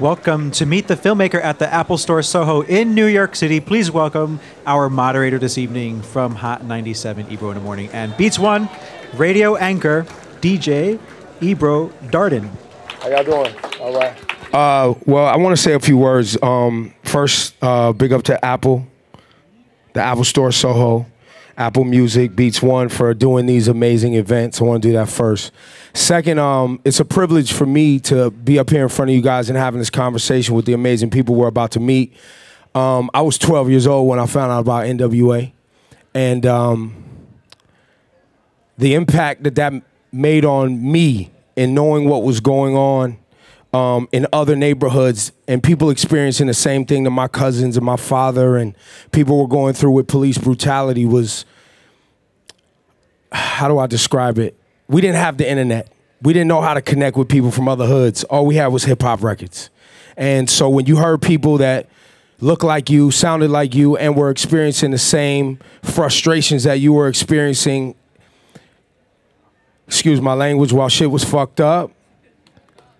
Welcome 0.00 0.52
to 0.52 0.64
meet 0.64 0.86
the 0.86 0.94
filmmaker 0.94 1.42
at 1.42 1.58
the 1.58 1.74
Apple 1.74 1.98
Store 1.98 2.22
Soho 2.22 2.60
in 2.60 2.94
New 2.94 3.06
York 3.06 3.34
City. 3.34 3.58
Please 3.58 3.90
welcome 3.90 4.38
our 4.64 4.88
moderator 4.88 5.40
this 5.40 5.58
evening 5.58 6.02
from 6.02 6.36
Hot 6.36 6.62
97 6.62 7.28
Ebro 7.32 7.50
in 7.50 7.56
the 7.56 7.60
Morning 7.60 7.90
and 7.92 8.16
Beats 8.16 8.38
One 8.38 8.68
radio 9.14 9.56
anchor 9.56 10.06
DJ 10.40 11.00
Ebro 11.40 11.88
Darden. 12.12 12.48
How 13.00 13.08
y'all 13.08 13.24
doing? 13.24 13.52
All 13.80 13.92
right. 13.92 14.54
Uh, 14.54 14.94
well, 15.04 15.26
I 15.26 15.36
want 15.36 15.56
to 15.56 15.60
say 15.60 15.72
a 15.72 15.80
few 15.80 15.98
words. 15.98 16.40
Um, 16.40 16.94
first, 17.02 17.56
uh, 17.60 17.92
big 17.92 18.12
up 18.12 18.22
to 18.24 18.44
Apple, 18.44 18.86
the 19.94 20.00
Apple 20.00 20.22
Store 20.22 20.52
Soho, 20.52 21.06
Apple 21.58 21.82
Music, 21.82 22.36
Beats 22.36 22.62
One 22.62 22.88
for 22.88 23.12
doing 23.12 23.46
these 23.46 23.66
amazing 23.66 24.14
events. 24.14 24.60
I 24.60 24.64
want 24.64 24.80
to 24.80 24.88
do 24.88 24.92
that 24.92 25.08
first. 25.08 25.50
Second, 25.92 26.38
um, 26.38 26.80
it's 26.84 27.00
a 27.00 27.04
privilege 27.04 27.52
for 27.52 27.66
me 27.66 27.98
to 28.00 28.30
be 28.30 28.60
up 28.60 28.70
here 28.70 28.84
in 28.84 28.88
front 28.88 29.10
of 29.10 29.16
you 29.16 29.22
guys 29.22 29.50
and 29.50 29.58
having 29.58 29.80
this 29.80 29.90
conversation 29.90 30.54
with 30.54 30.66
the 30.66 30.72
amazing 30.72 31.10
people 31.10 31.34
we're 31.34 31.48
about 31.48 31.72
to 31.72 31.80
meet. 31.80 32.14
Um, 32.76 33.10
I 33.12 33.22
was 33.22 33.38
12 33.38 33.70
years 33.70 33.88
old 33.88 34.06
when 34.08 34.20
I 34.20 34.26
found 34.26 34.52
out 34.52 34.60
about 34.60 34.86
NWA, 34.86 35.50
and 36.14 36.46
um, 36.46 37.04
the 38.78 38.94
impact 38.94 39.42
that 39.42 39.56
that 39.56 39.72
made 40.12 40.44
on 40.44 40.92
me 40.92 41.32
in 41.56 41.74
knowing 41.74 42.08
what 42.08 42.22
was 42.22 42.38
going 42.38 42.76
on 42.76 43.18
um, 43.72 44.08
in 44.12 44.26
other 44.32 44.56
neighborhoods 44.56 45.32
and 45.46 45.62
people 45.62 45.90
experiencing 45.90 46.46
the 46.46 46.54
same 46.54 46.86
thing 46.86 47.04
that 47.04 47.10
my 47.10 47.28
cousins 47.28 47.76
and 47.76 47.84
my 47.84 47.96
father 47.96 48.56
and 48.56 48.74
people 49.12 49.38
were 49.38 49.48
going 49.48 49.74
through 49.74 49.90
with 49.90 50.08
police 50.08 50.38
brutality 50.38 51.04
was 51.04 51.44
how 53.30 53.68
do 53.68 53.78
I 53.78 53.86
describe 53.86 54.38
it? 54.38 54.56
We 54.88 55.00
didn't 55.02 55.16
have 55.16 55.36
the 55.36 55.48
internet. 55.48 55.92
We 56.22 56.32
didn't 56.32 56.48
know 56.48 56.62
how 56.62 56.74
to 56.74 56.82
connect 56.82 57.16
with 57.16 57.28
people 57.28 57.50
from 57.50 57.68
other 57.68 57.86
hoods. 57.86 58.24
All 58.24 58.46
we 58.46 58.56
had 58.56 58.68
was 58.68 58.84
hip 58.84 59.02
hop 59.02 59.22
records. 59.22 59.70
And 60.16 60.48
so 60.48 60.68
when 60.68 60.86
you 60.86 60.96
heard 60.96 61.20
people 61.20 61.58
that 61.58 61.88
looked 62.40 62.64
like 62.64 62.88
you, 62.88 63.10
sounded 63.10 63.50
like 63.50 63.74
you, 63.74 63.96
and 63.96 64.16
were 64.16 64.30
experiencing 64.30 64.90
the 64.90 64.98
same 64.98 65.58
frustrations 65.82 66.64
that 66.64 66.80
you 66.80 66.92
were 66.92 67.06
experiencing, 67.06 67.94
excuse 69.86 70.20
my 70.20 70.32
language, 70.32 70.72
while 70.72 70.88
shit 70.88 71.10
was 71.10 71.22
fucked 71.22 71.60
up, 71.60 71.92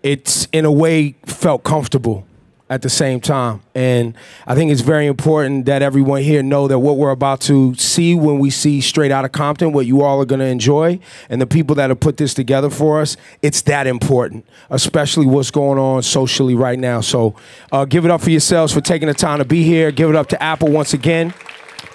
it's 0.02 0.46
in 0.52 0.64
a 0.64 0.72
way 0.72 1.16
felt 1.26 1.64
comfortable 1.64 2.26
at 2.70 2.82
the 2.82 2.90
same 2.90 3.20
time. 3.20 3.62
And 3.74 4.14
I 4.46 4.54
think 4.54 4.70
it's 4.70 4.82
very 4.82 5.06
important 5.06 5.64
that 5.66 5.80
everyone 5.82 6.22
here 6.22 6.42
know 6.42 6.68
that 6.68 6.78
what 6.78 6.96
we're 6.96 7.10
about 7.10 7.40
to 7.42 7.74
see 7.74 8.14
when 8.14 8.38
we 8.38 8.50
see 8.50 8.80
Straight 8.80 9.10
Outta 9.10 9.30
Compton, 9.30 9.72
what 9.72 9.86
you 9.86 10.02
all 10.02 10.20
are 10.20 10.26
going 10.26 10.40
to 10.40 10.46
enjoy, 10.46 11.00
and 11.30 11.40
the 11.40 11.46
people 11.46 11.74
that 11.76 11.88
have 11.88 12.00
put 12.00 12.18
this 12.18 12.34
together 12.34 12.68
for 12.68 13.00
us, 13.00 13.16
it's 13.40 13.62
that 13.62 13.86
important, 13.86 14.46
especially 14.70 15.26
what's 15.26 15.50
going 15.50 15.78
on 15.78 16.02
socially 16.02 16.54
right 16.54 16.78
now. 16.78 17.00
So 17.00 17.34
uh, 17.72 17.84
give 17.86 18.04
it 18.04 18.10
up 18.10 18.20
for 18.20 18.30
yourselves 18.30 18.72
for 18.72 18.80
taking 18.80 19.08
the 19.08 19.14
time 19.14 19.38
to 19.38 19.44
be 19.44 19.62
here. 19.62 19.90
Give 19.90 20.10
it 20.10 20.16
up 20.16 20.28
to 20.28 20.42
Apple 20.42 20.70
once 20.70 20.92
again. 20.92 21.34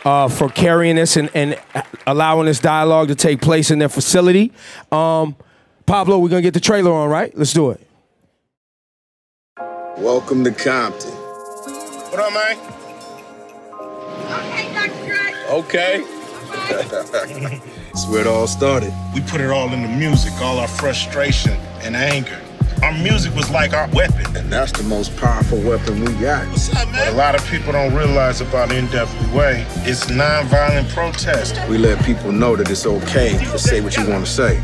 Uh, 0.06 0.28
for 0.28 0.50
carrying 0.50 0.98
this 0.98 1.16
and, 1.16 1.30
and 1.34 1.58
allowing 2.08 2.46
this 2.46 2.60
dialogue 2.60 3.08
to 3.08 3.16
take 3.16 3.40
place 3.42 3.72
in 3.72 3.80
their 3.80 3.88
facility. 3.88 4.52
Um, 4.92 5.36
Pablo, 5.86 6.20
we're 6.20 6.28
gonna 6.28 6.42
get 6.42 6.54
the 6.54 6.60
trailer 6.60 6.92
on, 6.92 7.10
right? 7.10 7.36
Let's 7.38 7.54
do 7.54 7.70
it. 7.72 7.83
Welcome 9.98 10.44
to 10.46 10.52
Compton. 10.52 11.12
What 11.12 12.20
up, 12.20 12.34
man? 12.34 12.58
Okay, 14.18 14.74
Dr. 14.74 15.06
Dre. 15.06 15.36
Okay. 15.50 16.04
That's 17.94 18.08
where 18.08 18.22
it 18.22 18.28
all 18.28 18.48
started. 18.48 18.92
We 19.14 19.22
put 19.22 19.40
it 19.40 19.52
all 19.52 19.72
in 19.72 19.84
the 19.84 19.88
music, 19.88 20.34
all 20.42 20.60
our 20.60 20.68
frustration 20.68 21.54
and 21.84 21.96
anger. 21.96 22.43
Our 22.84 22.92
music 22.98 23.34
was 23.34 23.50
like 23.50 23.72
our 23.72 23.88
weapon. 23.92 24.36
And 24.36 24.52
that's 24.52 24.74
the 24.74 24.84
most 24.84 25.16
powerful 25.16 25.58
weapon 25.62 26.02
we 26.04 26.12
got. 26.16 26.46
What's 26.50 26.70
up, 26.76 26.86
man? 26.92 27.00
What 27.00 27.14
a 27.14 27.16
lot 27.16 27.34
of 27.34 27.46
people 27.48 27.72
don't 27.72 27.96
realize 27.96 28.42
about 28.42 28.72
NWA, 28.72 29.66
it's 29.88 30.08
nonviolent 30.08 30.90
protest. 30.90 31.58
We 31.70 31.78
let 31.78 32.04
people 32.04 32.34
know 32.34 32.58
that 32.58 32.70
it's 32.70 32.86
okay 32.86 33.38
to 33.38 33.58
say 33.58 33.80
what 33.80 33.96
you 33.96 34.06
want 34.10 34.26
to 34.26 34.30
say. 34.30 34.62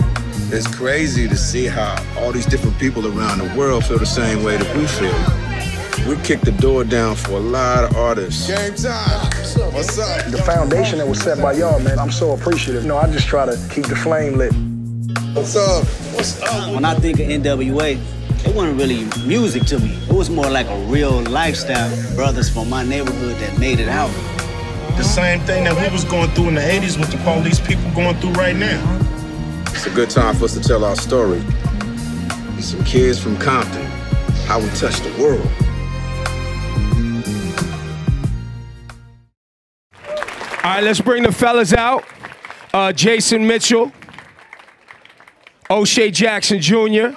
It's 0.51 0.67
crazy 0.67 1.29
to 1.29 1.37
see 1.37 1.65
how 1.65 1.95
all 2.17 2.33
these 2.33 2.45
different 2.45 2.77
people 2.77 3.07
around 3.07 3.37
the 3.37 3.57
world 3.57 3.85
feel 3.85 3.99
the 3.99 4.05
same 4.05 4.43
way 4.43 4.57
that 4.57 4.75
we 4.75 4.85
feel. 4.85 6.09
We 6.09 6.21
kicked 6.21 6.43
the 6.43 6.51
door 6.51 6.83
down 6.83 7.15
for 7.15 7.37
a 7.37 7.39
lot 7.39 7.85
of 7.85 7.95
artists. 7.95 8.47
Game 8.47 8.75
time. 8.75 9.27
What's 9.71 9.97
up? 9.97 10.29
The 10.29 10.43
foundation 10.45 10.97
that 10.97 11.07
was 11.07 11.21
set 11.21 11.41
by 11.41 11.53
y'all, 11.53 11.79
man, 11.79 11.97
I'm 11.97 12.11
so 12.11 12.33
appreciative. 12.33 12.81
You 12.81 12.89
know, 12.89 12.97
I 12.97 13.09
just 13.09 13.27
try 13.27 13.45
to 13.45 13.57
keep 13.71 13.85
the 13.85 13.95
flame 13.95 14.37
lit. 14.37 14.51
What's 15.09 15.55
up? 15.55 15.85
What's 16.13 16.39
up? 16.43 16.71
When 16.75 16.85
I 16.85 16.93
think 16.93 17.19
of 17.19 17.25
NWA, 17.25 17.99
it 18.45 18.55
wasn't 18.55 18.79
really 18.79 19.05
music 19.25 19.63
to 19.65 19.79
me. 19.79 19.97
It 20.07 20.13
was 20.13 20.29
more 20.29 20.47
like 20.47 20.67
a 20.67 20.77
real 20.85 21.21
lifestyle. 21.23 21.89
Brothers 22.15 22.47
from 22.47 22.69
my 22.69 22.83
neighborhood 22.83 23.35
that 23.37 23.57
made 23.57 23.79
it 23.79 23.87
out. 23.87 24.11
The 24.97 25.03
same 25.03 25.39
thing 25.41 25.63
that 25.63 25.75
we 25.75 25.91
was 25.91 26.03
going 26.03 26.29
through 26.31 26.49
in 26.49 26.55
the 26.55 26.61
80s 26.61 26.99
with 26.99 27.11
the 27.11 27.17
police 27.19 27.59
people 27.59 27.89
going 27.95 28.17
through 28.17 28.33
right 28.33 28.55
now. 28.55 28.99
It's 29.69 29.87
a 29.87 29.89
good 29.89 30.11
time 30.11 30.35
for 30.35 30.45
us 30.45 30.53
to 30.53 30.61
tell 30.61 30.85
our 30.85 30.95
story. 30.95 31.41
Some 32.59 32.83
kids 32.83 33.17
from 33.17 33.35
Compton, 33.37 33.85
how 34.45 34.59
we 34.59 34.69
touched 34.69 35.03
the 35.03 35.15
world. 35.19 35.47
All 40.63 40.75
right, 40.75 40.83
let's 40.83 41.01
bring 41.01 41.23
the 41.23 41.31
fellas 41.31 41.73
out. 41.73 42.05
Uh, 42.75 42.93
Jason 42.93 43.47
Mitchell, 43.47 43.91
O'Shea 45.71 46.11
Jackson 46.11 46.59
Jr. 46.59 47.09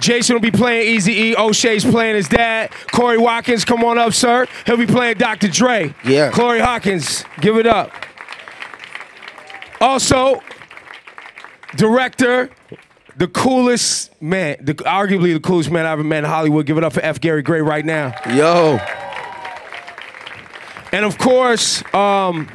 Jason 0.00 0.34
will 0.34 0.40
be 0.40 0.50
playing 0.50 0.94
Easy 0.94 1.12
E. 1.12 1.36
O'Shea's 1.36 1.84
playing 1.84 2.16
his 2.16 2.28
dad. 2.28 2.70
Corey 2.92 3.18
Hawkins, 3.18 3.64
come 3.64 3.84
on 3.84 3.98
up, 3.98 4.12
sir. 4.12 4.46
He'll 4.66 4.76
be 4.76 4.86
playing 4.86 5.16
Dr. 5.18 5.48
Dre. 5.48 5.94
Yeah. 6.04 6.30
Corey 6.30 6.60
Hawkins, 6.60 7.24
give 7.40 7.56
it 7.56 7.66
up. 7.66 7.90
Also, 9.80 10.42
director, 11.76 12.50
the 13.16 13.28
coolest 13.28 14.10
man, 14.20 14.56
the, 14.60 14.74
arguably 14.74 15.32
the 15.32 15.40
coolest 15.40 15.70
man 15.70 15.86
I've 15.86 15.92
ever 15.92 16.04
met 16.04 16.18
in 16.18 16.24
Hollywood. 16.24 16.66
Give 16.66 16.78
it 16.78 16.84
up 16.84 16.92
for 16.92 17.00
F. 17.00 17.20
Gary 17.20 17.42
Gray 17.42 17.60
right 17.60 17.84
now. 17.84 18.14
Yo. 18.34 18.78
And 20.92 21.04
of 21.04 21.18
course, 21.18 21.82
um, 21.94 22.48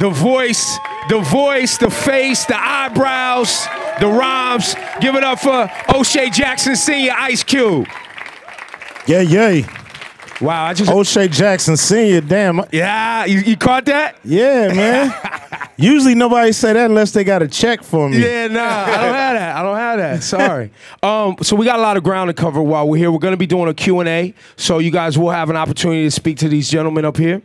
the 0.00 0.10
voice, 0.10 0.78
the 1.08 1.20
voice, 1.20 1.78
the 1.78 1.90
face, 1.90 2.44
the 2.44 2.56
eyebrows, 2.56 3.66
the 4.00 4.06
rhymes. 4.06 4.74
Give 5.00 5.14
it 5.14 5.24
up 5.24 5.40
for 5.40 5.70
O'Shea 5.94 6.30
Jackson 6.30 6.76
Sr. 6.76 7.12
Ice 7.16 7.42
Cube. 7.42 7.86
Yeah, 9.06 9.20
yay. 9.20 9.64
Wow, 10.40 10.64
I 10.64 10.74
just 10.74 10.90
O'Shea 10.90 11.28
Jackson 11.28 11.76
Senior. 11.76 12.22
Damn. 12.22 12.62
yeah, 12.72 13.26
you, 13.26 13.40
you 13.40 13.56
caught 13.58 13.84
that? 13.86 14.16
Yeah, 14.24 14.72
man. 14.72 15.12
Usually 15.76 16.14
nobody 16.14 16.52
say 16.52 16.72
that 16.72 16.90
unless 16.90 17.12
they 17.12 17.24
got 17.24 17.42
a 17.42 17.48
check 17.48 17.82
for 17.82 18.08
me. 18.08 18.22
Yeah, 18.22 18.48
nah, 18.48 18.60
I 18.60 18.86
don't 18.86 19.14
have 19.14 19.34
that. 19.34 19.56
I 19.56 19.62
don't 19.62 19.76
have 19.76 19.98
that. 19.98 20.22
Sorry. 20.22 20.70
um, 21.02 21.36
so 21.42 21.56
we 21.56 21.66
got 21.66 21.78
a 21.78 21.82
lot 21.82 21.98
of 21.98 22.02
ground 22.02 22.28
to 22.28 22.34
cover 22.34 22.62
while 22.62 22.88
we're 22.88 22.96
here. 22.96 23.10
We're 23.10 23.18
going 23.18 23.32
to 23.32 23.38
be 23.38 23.46
doing 23.46 23.68
a 23.68 23.74
Q&A, 23.74 24.34
so 24.56 24.78
you 24.78 24.90
guys 24.90 25.18
will 25.18 25.30
have 25.30 25.50
an 25.50 25.56
opportunity 25.56 26.04
to 26.04 26.10
speak 26.10 26.38
to 26.38 26.48
these 26.48 26.70
gentlemen 26.70 27.04
up 27.04 27.18
here. 27.18 27.42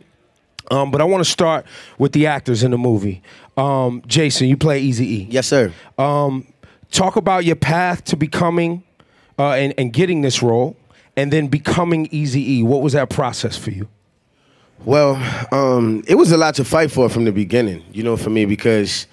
Um, 0.72 0.92
but 0.92 1.02
I 1.02 1.04
want 1.04 1.24
to 1.24 1.30
start 1.30 1.66
with 1.98 2.12
the 2.12 2.28
actors 2.28 2.64
in 2.64 2.72
the 2.72 2.78
movie. 2.78 3.22
Um, 3.58 4.02
Jason, 4.08 4.48
you 4.48 4.58
play 4.58 4.80
Easy 4.80 5.06
E. 5.06 5.28
Yes, 5.30 5.48
sir. 5.48 5.74
Um, 5.98 6.48
talk 6.92 7.16
about 7.16 7.46
your 7.46 7.56
path 7.56 8.04
to 8.06 8.16
becoming 8.18 8.84
uh, 9.38 9.52
and, 9.52 9.74
and 9.78 9.92
getting 9.94 10.22
this 10.22 10.42
role, 10.42 10.78
and 11.18 11.32
then 11.32 11.48
becoming 11.48 12.08
Easy 12.12 12.60
E. 12.60 12.64
What 12.64 12.82
was 12.82 12.94
that 12.94 13.10
process 13.10 13.58
for 13.58 13.72
you? 13.72 13.88
Well, 14.84 15.16
um, 15.54 16.04
it 16.08 16.16
was 16.16 16.32
a 16.32 16.38
lot 16.38 16.56
to 16.56 16.66
fight 16.66 16.92
for 16.92 17.10
from 17.10 17.26
the 17.26 17.32
beginning, 17.32 17.84
you 17.92 18.04
know, 18.04 18.18
for 18.18 18.30
me, 18.30 18.46
because 18.46 19.08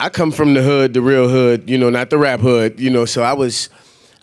I 0.00 0.08
come 0.08 0.30
from 0.30 0.54
the 0.54 0.62
hood, 0.62 0.94
the 0.94 1.00
real 1.00 1.28
hood, 1.28 1.70
you 1.70 1.78
know, 1.78 1.90
not 1.90 2.10
the 2.10 2.18
rap 2.18 2.40
hood, 2.40 2.80
you 2.80 2.90
know, 2.90 3.04
so 3.04 3.22
I 3.22 3.32
was 3.32 3.70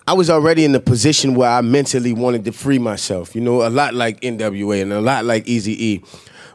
I 0.08 0.14
was 0.14 0.30
already 0.30 0.66
in 0.66 0.72
the 0.72 0.80
position 0.80 1.36
where 1.36 1.50
I 1.50 1.62
mentally 1.62 2.12
wanted 2.12 2.44
to 2.46 2.52
free 2.52 2.80
myself, 2.80 3.34
you 3.34 3.42
know, 3.42 3.66
a 3.66 3.70
lot 3.70 3.94
like 3.94 4.20
NWA 4.22 4.82
and 4.82 4.92
a 4.92 5.00
lot 5.00 5.26
like 5.26 5.48
Easy 5.48 5.86
E. 5.94 6.04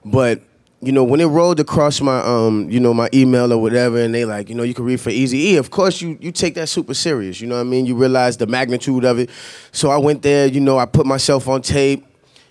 But, 0.07 0.41
you 0.81 0.93
know, 0.93 1.03
when 1.03 1.21
it 1.21 1.27
rolled 1.27 1.59
across 1.59 2.01
my 2.01 2.21
um, 2.21 2.71
you 2.71 2.79
know, 2.79 2.95
my 2.95 3.09
email 3.13 3.53
or 3.53 3.59
whatever, 3.59 4.01
and 4.01 4.15
they 4.15 4.25
like, 4.25 4.49
you 4.49 4.55
know, 4.55 4.63
you 4.63 4.73
can 4.73 4.85
read 4.85 5.01
for 5.01 5.11
Easy 5.11 5.39
E, 5.39 5.57
of 5.57 5.71
course 5.71 6.01
you 6.01 6.17
you 6.21 6.31
take 6.31 6.55
that 6.55 6.69
super 6.69 6.95
serious, 6.95 7.41
you 7.41 7.49
know 7.49 7.57
what 7.57 7.63
I 7.63 7.65
mean? 7.65 7.87
You 7.87 7.97
realize 7.97 8.37
the 8.37 8.47
magnitude 8.47 9.05
of 9.05 9.19
it. 9.19 9.31
So 9.73 9.91
I 9.91 9.97
went 9.97 10.23
there, 10.23 10.47
you 10.47 10.61
know, 10.61 10.79
I 10.79 10.87
put 10.87 11.07
myself 11.07 11.49
on 11.49 11.63
tape 11.63 12.07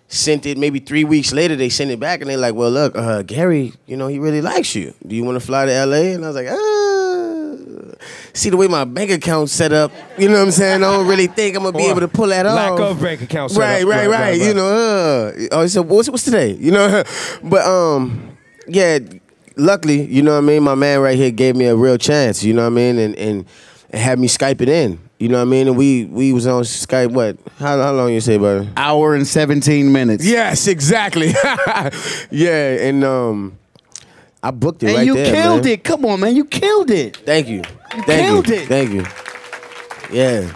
sent 0.07 0.45
it 0.45 0.55
maybe 0.57 0.79
three 0.79 1.03
weeks 1.03 1.33
later 1.33 1.55
they 1.55 1.67
sent 1.67 1.89
it 1.89 1.99
back 1.99 2.21
and 2.21 2.29
they're 2.29 2.37
like 2.37 2.53
well 2.53 2.69
look 2.69 2.95
uh, 2.95 3.23
gary 3.23 3.73
you 3.87 3.97
know 3.97 4.05
he 4.05 4.19
really 4.19 4.39
likes 4.39 4.75
you 4.75 4.93
do 5.07 5.15
you 5.15 5.23
want 5.23 5.35
to 5.35 5.43
fly 5.43 5.65
to 5.65 5.85
la 5.87 5.95
and 5.95 6.23
i 6.23 6.27
was 6.27 6.35
like 6.35 6.47
ah. 6.47 6.84
See 8.33 8.49
the 8.49 8.57
way 8.57 8.67
my 8.67 8.83
bank 8.83 9.11
account's 9.11 9.51
set 9.51 9.71
up 9.71 9.91
you 10.17 10.27
know 10.27 10.35
what 10.35 10.43
i'm 10.45 10.51
saying 10.51 10.83
i 10.83 10.91
don't 10.91 11.07
really 11.07 11.27
think 11.27 11.55
i'm 11.55 11.63
gonna 11.63 11.77
be 11.77 11.85
Or 11.85 11.91
able 11.91 12.01
to 12.01 12.07
pull 12.07 12.27
that 12.27 12.45
lack 12.45 12.71
off 12.71 12.79
of 12.91 13.01
bank 13.01 13.21
account 13.21 13.51
right, 13.53 13.79
setup. 13.81 13.89
right, 13.89 14.09
right, 14.09 14.39
You 14.39 14.53
know, 14.53 14.67
uh, 14.67 15.47
oh, 15.51 15.61
he 15.63 15.67
said, 15.67 15.81
what's, 15.87 16.09
what's 16.09 16.23
today? 16.23 16.53
You 16.53 16.71
know, 16.71 17.03
but 17.43 17.65
um, 17.65 18.37
yeah. 18.67 18.99
Luckily, 19.57 20.03
you 20.05 20.21
know 20.21 20.33
what 20.33 20.39
I 20.39 20.41
mean. 20.41 20.63
My 20.63 20.75
man 20.75 20.99
right 20.99 21.15
here 21.15 21.31
gave 21.31 21.55
me 21.55 21.65
a 21.67 21.75
real 21.77 21.97
chance. 21.97 22.43
You 22.43 22.53
know 22.53 22.63
what 22.63 22.67
I 22.67 22.71
mean, 22.71 22.99
and 22.99 23.15
and 23.15 23.45
and 23.89 24.01
had 24.01 24.19
me 24.19 24.27
Skype 24.27 24.59
it 24.59 24.67
in. 24.67 24.99
You 25.17 25.29
know 25.29 25.37
what 25.37 25.43
I 25.43 25.45
mean? 25.45 25.67
And 25.69 25.77
we 25.77 26.03
we 26.05 26.33
was 26.33 26.45
on 26.45 26.63
Skype. 26.63 27.11
What? 27.13 27.37
How, 27.57 27.81
how 27.81 27.93
long 27.93 28.11
you 28.11 28.19
say, 28.19 28.37
brother? 28.37 28.67
Hour 28.75 29.15
and 29.15 29.25
17 29.25 29.89
minutes. 29.93 30.25
Yes, 30.25 30.67
exactly. 30.67 31.27
yeah, 32.31 32.87
and 32.87 33.05
um, 33.05 33.57
I 34.45 34.51
booked 34.51 34.83
it 34.83 34.87
And 34.89 34.97
right 34.97 35.05
you 35.07 35.15
there. 35.15 35.33
killed 35.33 35.63
man. 35.63 35.73
it. 35.73 35.83
Come 35.83 36.05
on, 36.05 36.19
man. 36.19 36.35
You 36.35 36.45
killed 36.45 36.91
it. 36.91 37.17
Thank 37.17 37.47
you. 37.47 37.63
Thank 37.89 38.05
killed 38.05 38.47
you. 38.47 38.53
it. 38.55 38.67
Thank 38.67 38.91
you. 38.91 39.05
Yeah. 40.11 40.51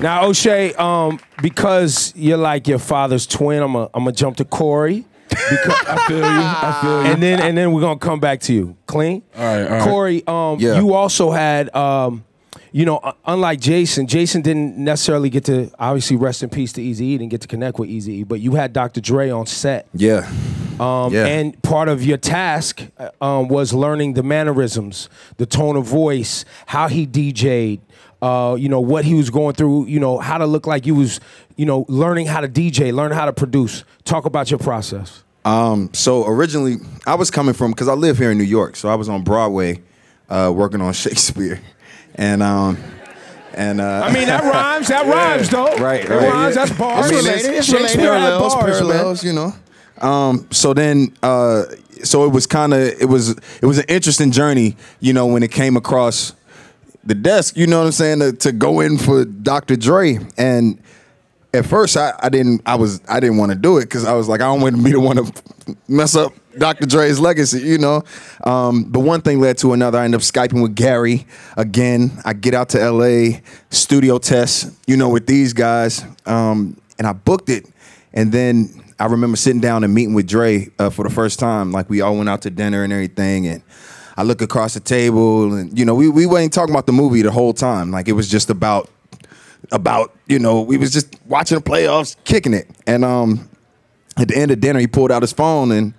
Now, 0.00 0.26
O'Shea, 0.26 0.74
um, 0.74 1.18
because 1.40 2.12
you're 2.14 2.36
like 2.36 2.68
your 2.68 2.78
father's 2.78 3.26
twin, 3.26 3.62
I'm 3.62 3.72
gonna 3.72 3.88
I'm 3.94 4.04
gonna 4.04 4.12
jump 4.12 4.36
to 4.36 4.44
Corey. 4.44 5.06
Because, 5.30 5.74
I 5.88 6.04
feel 6.08 6.18
you. 6.18 6.24
I 6.26 6.78
feel 6.82 7.04
you. 7.04 7.10
And 7.12 7.22
then 7.22 7.40
and 7.40 7.56
then 7.56 7.72
we're 7.72 7.80
gonna 7.80 7.98
come 7.98 8.20
back 8.20 8.40
to 8.40 8.52
you. 8.52 8.76
Clean. 8.86 9.22
All 9.36 9.42
right, 9.44 9.62
all 9.62 9.70
right. 9.70 9.82
Corey, 9.82 10.22
um, 10.26 10.58
Yeah. 10.60 10.78
you 10.78 10.92
also 10.92 11.30
had, 11.30 11.74
um, 11.74 12.24
you 12.72 12.84
know, 12.84 13.00
unlike 13.24 13.60
Jason, 13.60 14.06
Jason 14.06 14.42
didn't 14.42 14.76
necessarily 14.76 15.30
get 15.30 15.44
to 15.44 15.70
obviously 15.78 16.16
rest 16.16 16.42
in 16.42 16.50
peace 16.50 16.72
to 16.74 16.82
Easy 16.82 17.06
E, 17.06 17.18
didn't 17.18 17.30
get 17.30 17.40
to 17.42 17.48
connect 17.48 17.78
with 17.78 17.88
Easy 17.88 18.14
E, 18.14 18.22
but 18.24 18.40
you 18.40 18.52
had 18.54 18.72
Dr. 18.72 19.00
Dre 19.00 19.30
on 19.30 19.46
set. 19.46 19.86
Yeah. 19.94 20.30
Um, 20.78 21.12
Yeah. 21.12 21.26
And 21.26 21.60
part 21.62 21.88
of 21.88 22.02
your 22.04 22.16
task 22.16 22.82
uh, 22.98 23.10
um, 23.20 23.48
was 23.48 23.74
learning 23.74 24.14
the 24.14 24.22
mannerisms, 24.22 25.08
the 25.36 25.46
tone 25.46 25.76
of 25.76 25.84
voice, 25.84 26.44
how 26.66 26.88
he 26.88 27.06
DJ'd, 27.06 27.80
uh, 28.22 28.56
you 28.58 28.68
know, 28.68 28.80
what 28.80 29.04
he 29.04 29.14
was 29.14 29.30
going 29.30 29.54
through, 29.54 29.86
you 29.86 30.00
know, 30.00 30.18
how 30.18 30.38
to 30.38 30.46
look 30.46 30.66
like 30.66 30.86
you 30.86 30.94
was, 30.94 31.20
you 31.56 31.66
know, 31.66 31.84
learning 31.88 32.26
how 32.26 32.40
to 32.40 32.48
DJ, 32.48 32.92
learn 32.94 33.12
how 33.12 33.26
to 33.26 33.32
produce. 33.32 33.84
Talk 34.04 34.24
about 34.24 34.50
your 34.50 34.58
process. 34.58 35.22
Um, 35.44 35.90
so 35.94 36.26
originally, 36.26 36.76
I 37.06 37.14
was 37.14 37.30
coming 37.30 37.54
from 37.54 37.70
because 37.72 37.88
I 37.88 37.94
live 37.94 38.18
here 38.18 38.30
in 38.30 38.38
New 38.38 38.44
York, 38.44 38.76
so 38.76 38.88
I 38.88 38.94
was 38.94 39.08
on 39.08 39.22
Broadway, 39.24 39.80
uh, 40.28 40.52
working 40.54 40.80
on 40.80 40.92
Shakespeare, 41.04 41.60
and 42.20 42.42
um, 42.42 42.76
and 43.54 43.80
uh, 43.80 44.02
I 44.04 44.12
mean, 44.12 44.26
that 44.26 44.44
rhymes. 44.44 44.88
That 44.88 45.06
rhymes, 45.12 45.48
though. 45.48 45.76
right, 45.78 46.04
It 46.04 46.08
right. 46.10 46.28
rhymes. 46.28 46.54
That's 46.54 46.70
bars. 46.72 47.06
I 47.06 47.08
mean, 47.10 47.18
related. 47.24 47.40
it's- 47.46 47.58
It's 47.58 47.66
Shakespeare 47.68 48.12
related. 48.12 48.20
parallels, 48.28 48.54
bars, 48.54 48.80
man. 48.80 48.90
parallels, 48.90 49.24
you 49.24 49.32
know. 49.32 49.54
Um, 50.00 50.46
so 50.50 50.72
then, 50.72 51.12
uh, 51.22 51.64
so 52.04 52.24
it 52.24 52.28
was 52.32 52.46
kind 52.46 52.72
of 52.72 52.80
it 52.80 53.08
was 53.08 53.30
it 53.30 53.66
was 53.66 53.78
an 53.78 53.84
interesting 53.88 54.30
journey, 54.30 54.76
you 55.00 55.12
know, 55.12 55.26
when 55.26 55.42
it 55.42 55.50
came 55.50 55.76
across 55.76 56.32
the 57.04 57.14
desk, 57.14 57.56
you 57.56 57.66
know 57.66 57.78
what 57.80 57.86
I'm 57.86 57.92
saying, 57.92 58.20
to, 58.20 58.32
to 58.32 58.52
go 58.52 58.80
in 58.80 58.98
for 58.98 59.24
Dr. 59.24 59.76
Dre 59.76 60.18
and. 60.38 60.78
At 61.52 61.66
first, 61.66 61.96
I, 61.96 62.12
I 62.22 62.28
didn't. 62.28 62.62
I 62.64 62.76
was. 62.76 63.00
I 63.08 63.18
didn't 63.18 63.36
want 63.38 63.50
to 63.50 63.58
do 63.58 63.78
it 63.78 63.86
because 63.86 64.04
I 64.04 64.12
was 64.12 64.28
like, 64.28 64.40
I 64.40 64.44
don't 64.44 64.60
want 64.60 64.76
to 64.76 64.82
be 64.84 64.92
the 64.92 65.00
one 65.00 65.16
to 65.16 65.32
mess 65.88 66.14
up 66.14 66.32
Dr. 66.58 66.86
Dre's 66.86 67.20
legacy, 67.20 67.60
you 67.60 67.78
know. 67.78 68.02
Um, 68.44 68.84
but 68.84 69.00
one 69.00 69.20
thing 69.22 69.40
led 69.40 69.58
to 69.58 69.72
another. 69.72 69.98
I 69.98 70.04
end 70.04 70.14
up 70.14 70.20
skyping 70.20 70.62
with 70.62 70.74
Gary 70.74 71.26
again. 71.56 72.10
I 72.24 72.32
get 72.32 72.54
out 72.54 72.70
to 72.70 72.80
L.A. 72.80 73.42
studio 73.70 74.18
test, 74.18 74.72
you 74.86 74.96
know, 74.96 75.08
with 75.08 75.26
these 75.26 75.52
guys, 75.52 76.04
um, 76.26 76.76
and 76.98 77.06
I 77.06 77.12
booked 77.12 77.48
it. 77.48 77.66
And 78.12 78.32
then 78.32 78.82
I 78.98 79.06
remember 79.06 79.36
sitting 79.36 79.60
down 79.60 79.84
and 79.84 79.94
meeting 79.94 80.14
with 80.14 80.28
Dre 80.28 80.68
uh, 80.78 80.90
for 80.90 81.04
the 81.04 81.10
first 81.10 81.38
time. 81.38 81.72
Like 81.72 81.88
we 81.88 82.00
all 82.00 82.16
went 82.16 82.28
out 82.28 82.42
to 82.42 82.50
dinner 82.50 82.82
and 82.82 82.92
everything, 82.92 83.46
and 83.46 83.62
I 84.16 84.22
look 84.22 84.42
across 84.42 84.74
the 84.74 84.80
table, 84.80 85.54
and 85.54 85.76
you 85.78 85.84
know, 85.84 85.94
we 85.94 86.08
we 86.08 86.26
weren't 86.26 86.52
talking 86.52 86.74
about 86.74 86.86
the 86.86 86.92
movie 86.92 87.22
the 87.22 87.30
whole 87.30 87.54
time. 87.54 87.90
Like 87.90 88.08
it 88.08 88.12
was 88.12 88.28
just 88.28 88.50
about 88.50 88.90
about 89.72 90.14
you 90.26 90.38
know 90.38 90.60
we 90.60 90.76
was 90.76 90.92
just 90.92 91.14
watching 91.26 91.56
the 91.56 91.64
playoffs, 91.64 92.16
kicking 92.24 92.52
it, 92.54 92.68
and 92.86 93.04
um, 93.04 93.48
at 94.16 94.28
the 94.28 94.36
end 94.36 94.50
of 94.50 94.60
dinner, 94.60 94.80
he 94.80 94.86
pulled 94.86 95.12
out 95.12 95.22
his 95.22 95.32
phone 95.32 95.72
and 95.72 95.94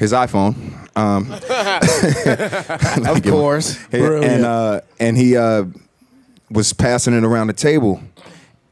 his 0.00 0.12
iPhone. 0.12 0.54
Um, 0.96 1.30
Of 3.06 3.22
course. 3.22 3.78
and 3.92 4.44
uh, 4.44 4.80
and 4.98 5.16
he 5.16 5.36
uh, 5.36 5.64
was 6.50 6.72
passing 6.72 7.14
it 7.14 7.22
around 7.22 7.46
the 7.46 7.52
table, 7.52 8.00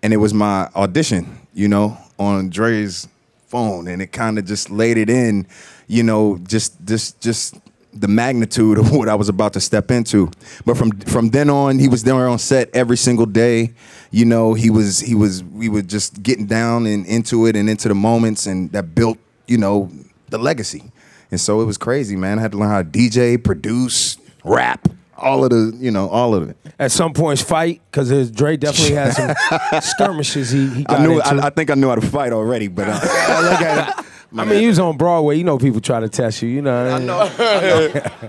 and 0.02 0.12
it 0.12 0.16
was 0.16 0.34
my 0.34 0.68
audition, 0.74 1.38
you 1.54 1.68
know, 1.68 1.96
on 2.18 2.48
Dre's 2.50 3.06
phone, 3.46 3.86
and 3.88 4.02
it 4.02 4.10
kind 4.10 4.38
of 4.38 4.46
just 4.46 4.70
laid 4.70 4.96
it 4.96 5.08
in, 5.10 5.46
you 5.86 6.02
know, 6.02 6.38
just 6.38 6.84
just 6.84 7.20
just 7.20 7.56
the 7.92 8.08
magnitude 8.08 8.78
of 8.78 8.90
what 8.96 9.08
I 9.08 9.14
was 9.14 9.28
about 9.28 9.52
to 9.52 9.60
step 9.60 9.90
into. 9.90 10.30
But 10.64 10.76
from 10.78 10.90
from 11.00 11.30
then 11.30 11.50
on, 11.50 11.78
he 11.78 11.88
was 11.88 12.04
there 12.04 12.26
on 12.26 12.38
set 12.38 12.70
every 12.74 12.96
single 12.96 13.26
day. 13.26 13.74
You 14.10 14.24
know, 14.24 14.54
he 14.54 14.70
was 14.70 15.00
he 15.00 15.14
was 15.14 15.44
we 15.44 15.68
were 15.68 15.82
just 15.82 16.22
getting 16.22 16.46
down 16.46 16.86
and 16.86 17.04
into 17.06 17.46
it 17.46 17.54
and 17.54 17.68
into 17.68 17.88
the 17.88 17.94
moments, 17.94 18.46
and 18.46 18.72
that 18.72 18.94
built 18.94 19.18
you 19.46 19.58
know 19.58 19.90
the 20.30 20.38
legacy. 20.38 20.90
And 21.30 21.40
so 21.40 21.60
it 21.60 21.64
was 21.64 21.76
crazy, 21.76 22.16
man. 22.16 22.38
I 22.38 22.42
had 22.42 22.52
to 22.52 22.58
learn 22.58 22.70
how 22.70 22.82
to 22.82 22.88
DJ, 22.88 23.42
produce, 23.42 24.16
rap, 24.44 24.88
all 25.18 25.44
of 25.44 25.50
the 25.50 25.76
you 25.78 25.90
know 25.90 26.08
all 26.08 26.34
of 26.34 26.48
it. 26.48 26.56
At 26.78 26.92
some 26.92 27.12
points, 27.12 27.42
fight 27.42 27.80
because 27.90 28.30
Dre 28.30 28.56
definitely 28.56 28.94
had 28.94 29.12
some 29.12 29.80
skirmishes. 29.82 30.50
He, 30.50 30.68
he 30.68 30.84
got 30.84 31.00
I 31.00 31.06
knew. 31.06 31.12
into. 31.20 31.26
I, 31.26 31.46
I 31.46 31.50
think 31.50 31.70
I 31.70 31.74
knew 31.74 31.88
how 31.88 31.96
to 31.96 32.06
fight 32.06 32.32
already, 32.32 32.68
but 32.68 32.88
uh, 32.88 32.92
look 33.50 33.60
at 33.60 33.98
it. 34.00 34.04
I 34.36 34.44
mean, 34.44 34.60
he 34.60 34.66
was 34.66 34.78
on 34.78 34.98
Broadway. 34.98 35.38
You 35.38 35.44
know, 35.44 35.56
people 35.56 35.80
try 35.80 36.00
to 36.00 36.08
test 36.08 36.42
you. 36.42 36.50
You 36.50 36.60
know. 36.60 36.94
I 36.94 36.98
know. 36.98 37.26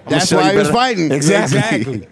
That's 0.07 0.31
why 0.31 0.52
he 0.52 0.57
was 0.57 0.69
fighting. 0.69 1.12
Exactly. 1.12 2.07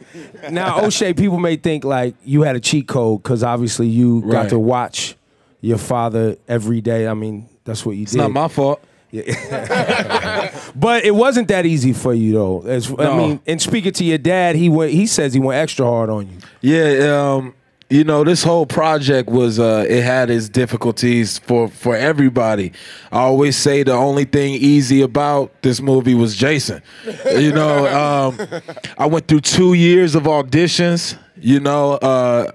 now, 0.51 0.83
O'Shea, 0.83 1.13
people 1.13 1.39
may 1.39 1.55
think 1.55 1.85
like 1.85 2.13
you 2.25 2.41
had 2.41 2.57
a 2.57 2.59
cheat 2.59 2.87
code 2.87 3.23
because 3.23 3.43
obviously 3.43 3.87
you 3.87 4.29
got 4.29 4.49
to 4.49 4.59
watch 4.59 5.15
your 5.61 5.77
father 5.77 6.35
every 6.49 6.81
day. 6.81 7.07
I 7.07 7.13
mean, 7.13 7.47
that's 7.63 7.85
what 7.85 7.95
you 7.95 8.03
It's 8.03 8.11
did. 8.11 8.19
It's 8.19 8.23
not 8.23 8.31
my 8.31 8.47
fault. 8.49 8.83
But 10.75 11.05
it 11.05 11.15
wasn't 11.15 11.47
that 11.47 11.65
easy 11.65 11.93
for 11.93 12.13
you 12.13 12.33
though. 12.33 12.61
As, 12.61 12.93
I 12.99 13.17
mean, 13.17 13.39
and 13.47 13.61
speaking 13.61 13.93
to 13.93 14.03
your 14.03 14.17
dad, 14.17 14.55
he 14.55 14.69
went. 14.69 14.91
He 14.91 15.07
says 15.07 15.33
he 15.33 15.39
went 15.39 15.57
extra 15.57 15.85
hard 15.85 16.09
on 16.09 16.27
you. 16.27 16.37
Yeah, 16.61 17.33
um, 17.35 17.55
you 17.89 18.03
know, 18.03 18.23
this 18.23 18.43
whole 18.43 18.65
project 18.65 19.29
was 19.29 19.59
uh, 19.59 19.85
it 19.87 20.03
had 20.03 20.29
its 20.29 20.49
difficulties 20.49 21.39
for 21.39 21.69
for 21.69 21.95
everybody. 21.95 22.73
I 23.11 23.19
always 23.19 23.55
say 23.55 23.83
the 23.83 23.93
only 23.93 24.25
thing 24.25 24.53
easy 24.55 25.01
about 25.01 25.61
this 25.61 25.81
movie 25.81 26.13
was 26.13 26.35
Jason. 26.35 26.83
you 27.31 27.53
know, 27.53 27.87
um, 27.87 28.61
I 28.97 29.05
went 29.05 29.27
through 29.27 29.41
two 29.41 29.73
years 29.73 30.15
of 30.15 30.23
auditions. 30.23 31.17
You 31.37 31.59
know, 31.59 31.93
uh, 31.93 32.51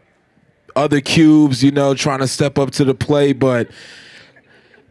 other 0.77 1.01
cubes. 1.01 1.65
You 1.65 1.71
know, 1.71 1.95
trying 1.95 2.21
to 2.21 2.29
step 2.29 2.59
up 2.59 2.71
to 2.73 2.85
the 2.85 2.95
plate, 2.95 3.39
but 3.39 3.69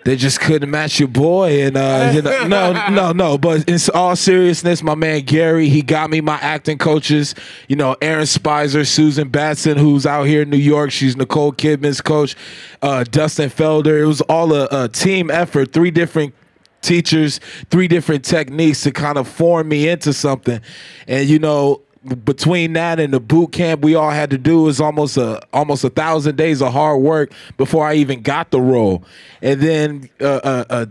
they 0.04 0.16
just 0.16 0.40
couldn't 0.40 0.70
match 0.70 1.00
your 1.00 1.08
boy. 1.08 1.64
And 1.64 1.78
uh, 1.78 2.12
you 2.14 2.22
know, 2.22 2.48
no, 2.48 2.90
no, 2.90 3.12
no. 3.12 3.38
But 3.38 3.70
in 3.70 3.78
all 3.94 4.16
seriousness, 4.16 4.82
my 4.82 4.96
man 4.96 5.22
Gary, 5.22 5.70
he 5.70 5.82
got 5.82 6.10
me 6.10 6.22
my 6.22 6.38
acting 6.38 6.78
coaches. 6.78 7.36
You 7.68 7.76
know, 7.76 7.96
Aaron 8.02 8.26
Spicer, 8.26 8.86
Susan 8.86 9.30
Batson, 9.30 9.78
who's 9.78 10.06
out 10.06 10.24
here 10.24 10.42
in 10.42 10.50
New 10.50 10.58
York. 10.58 10.92
She's 10.92 11.16
Nicole 11.16 11.54
Kidman's 11.54 12.02
coach. 12.02 12.36
Uh, 12.82 13.04
Dustin 13.04 13.50
Felder. 13.50 14.02
It 14.02 14.06
was 14.06 14.22
all 14.22 14.54
a, 14.54 14.68
a 14.72 14.88
team 14.88 15.30
effort. 15.30 15.74
Three 15.74 15.92
different 15.92 16.34
teachers, 16.82 17.40
three 17.70 17.88
different 17.88 18.26
techniques 18.26 18.82
to 18.82 18.92
kind 18.92 19.18
of 19.18 19.28
form 19.28 19.70
me 19.70 19.88
into 19.88 20.14
something. 20.14 20.62
And 21.08 21.30
you 21.30 21.40
know, 21.40 21.82
between 22.24 22.74
that 22.74 23.00
and 23.00 23.14
the 23.14 23.20
boot 23.20 23.52
camp 23.52 23.82
we 23.82 23.94
all 23.96 24.10
had 24.10 24.32
to 24.32 24.38
do 24.38 24.68
is 24.68 24.82
almost 24.82 25.18
a 25.18 25.40
almost 25.54 25.84
a 25.84 25.90
thousand 25.90 26.36
days 26.36 26.62
of 26.62 26.74
hard 26.74 27.02
work 27.02 27.32
before 27.58 27.86
I 27.86 27.96
even 27.96 28.22
got 28.22 28.50
the 28.52 28.60
role. 28.60 29.04
And 29.42 29.62
then 29.62 30.10
uh, 30.20 30.40
a, 30.44 30.66
a 30.70 30.90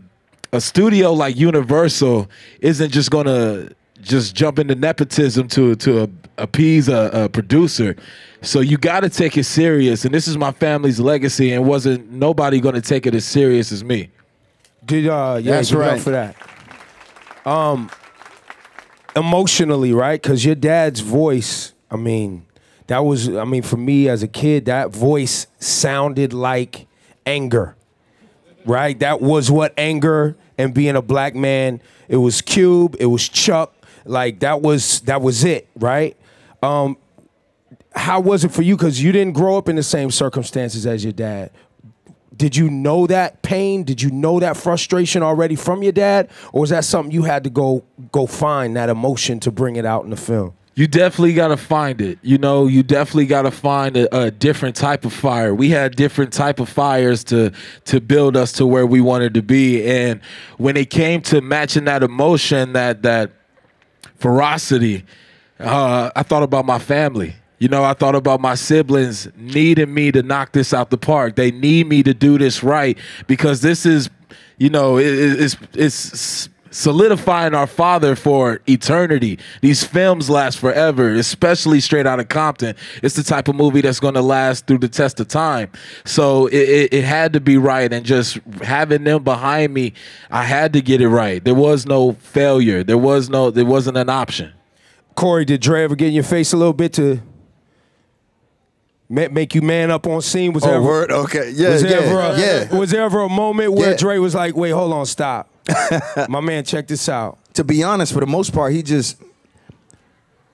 a 0.53 0.61
studio 0.61 1.13
like 1.13 1.37
Universal 1.37 2.29
isn't 2.61 2.91
just 2.91 3.11
gonna 3.11 3.71
just 4.01 4.35
jump 4.35 4.59
into 4.59 4.75
nepotism 4.75 5.49
to 5.49 5.75
to 5.77 6.11
appease 6.39 6.89
a, 6.89 7.11
a 7.13 7.29
producer. 7.29 7.97
So 8.43 8.61
you 8.61 8.79
got 8.79 9.01
to 9.01 9.11
take 9.11 9.37
it 9.37 9.45
serious, 9.45 10.05
and 10.07 10.15
this 10.15 10.27
is 10.27 10.39
my 10.39 10.53
family's 10.53 10.99
legacy, 10.99 11.53
and 11.53 11.67
wasn't 11.67 12.11
nobody 12.11 12.61
gonna 12.61 12.81
take 12.81 13.07
it 13.07 13.15
as 13.15 13.25
serious 13.25 13.73
as 13.73 13.85
me. 13.85 14.11
Did 14.85 15.09
uh 15.09 15.41
yeah, 15.43 15.57
That's 15.57 15.71
give 15.71 15.81
it 15.81 15.85
up 15.85 15.93
right. 15.93 16.01
for 16.01 16.11
that. 16.11 16.37
Um 17.47 17.91
emotionally, 19.17 19.93
right? 19.93 20.23
Cuz 20.23 20.45
your 20.45 20.55
dad's 20.55 21.01
voice, 21.01 21.73
I 21.91 21.97
mean, 21.97 22.47
that 22.87 23.05
was 23.05 23.29
I 23.29 23.45
mean 23.45 23.63
for 23.63 23.77
me 23.77 24.09
as 24.09 24.23
a 24.23 24.29
kid, 24.29 24.65
that 24.67 24.91
voice 24.91 25.47
sounded 25.59 26.33
like 26.33 26.87
anger. 27.27 27.77
Right? 28.67 28.99
That 29.01 29.21
was 29.21 29.51
what 29.51 29.73
anger 29.79 30.37
and 30.59 30.75
being 30.75 30.97
a 30.97 31.03
black 31.03 31.35
man, 31.35 31.81
it 32.09 32.17
was 32.17 32.41
Cube, 32.41 32.97
it 33.01 33.07
was 33.07 33.29
Chuck, 33.29 33.75
like 34.05 34.41
that 34.41 34.61
was 34.61 35.01
that 35.03 35.23
was 35.23 35.45
it, 35.45 35.69
right? 35.77 36.17
Um 36.63 36.97
how 37.95 38.21
was 38.21 38.45
it 38.45 38.53
for 38.53 38.63
you 38.63 38.77
cuz 38.77 39.03
you 39.03 39.13
didn't 39.13 39.33
grow 39.33 39.57
up 39.57 39.69
in 39.69 39.77
the 39.77 39.83
same 39.83 40.11
circumstances 40.11 40.87
as 40.87 41.03
your 41.05 41.13
dad 41.13 41.51
did 42.41 42.57
you 42.57 42.71
know 42.71 43.07
that 43.07 43.43
pain? 43.43 43.85
Did 43.85 44.01
you 44.01 44.11
know 44.11 44.41
that 44.41 44.57
frustration 44.57 45.23
already 45.23 45.57
from 45.57 45.83
your 45.83 45.93
dad, 45.93 46.31
or 46.55 46.63
was 46.63 46.71
that 46.71 46.87
something 46.87 47.13
you 47.13 47.25
had 47.25 47.45
to 47.45 47.51
go 47.51 47.85
go 48.13 48.27
find 48.27 48.75
that 48.77 48.89
emotion 48.89 49.41
to 49.41 49.51
bring 49.51 49.77
it 49.77 49.85
out 49.85 50.05
in 50.05 50.11
the 50.11 50.17
film? 50.17 50.55
You 50.75 50.87
definitely 50.87 51.35
got 51.35 51.49
to 51.49 51.59
find 51.59 52.01
it. 52.01 52.19
You 52.23 52.39
know, 52.39 52.67
you 52.67 52.83
definitely 52.83 53.27
got 53.27 53.43
to 53.43 53.51
find 53.51 53.95
a, 53.95 54.17
a 54.17 54.31
different 54.31 54.75
type 54.75 55.05
of 55.05 55.13
fire. 55.13 55.55
We 55.55 55.69
had 55.69 55.97
different 55.97 56.33
type 56.33 56.61
of 56.61 56.71
fires 56.71 57.25
to 57.25 57.53
to 57.85 58.01
build 58.01 58.39
us 58.39 58.53
to 58.53 58.67
where 58.67 58.87
we 58.87 59.03
wanted 59.03 59.35
to 59.35 59.43
be. 59.43 59.85
And 59.85 60.23
when 60.57 60.79
it 60.79 60.89
came 60.89 61.21
to 61.23 61.43
matching 61.43 61.85
that 61.85 62.03
emotion, 62.03 62.73
that 62.73 63.03
that 63.03 63.33
ferocity, 64.17 65.05
uh, 65.59 66.11
I 66.17 66.23
thought 66.23 66.43
about 66.43 66.65
my 66.65 66.79
family. 66.79 67.35
You 67.61 67.69
know, 67.69 67.85
I 67.85 67.93
thought 67.95 68.15
about 68.17 68.41
my 68.41 68.55
siblings 68.57 69.29
needing 69.37 69.95
me 69.95 70.11
to 70.13 70.23
knock 70.23 70.53
this 70.53 70.75
out 70.75 70.91
the 70.91 70.99
park. 70.99 71.37
They 71.37 71.51
need 71.53 71.87
me 71.89 72.03
to 72.03 72.13
do 72.15 72.39
this 72.39 72.63
right 72.65 72.99
because 73.29 73.61
this 73.61 73.87
is, 73.87 74.11
you 74.59 74.71
know, 74.71 74.97
it, 74.99 75.07
it- 75.07 75.41
it's 75.41 75.57
it's 75.75 76.49
solidifying 76.73 77.53
our 77.55 77.67
father 77.67 78.15
for 78.17 78.61
eternity. 78.69 79.39
These 79.61 79.83
films 79.85 80.31
last 80.31 80.59
forever, 80.59 81.13
especially 81.15 81.81
straight 81.81 82.07
out 82.07 82.21
of 82.21 82.29
Compton. 82.29 82.77
It's 83.03 83.17
the 83.17 83.25
type 83.25 83.49
of 83.49 83.57
movie 83.57 83.81
that's 83.81 83.99
going 84.01 84.15
to 84.15 84.23
last 84.23 84.67
through 84.67 84.79
the 84.79 84.89
test 84.89 85.19
of 85.21 85.27
time. 85.29 85.69
So 86.05 86.47
it, 86.47 86.55
it, 86.69 86.95
it 86.95 87.05
had 87.05 87.33
to 87.35 87.41
be 87.41 87.57
right, 87.59 87.93
and 87.93 88.07
just 88.07 88.39
having 88.63 89.05
them 89.05 89.23
behind 89.25 89.75
me, 89.75 89.93
I 90.31 90.45
had 90.45 90.73
to 90.75 90.81
get 90.81 91.01
it 91.01 91.09
right. 91.09 91.45
There 91.45 91.55
was 91.57 91.85
no 91.87 92.13
failure. 92.13 92.83
There 92.85 92.97
was 92.99 93.29
no. 93.29 93.51
There 93.51 93.67
wasn't 93.67 93.99
an 93.99 94.09
option. 94.09 94.53
Corey, 95.17 95.45
did 95.45 95.61
Dre 95.61 95.83
ever 95.85 95.97
get 95.97 96.09
in 96.09 96.15
your 96.15 96.23
face 96.25 96.53
a 96.55 96.57
little 96.57 96.73
bit 96.73 96.93
to 96.95 97.21
make 99.11 99.55
you 99.55 99.61
man 99.63 99.91
up 99.91 100.07
on 100.07 100.23
scene? 100.23 100.53
Was 100.53 100.63
Oh, 100.65 100.67
there 100.69 100.77
ever, 100.77 100.85
word? 100.85 101.11
Okay. 101.13 101.51
Yeah, 101.51 101.71
was 101.71 101.83
there 101.83 101.91
yeah, 102.01 102.07
ever 102.07 102.21
a, 102.21 102.39
yeah. 102.71 102.77
Was 102.79 102.91
there 102.91 103.03
ever 103.03 103.21
a 103.21 103.29
moment 103.29 103.73
where 103.75 103.91
Yeah. 103.91 103.97
Dre 103.97 104.19
was 104.19 104.35
like, 104.35 104.57
"Wait, 104.57 104.71
hold 104.71 104.93
on, 104.93 105.05
stop, 105.07 105.49
my 106.29 106.41
man, 106.41 106.65
check 106.65 106.87
this 106.87 107.09
out." 107.09 107.37
to 107.55 107.65
be 107.65 107.83
honest, 107.83 108.13
for 108.13 108.21
the 108.21 108.27
most 108.27 108.53
part, 108.55 108.73
he 108.73 108.83
just 108.83 109.17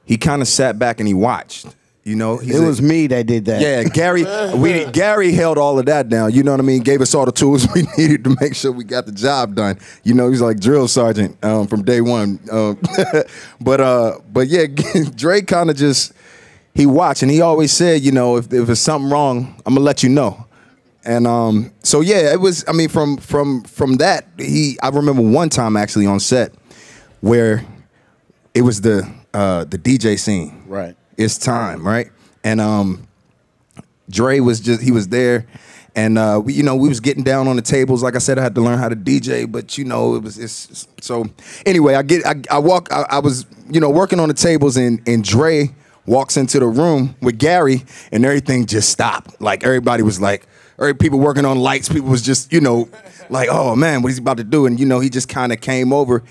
he 0.05 0.17
kind 0.17 0.41
of 0.43 0.49
sat 0.49 0.79
back 0.79 0.99
and 1.01 1.07
he 1.07 1.15
watched. 1.15 1.67
You 2.05 2.15
know, 2.15 2.37
He's 2.39 2.55
It 2.55 2.63
a- 2.63 2.67
was 2.67 2.81
me 2.81 3.09
that 3.09 3.27
did 3.27 3.47
that. 3.47 3.61
Yeah, 3.61 3.83
Gary. 3.83 4.25
we 4.55 4.85
Gary 4.93 5.33
held 5.33 5.59
all 5.59 5.77
of 5.79 5.87
that 5.87 6.09
down. 6.09 6.33
You 6.33 6.45
know 6.45 6.53
what 6.53 6.61
I 6.61 6.63
mean? 6.63 6.83
Gave 6.85 7.01
us 7.01 7.15
all 7.17 7.27
the 7.27 7.33
tools 7.33 7.67
we 7.75 7.85
needed 7.99 8.23
to 8.25 8.37
make 8.41 8.55
sure 8.55 8.71
we 8.71 8.85
got 8.85 9.07
the 9.07 9.13
job 9.13 9.57
done. 9.57 9.79
You 10.05 10.15
know, 10.15 10.31
he's 10.31 10.41
like 10.41 10.61
drill 10.61 10.87
sergeant 10.87 11.37
um, 11.45 11.67
from 11.67 11.83
day 11.83 12.01
one. 12.01 12.39
Um, 12.51 12.79
but 13.61 13.81
uh, 13.81 14.19
but 14.33 14.47
yeah, 14.47 14.67
Dre 15.17 15.43
kind 15.43 15.69
of 15.69 15.77
just 15.77 16.13
he 16.77 16.85
watched 16.85 17.23
and 17.23 17.31
he 17.31 17.41
always 17.41 17.73
said, 17.73 18.03
you 18.03 18.13
know, 18.13 18.37
if 18.37 18.53
if 18.53 18.67
there's 18.67 18.81
something 18.81 19.11
wrong, 19.11 19.61
I'm 19.65 19.75
gonna 19.75 19.85
let 19.85 20.03
you 20.03 20.11
know. 20.11 20.47
And 21.05 21.27
um, 21.27 21.73
so 21.83 22.01
yeah, 22.01 22.33
it 22.33 22.41
was. 22.41 22.65
I 22.69 22.73
mean, 22.73 22.89
from 22.89 23.17
from 23.17 23.63
from 23.63 23.97
that, 23.97 24.27
he. 24.39 24.77
I 24.83 24.91
remember 24.91 25.23
one 25.23 25.49
time 25.49 25.77
actually 25.77 26.05
on 26.07 26.21
set 26.21 26.53
where 27.21 27.65
it 28.55 28.63
was 28.63 28.83
the 28.83 29.11
uh, 29.33 29.65
the 29.65 29.79
DJ 29.79 30.19
scene. 30.19 30.65
Right. 30.67 30.97
It's 31.17 31.39
time, 31.39 31.87
right? 31.87 32.11
And 32.45 32.61
um, 32.61 33.07
Dre 34.11 34.41
was 34.41 34.61
just 34.61 34.83
he 34.83 34.91
was 34.91 35.09
there, 35.09 35.47
and 35.95 36.19
uh, 36.19 36.43
we, 36.45 36.53
you 36.53 36.63
know 36.63 36.77
we 36.77 36.89
was 36.89 37.01
getting 37.01 37.23
down 37.23 37.49
on 37.49 37.57
the 37.57 37.63
tables. 37.63 38.03
Like 38.03 38.17
I 38.17 38.19
said, 38.19 38.39
I 38.39 38.43
had 38.43 38.55
to 38.57 38.61
learn 38.61 38.79
how 38.79 38.89
to 38.89 38.97
DJ, 38.97 39.51
but 39.51 39.79
you 39.79 39.85
know 39.85 40.17
it 40.17 40.23
was 40.23 40.39
it's 40.39 40.87
so. 41.01 41.25
Anyway, 41.65 41.95
I 41.95 42.03
get 42.03 42.27
I, 42.27 42.35
I 42.51 42.59
walk. 42.59 42.93
I, 42.93 43.07
I 43.09 43.19
was 43.21 43.47
you 43.71 43.81
know 43.81 43.91
working 43.91 44.21
on 44.21 44.29
the 44.29 44.35
tables, 44.35 44.77
and 44.77 45.01
and 45.09 45.25
Dre 45.25 45.75
walks 46.07 46.37
into 46.37 46.59
the 46.59 46.67
room 46.67 47.17
with 47.21 47.39
Gary, 47.39 47.85
and 48.13 48.25
everything 48.25 48.67
just 48.67 48.91
stopped. 48.91 49.41
Like 49.41 49.65
everybody 49.65 50.03
was 50.03 50.21
like, 50.21 50.47
every 50.79 50.95
people 50.95 51.19
working 51.19 51.45
on 51.45 51.59
lights, 51.59 51.89
people 51.89 52.09
was 52.09 52.23
just 52.23 52.53
you 52.53 52.61
know 52.61 52.89
like, 53.29 53.49
oh 53.51 53.77
man, 53.77 54.03
what 54.03 54.09
he's 54.09 54.19
about 54.19 54.37
to 54.39 54.45
do, 54.45 54.67
and 54.67 54.79
you 54.81 54.87
know 54.87 55.01
he 55.01 55.11
just 55.11 55.29
kind 55.29 55.53
of 55.53 55.61
came 55.61 55.93
over 55.93 56.23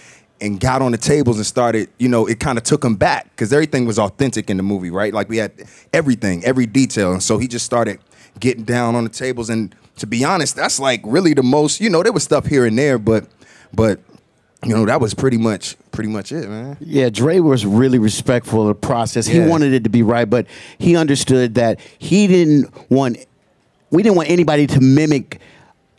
and 0.42 0.60
got 0.60 0.82
on 0.82 0.92
the 0.92 0.98
tables 0.98 1.38
and 1.38 1.46
started, 1.46 1.90
you 1.98 2.10
know, 2.10 2.26
it 2.26 2.40
kind 2.40 2.58
of 2.58 2.64
took 2.64 2.84
him 2.84 2.96
back 2.96 3.30
because 3.32 3.54
everything 3.54 3.86
was 3.86 3.98
authentic 3.98 4.50
in 4.50 4.58
the 4.58 4.64
movie, 4.64 4.90
right? 4.90 5.14
Like 5.14 5.30
we 5.30 5.38
had 5.38 5.52
everything, 5.94 6.44
every 6.44 6.66
detail. 6.66 7.14
And 7.14 7.24
so 7.24 7.38
he 7.38 7.48
just 7.48 7.66
started 7.66 8.00
getting 8.40 8.64
down 8.64 8.96
on 8.96 9.06
the 9.06 9.10
tables. 9.10 9.50
And 9.50 9.74
to 9.98 10.08
be 10.08 10.26
honest, 10.26 10.56
that's 10.56 10.80
like 10.80 11.02
really 11.06 11.34
the 11.34 11.44
most, 11.44 11.80
you 11.80 11.90
know, 11.90 12.04
there 12.04 12.12
was 12.12 12.24
stuff 12.24 12.48
here 12.48 12.66
and 12.66 12.78
there, 12.78 13.00
but, 13.00 13.28
but, 13.74 14.00
you 14.66 14.76
know, 14.76 14.86
that 14.86 15.00
was 15.00 15.14
pretty 15.14 15.38
much, 15.38 15.76
pretty 15.92 16.10
much 16.10 16.32
it, 16.32 16.50
man. 16.50 16.78
Yeah, 16.80 17.10
Dre 17.10 17.40
was 17.40 17.66
really 17.66 18.00
respectful 18.00 18.62
of 18.62 18.68
the 18.68 18.88
process. 18.88 19.28
He 19.28 19.40
wanted 19.40 19.74
it 19.74 19.84
to 19.84 19.90
be 19.90 20.04
right, 20.04 20.30
but 20.30 20.48
he 20.78 20.96
understood 20.96 21.56
that 21.56 21.80
he 22.00 22.28
didn't 22.28 22.74
want 22.90 23.18
we 23.92 24.04
didn't 24.04 24.16
want 24.16 24.30
anybody 24.30 24.68
to 24.68 24.82
mimic 24.82 25.40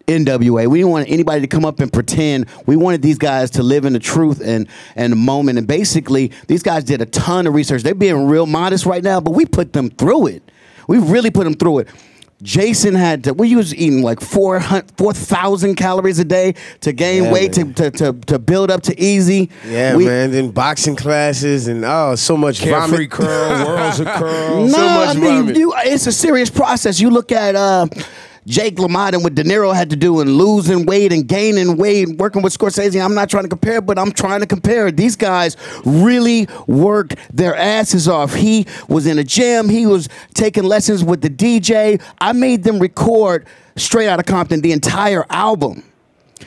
NWA. 0.07 0.67
We 0.69 0.79
didn't 0.79 0.91
want 0.91 1.09
anybody 1.09 1.41
to 1.41 1.47
come 1.47 1.65
up 1.65 1.81
and 1.81 1.93
pretend. 1.93 2.47
We 2.67 2.77
wanted 2.77 3.03
these 3.03 3.19
guys 3.19 3.51
to 3.53 3.63
live 3.63 3.85
in 3.85 3.93
the 3.93 3.99
truth 3.99 4.41
and 4.45 4.69
and 4.95 5.13
the 5.13 5.17
moment. 5.17 5.59
And 5.59 5.67
basically, 5.67 6.33
these 6.47 6.63
guys 6.63 6.85
did 6.85 7.01
a 7.01 7.07
ton 7.07 7.47
of 7.47 7.55
research. 7.55 7.83
They're 7.83 7.95
being 7.95 8.27
real 8.27 8.47
modest 8.47 8.87
right 8.87 9.03
now, 9.03 9.21
but 9.21 9.33
we 9.33 9.47
put 9.47 9.73
them 9.73 9.91
through 9.91 10.29
it. 10.29 10.43
We 10.89 10.99
really 10.99 11.31
put 11.31 11.45
them 11.45 11.55
through 11.55 11.81
it. 11.81 11.89
Jason 12.43 12.95
had 12.95 13.25
to. 13.25 13.33
We 13.35 13.57
was 13.57 13.75
eating 13.75 14.03
like 14.03 14.21
400 14.21 14.93
4,000 14.99 15.75
calories 15.75 16.19
a 16.19 16.25
day 16.25 16.55
to 16.81 16.93
gain 16.93 17.25
Yeah, 17.25 17.33
weight 17.33 17.53
to, 17.55 17.73
to 17.73 17.91
to 17.93 18.13
to 18.13 18.39
build 18.39 18.71
up 18.71 18.83
to 18.83 18.95
Eazy. 18.97 19.49
Yeah, 19.67 19.97
We- 19.97 20.05
man. 20.05 20.33
Then 20.33 20.51
boxing 20.51 20.97
classes 20.97 21.67
and 21.67 21.85
oh, 21.85 22.15
so 22.15 22.37
much 22.37 22.61
Carefree 22.61 23.09
vomit. 23.09 23.11
curl, 23.11 23.67
worlds 23.67 24.01
of 24.01 24.07
curl. 24.19 24.67
No, 24.67 24.73
so 24.73 24.89
much 24.89 25.17
I 25.17 25.21
mean, 25.21 25.55
you, 25.55 25.73
it's 25.79 26.07
a 26.07 26.13
serious 26.13 26.51
process. 26.51 27.01
You 27.01 27.09
look 27.11 27.33
at 27.33 27.55
uh, 27.55 27.87
Jake 28.47 28.77
LaMotta 28.77 29.15
and 29.15 29.25
what 29.25 29.35
De 29.35 29.43
Niro 29.43 29.75
had 29.75 29.91
to 29.91 29.97
do 29.97 30.21
and 30.21 30.37
losing 30.37 30.87
weight 30.87 31.13
and 31.13 31.27
gaining 31.27 31.77
weight, 31.77 32.09
and 32.09 32.19
working 32.19 32.43
with 32.43 32.57
Scorsese. 32.57 33.05
I'm 33.05 33.15
not 33.15 33.29
trying 33.29 33.43
to 33.43 33.49
compare, 33.49 33.81
but 33.81 33.99
I'm 33.99 34.13
trying 34.13 34.41
to 34.41 34.47
compare. 34.47 34.93
These 34.93 35.17
guys 35.17 35.57
really 35.85 36.47
worked 36.69 37.17
their 37.33 37.57
asses 37.57 38.09
off. 38.09 38.35
He 38.35 38.67
was 38.89 39.07
in 39.07 39.19
a 39.19 39.25
gym. 39.25 39.69
He 39.69 39.85
was 39.85 40.09
taking 40.35 40.63
lessons 40.63 41.03
with 41.03 41.23
the 41.23 41.31
DJ. 41.31 42.01
I 42.21 42.33
made 42.33 42.63
them 42.63 42.79
record 42.79 43.47
straight 43.75 44.09
out 44.09 44.21
of 44.21 44.27
Compton 44.27 44.61
the 44.61 44.73
entire 44.73 45.27
album. 45.29 45.83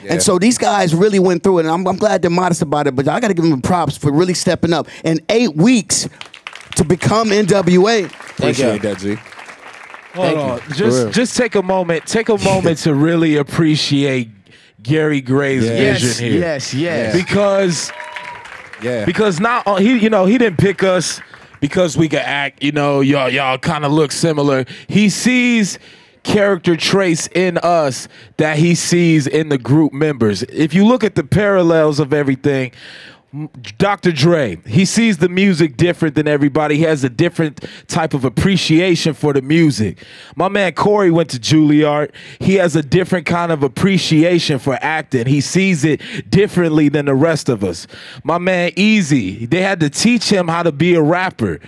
And 0.07 0.21
so 0.21 0.39
these 0.39 0.57
guys 0.57 0.95
really 0.95 1.19
went 1.19 1.43
through 1.43 1.59
it, 1.59 1.61
and 1.65 1.71
I'm, 1.71 1.85
I'm 1.85 1.97
glad 1.97 2.21
they're 2.21 2.31
modest 2.31 2.61
about 2.61 2.87
it. 2.87 2.95
But 2.95 3.07
I 3.07 3.19
got 3.19 3.27
to 3.29 3.33
give 3.33 3.43
them 3.43 3.61
props 3.61 3.97
for 3.97 4.11
really 4.11 4.33
stepping 4.33 4.71
up. 4.71 4.87
In 5.03 5.19
eight 5.29 5.55
weeks 5.55 6.07
to 6.75 6.85
become 6.85 7.29
NWA. 7.29 8.05
Appreciate 8.05 8.81
that, 8.83 8.99
G. 8.99 9.17
Hold 10.13 10.37
on. 10.37 10.61
Just 10.73 11.11
just 11.11 11.37
take 11.37 11.55
a 11.55 11.61
moment. 11.61 12.05
Take 12.05 12.29
a 12.29 12.37
moment 12.39 12.79
to 12.79 12.93
really 12.95 13.35
appreciate 13.37 14.29
Gary 14.81 15.21
Gray's 15.21 15.63
Yes, 15.65 16.01
vision 16.01 16.31
here. 16.31 16.41
yes, 16.41 16.73
yes. 16.73 17.15
Because 17.15 17.91
Yeah. 18.81 19.05
because 19.05 19.39
not 19.39 19.67
on- 19.67 19.81
he 19.81 19.97
you 19.97 20.09
know 20.09 20.25
he 20.25 20.37
didn't 20.37 20.57
pick 20.57 20.83
us 20.83 21.19
because 21.59 21.97
we 21.97 22.07
could 22.07 22.19
act 22.19 22.63
you 22.63 22.71
know 22.71 23.01
y'all 23.01 23.29
y'all 23.29 23.57
kind 23.57 23.83
of 23.85 23.91
look 23.91 24.11
similar 24.13 24.65
he 24.87 25.09
sees 25.09 25.77
character 26.23 26.75
traits 26.77 27.27
in 27.35 27.57
us 27.59 28.07
that 28.37 28.57
he 28.57 28.73
sees 28.75 29.27
in 29.27 29.49
the 29.49 29.57
group 29.57 29.91
members 29.91 30.43
if 30.43 30.73
you 30.73 30.85
look 30.85 31.03
at 31.03 31.15
the 31.15 31.23
parallels 31.23 31.99
of 31.99 32.13
everything 32.13 32.71
Dr. 33.77 34.11
Dre, 34.11 34.57
he 34.65 34.85
sees 34.85 35.19
the 35.19 35.29
music 35.29 35.77
different 35.77 36.15
than 36.15 36.27
everybody. 36.27 36.77
He 36.77 36.83
has 36.83 37.03
a 37.03 37.09
different 37.09 37.63
type 37.87 38.15
of 38.15 38.25
appreciation 38.25 39.13
for 39.13 39.33
the 39.33 39.41
music. 39.43 40.03
My 40.35 40.49
man 40.49 40.73
Corey 40.73 41.11
went 41.11 41.29
to 41.31 41.39
Juilliard. 41.39 42.11
He 42.39 42.55
has 42.55 42.75
a 42.75 42.81
different 42.81 43.27
kind 43.27 43.51
of 43.51 43.61
appreciation 43.61 44.57
for 44.57 44.79
acting. 44.81 45.27
He 45.27 45.41
sees 45.41 45.85
it 45.85 46.01
differently 46.29 46.89
than 46.89 47.05
the 47.05 47.13
rest 47.13 47.49
of 47.49 47.63
us. 47.63 47.85
My 48.23 48.39
man 48.39 48.71
Eazy, 48.71 49.47
they 49.47 49.61
had 49.61 49.79
to 49.81 49.91
teach 49.91 50.31
him 50.31 50.47
how 50.47 50.63
to 50.63 50.71
be 50.71 50.95
a 50.95 51.01
rapper. 51.01 51.59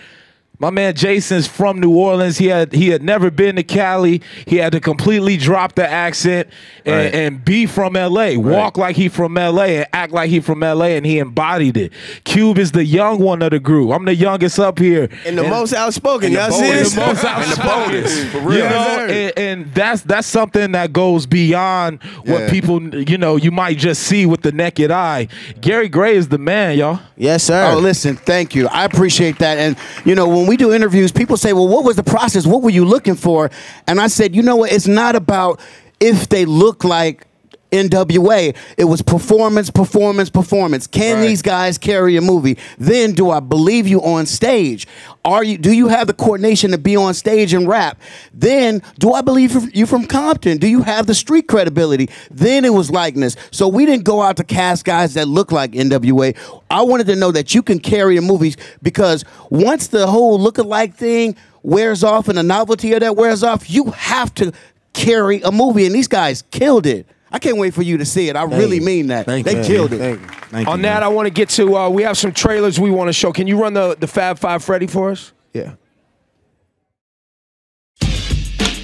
My 0.62 0.70
man 0.70 0.94
Jason's 0.94 1.48
from 1.48 1.80
New 1.80 1.90
Orleans. 1.96 2.38
He 2.38 2.46
had 2.48 2.72
he 2.72 2.90
had 2.90 3.02
never 3.02 3.32
been 3.32 3.56
to 3.56 3.64
Cali. 3.64 4.22
He 4.46 4.58
had 4.58 4.72
to 4.74 4.80
completely 4.80 5.36
drop 5.36 5.74
the 5.74 5.88
accent 5.90 6.48
and, 6.86 6.96
Right. 6.96 7.14
and 7.16 7.44
be 7.44 7.66
from 7.66 7.94
LA. 7.96 8.36
Walk 8.38 8.78
like 8.78 8.96
he 8.96 9.10
from 9.10 9.34
LA 9.34 9.64
and 9.64 9.88
act 9.92 10.14
like 10.14 10.30
he 10.30 10.40
from 10.40 10.60
LA 10.62 10.96
and 10.96 11.06
he 11.06 11.18
embodied 11.18 11.78
it. 11.78 11.92
Cube 12.26 12.60
is 12.60 12.72
the 12.74 12.86
young 12.86 13.20
one 13.20 13.42
of 13.42 13.50
the 13.52 13.60
group. 13.60 13.92
I'm 13.92 14.06
the 14.06 14.14
youngest 14.16 14.60
up 14.60 14.78
here. 14.78 15.10
And 15.26 15.38
the 15.38 15.44
most 15.44 15.74
outspoken. 15.74 16.28
and 16.28 16.36
the 16.36 16.40
Y'all 16.42 16.52
see 16.52 16.72
this? 16.72 16.94
The 16.94 17.02
most 17.02 17.26
And 17.26 17.44
the 17.44 17.50
outspoken. 17.50 17.92
boldest, 17.92 18.28
for 18.28 18.54
You 18.54 18.60
know, 18.60 19.08
and, 19.10 19.34
and 19.40 19.74
that's 19.74 20.02
that's 20.04 20.28
something 20.28 20.74
that 20.74 20.94
goes 20.94 21.26
beyond 21.26 22.04
what 22.26 22.42
Yeah. 22.42 22.50
people 22.52 22.96
you 22.96 23.18
know 23.18 23.36
you 23.36 23.50
might 23.50 23.78
just 23.80 24.04
see 24.04 24.28
with 24.28 24.42
the 24.42 24.52
naked 24.52 24.92
eye. 24.92 25.28
Gary 25.60 25.90
Gray 25.90 26.16
is 26.16 26.28
the 26.28 26.38
man, 26.38 26.78
y'all. 26.78 27.00
Yes, 27.18 27.44
sir. 27.46 27.72
Oh, 27.74 27.80
listen, 27.80 28.16
thank 28.16 28.54
you. 28.54 28.68
I 28.68 28.86
appreciate 28.86 29.40
that. 29.40 29.58
And, 29.58 29.76
you 30.06 30.14
know, 30.16 30.28
when 30.28 30.48
we 30.48 30.51
do 30.58 30.74
interviews, 30.74 31.12
people 31.12 31.38
say, 31.38 31.54
well, 31.54 31.68
what 31.68 31.84
was 31.84 31.96
the 31.96 32.04
process? 32.04 32.46
What 32.46 32.62
were 32.62 32.70
you 32.70 32.86
looking 32.86 33.16
for? 33.16 33.52
And 33.88 34.00
I 34.00 34.08
said, 34.08 34.36
you 34.36 34.42
know 34.42 34.58
what? 34.58 34.72
It's 34.72 34.88
not 34.88 35.16
about 35.16 35.60
if 36.00 36.30
they 36.30 36.46
look 36.46 36.84
like 36.84 37.26
NWA. 37.72 38.54
It 38.78 38.86
was 38.86 39.02
performance, 39.02 39.70
performance, 39.70 40.30
performance. 40.30 40.88
Can 40.88 41.18
Right. 41.18 41.28
these 41.28 41.42
guys 41.42 41.78
carry 41.78 42.18
a 42.18 42.22
movie? 42.22 42.58
Then 42.78 43.14
do 43.14 43.30
I 43.32 43.40
believe 43.40 43.88
you 43.88 44.02
on 44.02 44.26
stage? 44.26 44.88
Are 45.24 45.44
you 45.44 45.58
do 45.58 45.72
you 45.72 45.88
have 45.88 46.08
the 46.08 46.14
coordination 46.14 46.72
to 46.72 46.78
be 46.78 46.96
on 46.96 47.14
stage 47.14 47.54
and 47.54 47.68
rap? 47.68 47.98
Then 48.34 48.82
do 49.00 49.14
I 49.14 49.22
believe 49.22 49.74
you 49.76 49.86
from 49.86 50.06
Compton? 50.06 50.58
Do 50.58 50.68
you 50.68 50.82
have 50.84 51.08
the 51.08 51.14
street 51.16 51.48
credibility? 51.48 52.10
Then 52.30 52.66
it 52.66 52.74
was 52.74 52.92
likeness. 52.92 53.36
So 53.52 53.68
we 53.68 53.86
didn't 53.86 54.04
go 54.04 54.22
out 54.22 54.38
to 54.38 54.44
cast 54.44 54.84
guys 54.84 55.14
that 55.14 55.28
look 55.28 55.52
like 55.52 55.72
NWA. 55.76 56.34
I 56.70 56.82
wanted 56.82 57.08
to 57.08 57.16
know 57.16 57.32
that 57.32 57.56
you 57.56 57.62
can 57.62 57.80
carry 57.80 58.18
a 58.18 58.22
movie 58.22 58.56
because 58.82 59.24
once 59.50 59.88
the 59.88 60.08
whole 60.08 60.40
look-alike 60.40 60.96
thing 60.96 61.36
wears 61.64 62.04
off 62.04 62.28
and 62.28 62.38
the 62.38 62.44
novelty 62.44 62.92
of 62.94 63.00
that 63.02 63.16
wears 63.16 63.44
off, 63.44 63.70
you 63.70 63.86
have 63.96 64.34
to 64.36 64.52
carry 64.94 65.42
a 65.42 65.52
movie. 65.52 65.86
And 65.86 65.94
these 65.96 66.08
guys 66.08 66.44
killed 66.52 66.86
it. 66.86 67.06
I 67.32 67.40
can't 67.40 67.58
wait 67.58 67.74
for 67.74 67.82
you 67.82 67.98
to 67.98 68.06
see 68.06 68.28
it. 68.30 68.36
I 68.36 68.44
really 68.44 68.78
you. 68.78 68.82
mean 68.86 69.08
that. 69.08 69.26
Thank 69.26 69.46
they 69.46 69.58
you. 69.58 69.64
killed 69.64 69.94
it. 69.94 70.00
Thank 70.00 70.22
you. 70.22 70.28
Thank 70.28 70.68
you, 70.68 70.74
On 70.74 70.82
man. 70.82 70.94
that, 70.94 71.04
I 71.04 71.08
want 71.08 71.28
to 71.28 71.34
get 71.34 71.50
to. 71.52 71.78
Uh, 71.78 71.90
we 71.90 72.04
have 72.04 72.18
some 72.18 72.34
trailers 72.34 72.80
we 72.80 72.92
want 72.92 73.08
to 73.08 73.14
show. 73.14 73.32
Can 73.32 73.48
you 73.48 73.60
run 73.62 73.74
the 73.74 73.96
the 74.00 74.08
Fab 74.08 74.38
Five 74.38 74.64
Freddy 74.64 74.88
for 74.88 75.12
us? 75.12 75.32
Yeah. 75.54 75.76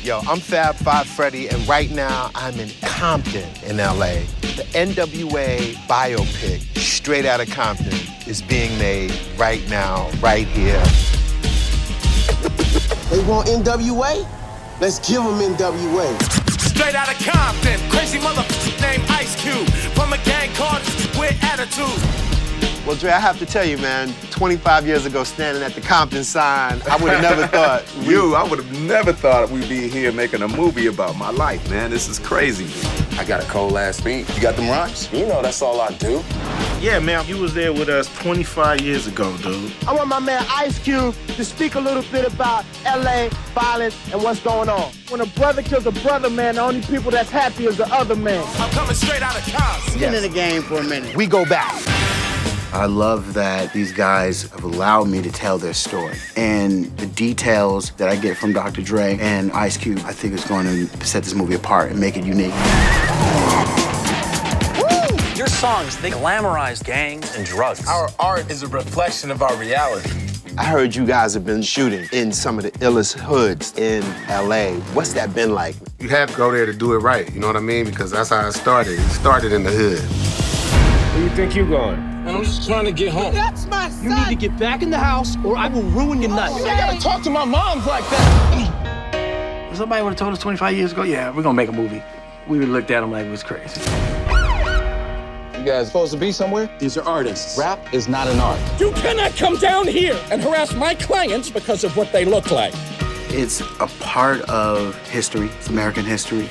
Yo, 0.03 0.19
I'm 0.19 0.39
Fab 0.39 0.75
Five 0.75 1.05
Freddy, 1.07 1.49
and 1.49 1.67
right 1.67 1.91
now 1.91 2.31
I'm 2.33 2.57
in 2.61 2.69
Compton 2.81 3.43
in 3.65 3.77
LA. 3.77 4.23
The 4.55 4.65
NWA 4.73 5.73
biopic, 5.87 6.77
straight 6.77 7.25
out 7.25 7.41
of 7.41 7.49
Compton, 7.49 7.93
is 8.25 8.41
being 8.41 8.77
made 8.79 9.13
right 9.37 9.67
now, 9.69 10.09
right 10.21 10.47
here. 10.47 10.81
They 13.09 13.21
want 13.25 13.49
NWA? 13.49 14.25
Let's 14.79 14.99
give 14.99 15.21
them 15.23 15.39
NWA. 15.39 16.46
Straight 16.77 16.93
out 16.93 17.11
of 17.11 17.17
Compton, 17.25 17.79
crazy 17.89 18.19
motherfucker 18.19 18.79
named 18.79 19.03
Ice 19.09 19.35
Cube. 19.41 19.67
From 19.95 20.13
a 20.13 20.17
gang 20.19 20.53
called 20.53 20.83
with 21.17 21.35
attitude. 21.41 22.85
Well, 22.85 22.95
Dre, 22.95 23.09
I 23.09 23.19
have 23.19 23.39
to 23.39 23.47
tell 23.47 23.65
you, 23.65 23.79
man, 23.79 24.13
25 24.29 24.85
years 24.85 25.07
ago, 25.07 25.23
standing 25.23 25.63
at 25.63 25.73
the 25.73 25.81
Compton 25.81 26.23
sign, 26.23 26.79
I 26.87 26.95
would 26.97 27.11
have 27.13 27.23
never 27.23 27.47
thought. 27.57 27.83
You, 28.01 28.35
I 28.35 28.43
would 28.43 28.59
have 28.59 28.81
never 28.83 29.11
thought 29.11 29.49
we'd 29.49 29.67
be 29.67 29.89
here 29.89 30.11
making 30.11 30.43
a 30.43 30.47
movie 30.47 30.85
about 30.85 31.17
my 31.17 31.31
life, 31.31 31.67
man. 31.67 31.89
This 31.89 32.07
is 32.07 32.19
crazy. 32.19 32.67
I 33.17 33.25
got 33.25 33.43
a 33.43 33.47
cold 33.47 33.75
ass 33.75 33.99
beat. 33.99 34.29
You 34.35 34.41
got 34.43 34.55
them 34.55 34.69
rhymes? 34.69 35.11
You 35.11 35.25
know 35.25 35.41
that's 35.41 35.63
all 35.63 35.81
I 35.81 35.91
do. 35.93 36.23
Yeah, 36.79 36.99
man, 36.99 37.25
you 37.25 37.37
was 37.37 37.55
there 37.55 37.73
with 37.73 37.89
us 37.89 38.07
25 38.19 38.81
years 38.81 39.07
ago, 39.07 39.35
dude. 39.37 39.73
I 39.87 39.93
want 39.93 40.09
my 40.09 40.19
man 40.19 40.45
Ice 40.47 40.77
Cube 40.77 41.15
to 41.29 41.43
speak 41.43 41.73
a 41.73 41.79
little 41.79 42.03
bit 42.11 42.31
about 42.31 42.65
LA 42.85 43.29
violence 43.55 43.95
and 44.13 44.21
what's 44.21 44.39
going 44.41 44.69
on. 44.69 44.91
When 45.09 45.19
a 45.21 45.25
brother 45.25 45.63
kills 45.63 45.87
a 45.87 45.91
brother, 45.91 46.29
man, 46.29 46.53
the 46.55 46.61
only 46.61 46.81
people 46.81 47.09
that's 47.09 47.31
happy 47.31 47.65
is 47.65 47.77
the 47.77 47.91
other 47.91 48.15
man. 48.15 48.45
I'm 48.59 48.69
coming 48.69 48.93
straight 48.93 49.23
out 49.23 49.35
of 49.35 49.51
Compton. 49.51 49.99
Get 49.99 50.13
in 50.13 50.21
the 50.21 50.29
game 50.29 50.61
for 50.61 50.77
a 50.77 50.83
minute. 50.83 51.15
We 51.15 51.25
go 51.25 51.45
back. 51.45 51.73
I 52.73 52.85
love 52.85 53.33
that 53.33 53.73
these 53.73 53.91
guys 53.91 54.43
have 54.43 54.63
allowed 54.63 55.05
me 55.07 55.23
to 55.23 55.31
tell 55.31 55.57
their 55.57 55.73
story. 55.73 56.15
And 56.35 56.95
the 56.97 57.07
details 57.07 57.89
that 57.93 58.07
I 58.07 58.15
get 58.17 58.37
from 58.37 58.53
Dr. 58.53 58.83
Dre 58.83 59.17
and 59.19 59.51
Ice 59.53 59.77
Cube, 59.77 60.01
I 60.05 60.13
think 60.13 60.35
is 60.35 60.45
going 60.45 60.67
to 60.67 60.85
set 61.03 61.23
this 61.23 61.33
movie 61.33 61.55
apart 61.55 61.89
and 61.89 61.99
make 61.99 62.17
it 62.17 62.23
unique. 62.23 62.53
Your 65.37 65.45
songs, 65.45 65.95
they 65.97 66.09
glamorize 66.09 66.83
gangs 66.83 67.35
and 67.35 67.45
drugs. 67.45 67.87
Our 67.87 68.09
art 68.17 68.49
is 68.49 68.63
a 68.63 68.67
reflection 68.69 69.29
of 69.29 69.43
our 69.43 69.55
reality. 69.57 70.09
I 70.57 70.63
heard 70.63 70.95
you 70.95 71.05
guys 71.05 71.35
have 71.35 71.45
been 71.45 71.61
shooting 71.61 72.09
in 72.11 72.31
some 72.31 72.57
of 72.57 72.63
the 72.63 72.71
illest 72.79 73.19
hoods 73.19 73.77
in 73.77 74.01
LA. 74.27 74.79
What's 74.95 75.13
that 75.13 75.35
been 75.35 75.53
like? 75.53 75.75
You 75.99 76.09
have 76.09 76.31
to 76.31 76.35
go 76.37 76.51
there 76.51 76.65
to 76.65 76.73
do 76.73 76.93
it 76.93 76.97
right, 76.97 77.31
you 77.31 77.39
know 77.39 77.45
what 77.45 77.55
I 77.55 77.59
mean? 77.59 77.85
Because 77.85 78.09
that's 78.09 78.29
how 78.29 78.47
it 78.47 78.53
started. 78.53 78.97
It 78.97 79.09
started 79.09 79.53
in 79.53 79.61
the 79.61 79.69
hood. 79.69 79.99
Where 81.13 81.23
you 81.23 81.29
think 81.35 81.55
you're 81.55 81.69
going? 81.69 81.99
And 81.99 82.29
I'm 82.29 82.43
just 82.43 82.67
trying 82.67 82.85
to 82.85 82.91
get 82.91 83.13
home. 83.13 83.35
That's 83.35 83.67
my 83.67 83.91
son. 83.91 84.03
You 84.05 84.15
need 84.15 84.29
to 84.29 84.35
get 84.35 84.57
back 84.57 84.81
in 84.81 84.89
the 84.89 84.97
house 84.97 85.37
or 85.45 85.55
I 85.55 85.67
will 85.67 85.83
ruin 85.83 86.19
your 86.19 86.31
night. 86.31 86.49
Oh, 86.51 86.65
I 86.65 86.77
gotta 86.79 86.99
talk 86.99 87.21
to 87.21 87.29
my 87.29 87.45
moms 87.45 87.85
like 87.85 88.09
that. 88.09 89.69
If 89.71 89.77
somebody 89.77 90.01
would 90.01 90.09
have 90.09 90.17
told 90.17 90.33
us 90.33 90.39
25 90.39 90.75
years 90.75 90.93
ago, 90.93 91.03
yeah, 91.03 91.29
we're 91.29 91.43
gonna 91.43 91.53
make 91.53 91.69
a 91.69 91.73
movie, 91.73 92.01
we 92.47 92.57
would 92.57 92.69
have 92.69 92.73
looked 92.73 92.89
at 92.89 93.01
them 93.01 93.11
like 93.11 93.27
it 93.27 93.29
was 93.29 93.43
crazy. 93.43 93.79
You 95.67 95.73
guys 95.73 95.87
supposed 95.87 96.13
to 96.13 96.17
be 96.17 96.31
somewhere? 96.31 96.69
These 96.79 96.97
are 96.97 97.03
artists. 97.05 97.59
Rap 97.59 97.93
is 97.93 98.07
not 98.07 98.29
an 98.29 98.39
art. 98.39 98.57
You 98.79 98.93
cannot 98.93 99.35
come 99.35 99.57
down 99.57 99.85
here 99.85 100.17
and 100.31 100.41
harass 100.41 100.73
my 100.73 100.95
clients 100.95 101.49
because 101.49 101.83
of 101.83 101.97
what 101.97 102.09
they 102.13 102.23
look 102.23 102.51
like. 102.51 102.73
It's 103.31 103.59
a 103.81 103.87
part 103.99 104.39
of 104.43 104.95
history, 105.09 105.49
it's 105.57 105.67
American 105.67 106.05
history, 106.05 106.49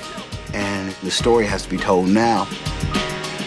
and 0.53 0.93
the 1.03 1.11
story 1.11 1.47
has 1.47 1.63
to 1.63 1.71
be 1.71 1.79
told 1.79 2.11
now. 2.11 2.45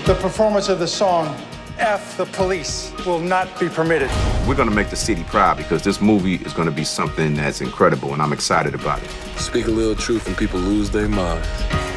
The 0.07 0.17
performance 0.19 0.69
of 0.69 0.79
the 0.79 0.87
song, 0.87 1.39
F 1.77 2.17
the 2.17 2.25
Police, 2.25 2.91
will 3.05 3.19
not 3.19 3.47
be 3.59 3.69
permitted. 3.69 4.09
We're 4.47 4.55
gonna 4.55 4.71
make 4.71 4.89
the 4.89 4.95
city 4.95 5.23
proud 5.25 5.57
because 5.57 5.83
this 5.83 6.01
movie 6.01 6.37
is 6.37 6.51
gonna 6.51 6.71
be 6.71 6.83
something 6.83 7.35
that's 7.35 7.61
incredible, 7.61 8.13
and 8.13 8.23
I'm 8.23 8.33
excited 8.33 8.73
about 8.73 9.03
it. 9.03 9.11
Speak 9.37 9.67
a 9.67 9.69
little 9.69 9.93
truth 9.93 10.25
and 10.25 10.35
people 10.35 10.59
lose 10.59 10.89
their 10.89 11.07
minds. 11.07 11.47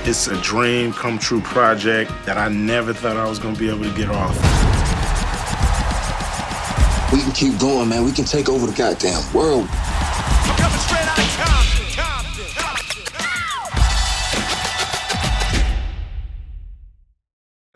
It's 0.05 0.27
a 0.27 0.37
dream 0.43 0.93
come 0.93 1.17
true 1.17 1.41
project 1.41 2.11
that 2.27 2.37
I 2.37 2.49
never 2.49 2.93
thought 2.93 3.17
I 3.17 3.29
was 3.29 3.39
gonna 3.39 3.57
be 3.57 3.69
able 3.69 3.85
to 3.85 3.97
get 3.97 4.09
off. 4.11 4.35
We 7.13 7.21
can 7.21 7.31
keep 7.31 7.57
going, 7.61 7.89
man. 7.89 8.05
We 8.05 8.11
can 8.11 8.25
take 8.25 8.49
over 8.49 8.67
the 8.67 8.73
goddamn 8.73 9.23
world. 9.33 9.69
I'm 9.71 10.57
coming 10.57 10.79
straight 10.81 11.07
out 11.07 11.19
of 11.19 11.25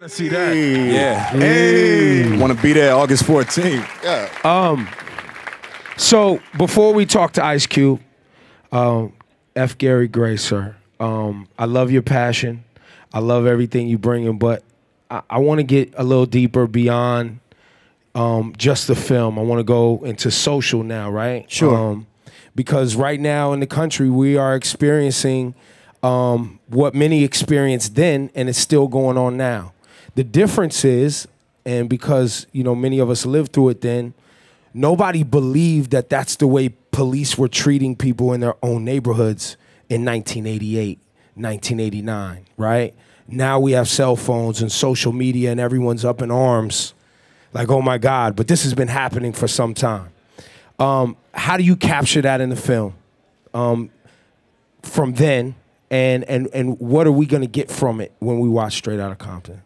Compton. 0.00 0.08
See 0.08 0.28
that? 0.28 0.52
Yeah. 0.52 1.30
Hey. 1.30 2.36
Want 2.38 2.56
to 2.56 2.60
be 2.60 2.72
there 2.72 2.94
August 2.94 3.22
14th. 3.22 3.88
Yeah. 4.02 4.28
Um, 4.42 4.88
so 5.96 6.40
before 6.58 6.92
we 6.92 7.06
talk 7.06 7.32
to 7.34 7.44
Ice 7.44 7.66
Cube, 7.66 8.00
um, 8.72 9.12
F. 9.54 9.78
Gary 9.78 10.08
Gray, 10.08 10.36
sir, 10.36 10.74
um, 11.00 11.48
I 11.58 11.66
love 11.66 11.90
your 11.90 12.02
passion. 12.02 12.64
I 13.12 13.20
love 13.20 13.46
everything 13.46 13.88
you 13.88 13.98
bring 13.98 14.24
in, 14.24 14.38
but 14.38 14.62
I, 15.10 15.22
I 15.30 15.38
want 15.38 15.58
to 15.58 15.64
get 15.64 15.94
a 15.96 16.04
little 16.04 16.26
deeper 16.26 16.66
beyond 16.66 17.40
um, 18.14 18.54
just 18.56 18.86
the 18.86 18.94
film. 18.94 19.38
I 19.38 19.42
want 19.42 19.60
to 19.60 19.64
go 19.64 20.02
into 20.04 20.30
social 20.30 20.82
now, 20.82 21.10
right? 21.10 21.50
Sure. 21.50 21.74
Um, 21.74 22.06
because 22.54 22.96
right 22.96 23.20
now 23.20 23.52
in 23.52 23.60
the 23.60 23.66
country, 23.66 24.08
we 24.08 24.36
are 24.36 24.54
experiencing 24.54 25.54
um, 26.02 26.58
what 26.68 26.94
many 26.94 27.24
experienced 27.24 27.94
then, 27.94 28.30
and 28.34 28.48
it's 28.48 28.58
still 28.58 28.88
going 28.88 29.18
on 29.18 29.36
now. 29.36 29.72
The 30.14 30.24
difference 30.24 30.84
is, 30.84 31.28
and 31.66 31.88
because 31.88 32.46
you 32.52 32.64
know 32.64 32.74
many 32.74 32.98
of 32.98 33.10
us 33.10 33.26
lived 33.26 33.52
through 33.52 33.70
it 33.70 33.80
then, 33.82 34.14
nobody 34.72 35.22
believed 35.22 35.90
that 35.90 36.08
that's 36.08 36.36
the 36.36 36.46
way 36.46 36.70
police 36.90 37.36
were 37.36 37.48
treating 37.48 37.94
people 37.94 38.32
in 38.32 38.40
their 38.40 38.56
own 38.62 38.84
neighborhoods 38.84 39.58
in 39.88 40.04
1988, 40.04 40.98
1989, 41.34 42.46
right? 42.56 42.94
Now 43.28 43.58
we 43.58 43.72
have 43.72 43.88
cell 43.88 44.16
phones 44.16 44.62
and 44.62 44.70
social 44.70 45.12
media, 45.12 45.50
and 45.50 45.60
everyone's 45.60 46.04
up 46.04 46.22
in 46.22 46.30
arms, 46.30 46.94
like, 47.52 47.70
oh 47.70 47.82
my 47.82 47.98
God, 47.98 48.36
but 48.36 48.48
this 48.48 48.62
has 48.64 48.74
been 48.74 48.88
happening 48.88 49.32
for 49.32 49.48
some 49.48 49.74
time. 49.74 50.10
Um, 50.78 51.16
how 51.32 51.56
do 51.56 51.62
you 51.62 51.76
capture 51.76 52.22
that 52.22 52.40
in 52.40 52.50
the 52.50 52.56
film 52.56 52.94
um, 53.54 53.90
from 54.82 55.14
then, 55.14 55.54
and, 55.90 56.24
and, 56.24 56.48
and 56.52 56.78
what 56.78 57.06
are 57.06 57.12
we 57.12 57.26
gonna 57.26 57.46
get 57.46 57.70
from 57.70 58.00
it 58.00 58.12
when 58.18 58.38
we 58.40 58.48
watch 58.48 58.74
Straight 58.74 59.00
Outta 59.00 59.16
Compton? 59.16 59.62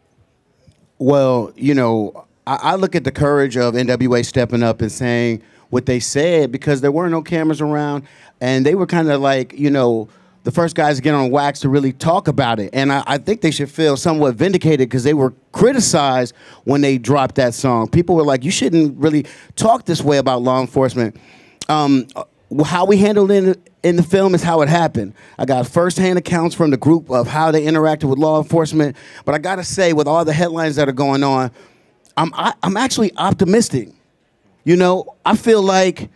Well, 0.98 1.52
you 1.56 1.74
know, 1.74 2.26
I, 2.46 2.56
I 2.62 2.74
look 2.76 2.94
at 2.94 3.04
the 3.04 3.12
courage 3.12 3.56
of 3.56 3.74
NWA 3.74 4.24
stepping 4.24 4.62
up 4.62 4.80
and 4.82 4.92
saying 4.92 5.42
what 5.70 5.86
they 5.86 6.00
said 6.00 6.52
because 6.52 6.80
there 6.80 6.92
weren't 6.92 7.12
no 7.12 7.22
cameras 7.22 7.60
around, 7.60 8.04
and 8.40 8.66
they 8.66 8.74
were 8.74 8.86
kind 8.86 9.10
of 9.10 9.20
like, 9.20 9.58
you 9.58 9.70
know, 9.70 10.08
the 10.42 10.50
first 10.50 10.74
guys 10.74 10.96
to 10.96 11.02
get 11.02 11.14
on 11.14 11.30
wax 11.30 11.60
to 11.60 11.68
really 11.68 11.92
talk 11.92 12.28
about 12.28 12.58
it. 12.58 12.70
And 12.72 12.92
I, 12.92 13.02
I 13.06 13.18
think 13.18 13.40
they 13.40 13.50
should 13.50 13.70
feel 13.70 13.96
somewhat 13.96 14.36
vindicated 14.36 14.88
because 14.88 15.04
they 15.04 15.14
were 15.14 15.34
criticized 15.52 16.34
when 16.64 16.80
they 16.80 16.98
dropped 16.98 17.34
that 17.34 17.54
song. 17.54 17.88
People 17.88 18.16
were 18.16 18.24
like, 18.24 18.44
you 18.44 18.50
shouldn't 18.50 18.96
really 18.98 19.26
talk 19.56 19.84
this 19.84 20.02
way 20.02 20.18
about 20.18 20.42
law 20.42 20.60
enforcement. 20.60 21.16
Um, 21.68 22.06
how 22.64 22.84
we 22.84 22.96
handled 22.96 23.30
it 23.30 23.70
in, 23.82 23.96
the 23.96 24.02
film 24.02 24.34
is 24.34 24.42
how 24.42 24.62
it 24.62 24.68
happened. 24.68 25.14
I 25.38 25.44
got 25.44 25.66
firsthand 25.66 26.18
accounts 26.18 26.54
from 26.54 26.70
the 26.70 26.76
group 26.76 27.10
of 27.10 27.28
how 27.28 27.50
they 27.50 27.64
interacted 27.64 28.04
with 28.04 28.18
law 28.18 28.38
enforcement. 28.42 28.96
But 29.24 29.34
I 29.34 29.38
got 29.38 29.56
to 29.56 29.64
say, 29.64 29.92
with 29.92 30.08
all 30.08 30.24
the 30.24 30.32
headlines 30.32 30.76
that 30.76 30.88
are 30.88 30.92
going 30.92 31.22
on, 31.22 31.50
I'm, 32.16 32.32
I, 32.34 32.54
I'm 32.62 32.76
actually 32.76 33.12
optimistic. 33.16 33.90
You 34.64 34.76
know, 34.76 35.16
I 35.24 35.36
feel 35.36 35.62
like 35.62 36.10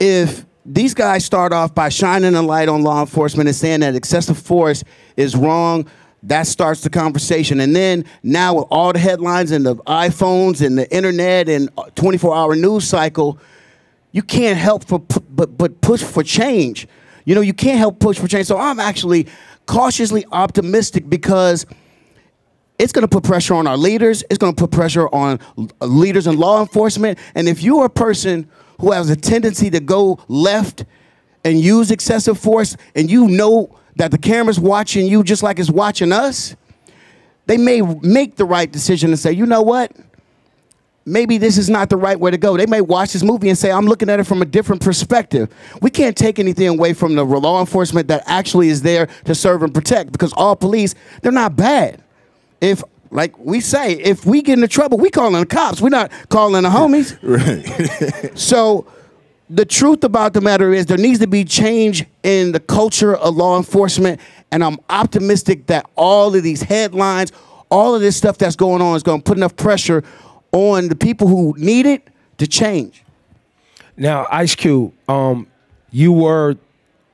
if 0.00 0.44
these 0.64 0.94
guys 0.94 1.24
start 1.24 1.52
off 1.52 1.74
by 1.74 1.88
shining 1.88 2.34
a 2.34 2.42
light 2.42 2.68
on 2.68 2.82
law 2.82 3.00
enforcement 3.00 3.48
and 3.48 3.56
saying 3.56 3.80
that 3.80 3.94
excessive 3.94 4.38
force 4.38 4.84
is 5.16 5.36
wrong, 5.36 5.86
that 6.24 6.46
starts 6.46 6.82
the 6.82 6.90
conversation. 6.90 7.60
And 7.60 7.74
then 7.74 8.04
now 8.22 8.54
with 8.54 8.66
all 8.70 8.92
the 8.92 8.98
headlines 8.98 9.50
and 9.50 9.66
the 9.66 9.76
iPhones 9.76 10.64
and 10.64 10.78
the 10.78 10.92
internet 10.94 11.48
and 11.48 11.68
24 11.96 12.34
hour 12.34 12.54
news 12.54 12.88
cycle, 12.88 13.38
you 14.12 14.22
can't 14.22 14.58
help 14.58 14.84
for 14.84 14.98
but 14.98 15.56
but 15.58 15.80
push 15.80 16.02
for 16.02 16.22
change. 16.22 16.86
You 17.24 17.34
know, 17.34 17.40
you 17.40 17.54
can't 17.54 17.78
help 17.78 17.98
push 17.98 18.18
for 18.18 18.28
change. 18.28 18.46
So 18.46 18.58
I'm 18.58 18.78
actually 18.78 19.26
cautiously 19.66 20.24
optimistic 20.32 21.08
because 21.08 21.66
it's 22.82 22.92
going 22.92 23.02
to 23.02 23.08
put 23.08 23.22
pressure 23.22 23.54
on 23.54 23.68
our 23.68 23.76
leaders. 23.76 24.24
It's 24.28 24.38
going 24.38 24.54
to 24.54 24.60
put 24.60 24.72
pressure 24.72 25.06
on 25.14 25.38
leaders 25.80 26.26
in 26.26 26.36
law 26.36 26.60
enforcement. 26.60 27.16
And 27.36 27.48
if 27.48 27.62
you're 27.62 27.84
a 27.84 27.90
person 27.90 28.50
who 28.80 28.90
has 28.90 29.08
a 29.08 29.14
tendency 29.14 29.70
to 29.70 29.78
go 29.78 30.18
left 30.26 30.84
and 31.44 31.60
use 31.60 31.92
excessive 31.92 32.40
force, 32.40 32.76
and 32.96 33.08
you 33.08 33.28
know 33.28 33.78
that 33.96 34.10
the 34.10 34.18
camera's 34.18 34.58
watching 34.58 35.06
you 35.06 35.22
just 35.22 35.44
like 35.44 35.60
it's 35.60 35.70
watching 35.70 36.10
us, 36.10 36.56
they 37.46 37.56
may 37.56 37.82
make 37.82 38.34
the 38.34 38.44
right 38.44 38.70
decision 38.70 39.10
and 39.10 39.18
say, 39.18 39.30
you 39.30 39.46
know 39.46 39.62
what? 39.62 39.92
maybe 41.04 41.36
this 41.36 41.58
is 41.58 41.68
not 41.68 41.90
the 41.90 41.96
right 41.96 42.20
way 42.20 42.30
to 42.30 42.38
go. 42.38 42.56
They 42.56 42.66
may 42.66 42.80
watch 42.80 43.12
this 43.12 43.24
movie 43.24 43.48
and 43.48 43.58
say, 43.58 43.72
I'm 43.72 43.86
looking 43.86 44.08
at 44.08 44.20
it 44.20 44.24
from 44.24 44.40
a 44.40 44.44
different 44.44 44.80
perspective. 44.80 45.52
We 45.80 45.90
can't 45.90 46.16
take 46.16 46.38
anything 46.38 46.68
away 46.68 46.92
from 46.92 47.16
the 47.16 47.24
law 47.24 47.58
enforcement 47.58 48.06
that 48.06 48.22
actually 48.26 48.68
is 48.68 48.82
there 48.82 49.06
to 49.24 49.34
serve 49.34 49.64
and 49.64 49.74
protect 49.74 50.12
because 50.12 50.32
all 50.34 50.54
police, 50.54 50.94
they're 51.20 51.32
not 51.32 51.56
bad. 51.56 52.00
If 52.62 52.82
like 53.10 53.38
we 53.38 53.60
say, 53.60 53.92
if 53.92 54.24
we 54.24 54.40
get 54.40 54.54
into 54.54 54.68
trouble, 54.68 54.96
we 54.96 55.10
calling 55.10 55.38
the 55.38 55.46
cops. 55.46 55.82
We're 55.82 55.90
not 55.90 56.10
calling 56.30 56.62
the 56.62 56.68
homies. 56.70 57.18
Right. 57.22 58.38
so 58.38 58.86
the 59.50 59.66
truth 59.66 60.02
about 60.02 60.32
the 60.32 60.40
matter 60.40 60.72
is 60.72 60.86
there 60.86 60.96
needs 60.96 61.18
to 61.18 61.26
be 61.26 61.44
change 61.44 62.06
in 62.22 62.52
the 62.52 62.60
culture 62.60 63.14
of 63.14 63.36
law 63.36 63.58
enforcement, 63.58 64.18
and 64.50 64.64
I'm 64.64 64.78
optimistic 64.88 65.66
that 65.66 65.84
all 65.94 66.34
of 66.34 66.42
these 66.42 66.62
headlines, 66.62 67.32
all 67.70 67.94
of 67.94 68.00
this 68.00 68.16
stuff 68.16 68.38
that's 68.38 68.56
going 68.56 68.80
on, 68.80 68.96
is 68.96 69.02
going 69.02 69.20
to 69.20 69.24
put 69.24 69.36
enough 69.36 69.56
pressure 69.56 70.02
on 70.52 70.88
the 70.88 70.96
people 70.96 71.28
who 71.28 71.54
need 71.58 71.84
it 71.84 72.08
to 72.38 72.46
change. 72.46 73.04
Now, 73.96 74.26
Ice 74.30 74.54
Cube, 74.54 74.94
um, 75.08 75.46
you 75.90 76.12
were, 76.12 76.56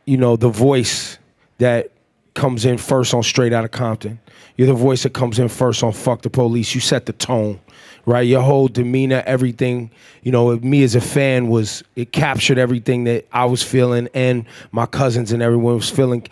you 0.04 0.16
know, 0.16 0.36
the 0.36 0.48
voice 0.48 1.18
that 1.58 1.90
comes 2.34 2.64
in 2.64 2.78
first 2.78 3.14
on 3.14 3.24
Straight 3.24 3.52
Outta 3.52 3.68
Compton. 3.68 4.20
You're 4.58 4.66
the 4.66 4.74
voice 4.74 5.04
that 5.04 5.14
comes 5.14 5.38
in 5.38 5.48
first 5.48 5.84
on 5.84 5.92
Fuck 5.92 6.22
the 6.22 6.30
Police. 6.30 6.74
You 6.74 6.80
set 6.80 7.06
the 7.06 7.12
tone, 7.12 7.60
right? 8.06 8.26
Your 8.26 8.42
whole 8.42 8.66
demeanor, 8.66 9.22
everything, 9.24 9.88
you 10.24 10.32
know, 10.32 10.56
me 10.56 10.82
as 10.82 10.96
a 10.96 11.00
fan 11.00 11.48
was, 11.48 11.84
it 11.94 12.10
captured 12.10 12.58
everything 12.58 13.04
that 13.04 13.28
I 13.32 13.44
was 13.44 13.62
feeling 13.62 14.08
and 14.14 14.46
my 14.72 14.84
cousins 14.84 15.30
and 15.30 15.44
everyone 15.44 15.76
was 15.76 15.88
feeling. 15.88 16.26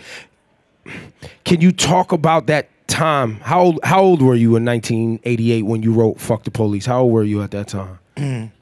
Can 1.44 1.60
you 1.60 1.70
talk 1.70 2.10
about 2.10 2.48
that 2.48 2.68
time? 2.88 3.36
How 3.36 3.60
old, 3.60 3.80
how 3.84 4.02
old 4.02 4.20
were 4.20 4.34
you 4.34 4.56
in 4.56 4.64
1988 4.64 5.62
when 5.62 5.84
you 5.84 5.92
wrote 5.92 6.18
Fuck 6.18 6.42
the 6.42 6.50
Police? 6.50 6.84
How 6.84 7.02
old 7.02 7.12
were 7.12 7.22
you 7.22 7.42
at 7.42 7.52
that 7.52 7.68
time? 7.68 8.00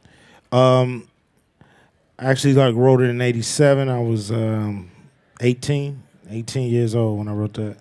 um, 0.52 1.08
I 2.18 2.26
actually 2.26 2.52
like 2.52 2.74
wrote 2.74 3.00
it 3.00 3.08
in 3.08 3.20
'87. 3.20 3.88
I 3.88 3.98
was 3.98 4.30
um, 4.30 4.90
18, 5.40 6.02
18 6.30 6.70
years 6.70 6.94
old 6.94 7.18
when 7.18 7.28
I 7.28 7.32
wrote 7.32 7.54
that. 7.54 7.76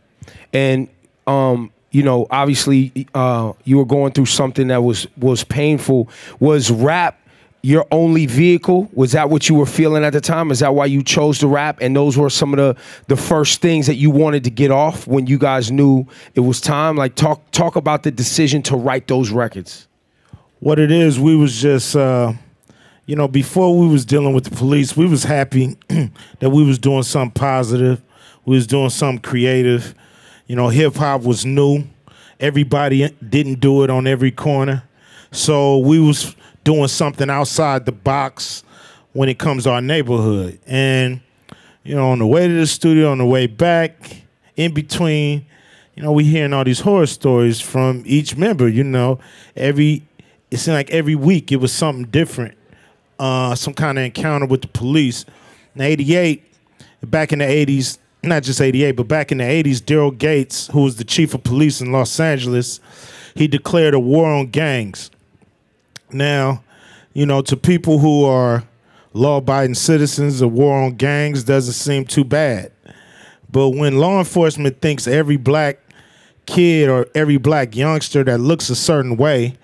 and 0.52 0.88
um 1.28 1.72
you 1.92 2.04
know 2.04 2.28
obviously 2.32 3.08
uh 3.14 3.54
you 3.64 3.78
were 3.78 3.86
going 3.86 4.14
through 4.14 4.26
something 4.26 4.68
that 4.68 4.84
was 4.84 5.08
was 5.18 5.44
painful. 5.44 6.10
Was 6.40 6.72
rap 6.72 7.20
your 7.66 7.86
only 7.92 8.26
vehicle? 8.26 8.90
Was 8.94 9.14
that 9.14 9.30
what 9.30 9.48
you 9.48 9.56
were 9.56 9.66
feeling 9.66 10.04
at 10.04 10.12
the 10.12 10.20
time? 10.20 10.52
Is 10.52 10.60
that 10.60 10.76
why 10.76 10.86
you 10.86 11.02
chose 11.02 11.40
to 11.40 11.48
rap? 11.48 11.78
And 11.80 11.96
those 11.96 12.18
were 12.18 12.30
some 12.30 12.54
of 12.54 12.58
the 12.58 12.76
the 13.08 13.16
first 13.16 13.62
things 13.62 13.88
that 13.88 13.96
you 13.96 14.12
wanted 14.12 14.44
to 14.44 14.50
get 14.50 14.70
off 14.70 15.08
when 15.08 15.28
you 15.28 15.38
guys 15.38 15.72
knew 15.72 16.06
it 16.36 16.42
was 16.42 16.60
time? 16.60 16.98
Like 16.98 17.16
talk 17.16 17.50
talk 17.52 17.76
about 17.76 18.04
the 18.04 18.12
decision 18.12 18.62
to 18.64 18.76
write 18.76 19.08
those 19.08 19.32
records. 19.32 19.88
What 20.60 20.80
it 20.80 20.92
is, 20.92 21.20
we 21.20 21.36
was 21.36 21.62
just, 21.62 21.94
uh, 21.96 22.34
you 23.06 23.18
know, 23.18 23.28
before 23.28 23.78
we 23.78 23.88
was 23.88 24.06
dealing 24.06 24.34
with 24.34 24.46
the 24.46 24.56
police, 24.56 24.96
we 24.96 25.06
was 25.06 25.24
happy 25.24 25.78
that 26.40 26.50
we 26.52 26.64
was 26.64 26.80
doing 26.80 27.04
something 27.04 27.34
positive. 27.34 28.02
We 28.46 28.56
was 28.56 28.68
doing 28.68 28.90
something 28.90 29.22
creative. 29.22 29.94
You 30.54 30.58
know, 30.58 30.68
hip 30.68 30.94
hop 30.94 31.24
was 31.24 31.48
new. 31.48 31.84
Everybody 32.40 33.10
didn't 33.28 33.60
do 33.60 33.84
it 33.84 33.90
on 33.90 34.06
every 34.06 34.30
corner. 34.30 34.84
So 35.32 35.80
we 35.80 36.00
was 36.00 36.36
doing 36.64 36.90
something 36.90 37.28
outside 37.28 37.88
the 37.88 37.92
box 37.92 38.64
when 39.14 39.30
it 39.30 39.40
comes 39.40 39.64
to 39.64 39.72
our 39.72 39.82
neighborhood. 39.82 40.60
And, 40.68 41.22
you 41.84 41.96
know, 41.96 42.12
on 42.12 42.20
the 42.20 42.28
way 42.28 42.48
to 42.48 42.54
the 42.54 42.68
studio, 42.68 43.10
on 43.10 43.18
the 43.18 43.26
way 43.26 43.48
back, 43.48 44.26
in 44.56 44.76
between, 44.76 45.48
you 45.96 46.04
know, 46.04 46.12
we 46.12 46.24
hearing 46.24 46.54
all 46.54 46.64
these 46.64 46.82
horror 46.82 47.08
stories 47.08 47.60
from 47.60 48.04
each 48.06 48.38
member, 48.38 48.68
you 48.68 48.84
know. 48.84 49.18
Every 49.56 50.04
it 50.52 50.58
seemed 50.58 50.76
like 50.76 50.92
every 50.92 51.16
week 51.16 51.52
it 51.52 51.58
was 51.58 51.72
something 51.72 52.06
different. 52.12 52.56
Uh, 53.18 53.56
some 53.56 53.74
kind 53.74 53.98
of 53.98 54.06
encounter 54.06 54.46
with 54.46 54.62
the 54.62 54.68
police. 54.68 55.26
In 55.74 55.82
88, 55.82 56.44
back 57.02 57.34
in 57.34 57.40
the 57.40 57.46
80s, 57.46 57.98
not 58.24 58.44
just 58.44 58.62
88, 58.62 58.94
but 58.94 59.08
back 59.08 59.32
in 59.32 59.40
the 59.40 59.44
80s, 59.44 59.82
Daryl 59.82 60.18
Gates, 60.18 60.68
who 60.68 60.82
was 60.82 60.96
the 60.96 61.04
chief 61.04 61.34
of 61.34 61.44
police 61.44 61.82
in 61.82 61.92
Los 61.92 62.20
Angeles, 62.20 62.80
he 63.36 63.48
declared 63.48 63.94
a 63.94 64.00
war 64.00 64.32
on 64.32 64.48
gangs. 64.48 65.12
Now, 66.12 66.64
you 67.14 67.26
know, 67.26 67.42
to 67.42 67.58
people 67.58 68.00
who 68.00 68.26
are 68.26 68.64
law 69.14 69.38
abiding 69.38 69.76
citizens, 69.76 70.42
a 70.42 70.48
war 70.48 70.84
on 70.84 70.96
gangs 70.96 71.44
doesn't 71.44 71.74
seem 71.74 72.06
too 72.06 72.24
bad. 72.24 72.72
But 73.52 73.70
when 73.70 73.98
law 73.98 74.20
enforcement 74.20 74.82
thinks 74.82 75.08
every 75.08 75.38
black 75.38 75.80
kid 76.46 76.90
or 76.90 77.08
every 77.14 77.38
black 77.38 77.76
youngster 77.76 78.24
that 78.24 78.40
looks 78.40 78.70
a 78.70 78.76
certain 78.76 79.18
way, 79.18 79.56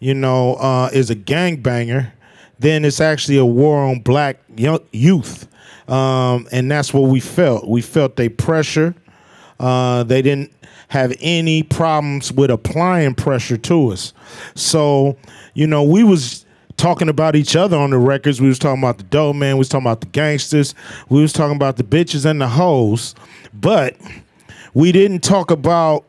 you 0.00 0.14
know, 0.14 0.54
uh, 0.54 0.90
is 0.92 1.10
a 1.10 1.16
gangbanger, 1.16 2.10
then 2.58 2.84
it's 2.84 3.00
actually 3.00 3.38
a 3.38 3.44
war 3.44 3.84
on 3.84 4.00
black 4.00 4.40
young, 4.56 4.80
youth. 4.90 5.46
Um, 5.88 6.48
and 6.52 6.70
that's 6.70 6.92
what 6.92 7.08
we 7.10 7.20
felt. 7.20 7.68
We 7.68 7.82
felt 7.82 8.16
they 8.16 8.28
pressure. 8.28 8.94
Uh, 9.60 10.02
they 10.02 10.22
didn't 10.22 10.52
have 10.88 11.12
any 11.20 11.62
problems 11.62 12.32
with 12.32 12.50
applying 12.50 13.14
pressure 13.14 13.56
to 13.56 13.92
us. 13.92 14.12
So, 14.54 15.16
you 15.54 15.66
know, 15.66 15.82
we 15.82 16.04
was 16.04 16.44
talking 16.76 17.08
about 17.08 17.34
each 17.34 17.56
other 17.56 17.76
on 17.76 17.90
the 17.90 17.98
records. 17.98 18.40
We 18.40 18.48
was 18.48 18.58
talking 18.58 18.82
about 18.82 18.98
the 18.98 19.04
dope 19.04 19.36
man. 19.36 19.56
We 19.56 19.60
was 19.60 19.68
talking 19.68 19.86
about 19.86 20.00
the 20.00 20.08
gangsters. 20.08 20.74
We 21.08 21.22
was 21.22 21.32
talking 21.32 21.56
about 21.56 21.76
the 21.76 21.84
bitches 21.84 22.24
and 22.24 22.40
the 22.40 22.48
hoes. 22.48 23.14
But 23.54 23.96
we 24.74 24.92
didn't 24.92 25.20
talk 25.20 25.50
about 25.50 26.04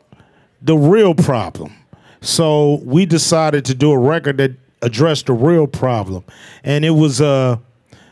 the 0.60 0.76
real 0.76 1.14
problem. 1.14 1.72
So 2.20 2.80
we 2.84 3.06
decided 3.06 3.64
to 3.66 3.74
do 3.74 3.92
a 3.92 3.98
record 3.98 4.38
that 4.38 4.52
addressed 4.82 5.26
the 5.26 5.32
real 5.32 5.66
problem. 5.66 6.24
And 6.64 6.84
it 6.84 6.90
was 6.90 7.20
a, 7.20 7.60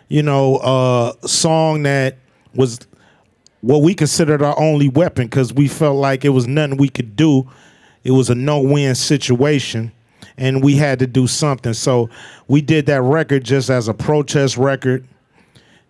you 0.08 0.22
know, 0.22 0.58
a 1.22 1.28
song 1.28 1.82
that 1.84 2.18
was 2.54 2.80
what 3.60 3.82
we 3.82 3.94
considered 3.94 4.42
our 4.42 4.58
only 4.58 4.88
weapon 4.88 5.26
because 5.26 5.52
we 5.52 5.68
felt 5.68 5.96
like 5.96 6.24
it 6.24 6.28
was 6.30 6.46
nothing 6.46 6.76
we 6.76 6.88
could 6.88 7.16
do. 7.16 7.48
It 8.04 8.12
was 8.12 8.30
a 8.30 8.34
no-win 8.34 8.94
situation, 8.94 9.90
and 10.36 10.62
we 10.62 10.76
had 10.76 11.00
to 11.00 11.06
do 11.06 11.26
something. 11.26 11.72
So 11.72 12.08
we 12.46 12.62
did 12.62 12.86
that 12.86 13.02
record 13.02 13.44
just 13.44 13.68
as 13.68 13.88
a 13.88 13.94
protest 13.94 14.56
record. 14.56 15.06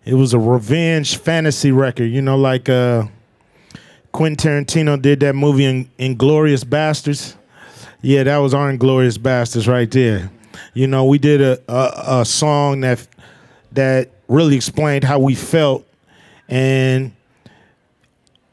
It 0.05 0.15
was 0.15 0.33
a 0.33 0.39
revenge 0.39 1.17
fantasy 1.17 1.71
record, 1.71 2.05
you 2.05 2.21
know, 2.21 2.37
like 2.37 2.69
uh, 2.69 3.03
Quentin 4.13 4.65
Tarantino 4.65 4.99
did 4.99 5.19
that 5.19 5.35
movie 5.35 5.65
in 5.65 5.85
Inglourious 5.99 6.63
Basterds. 6.63 7.35
Yeah, 8.01 8.23
that 8.23 8.37
was 8.37 8.53
our 8.53 8.71
Inglourious 8.71 9.17
Basterds 9.19 9.67
right 9.67 9.91
there. 9.91 10.31
You 10.73 10.87
know, 10.87 11.05
we 11.05 11.19
did 11.19 11.41
a, 11.41 11.61
a 11.67 12.21
a 12.21 12.25
song 12.25 12.79
that 12.81 13.05
that 13.71 14.09
really 14.27 14.55
explained 14.55 15.03
how 15.03 15.19
we 15.19 15.35
felt, 15.35 15.85
and 16.47 17.13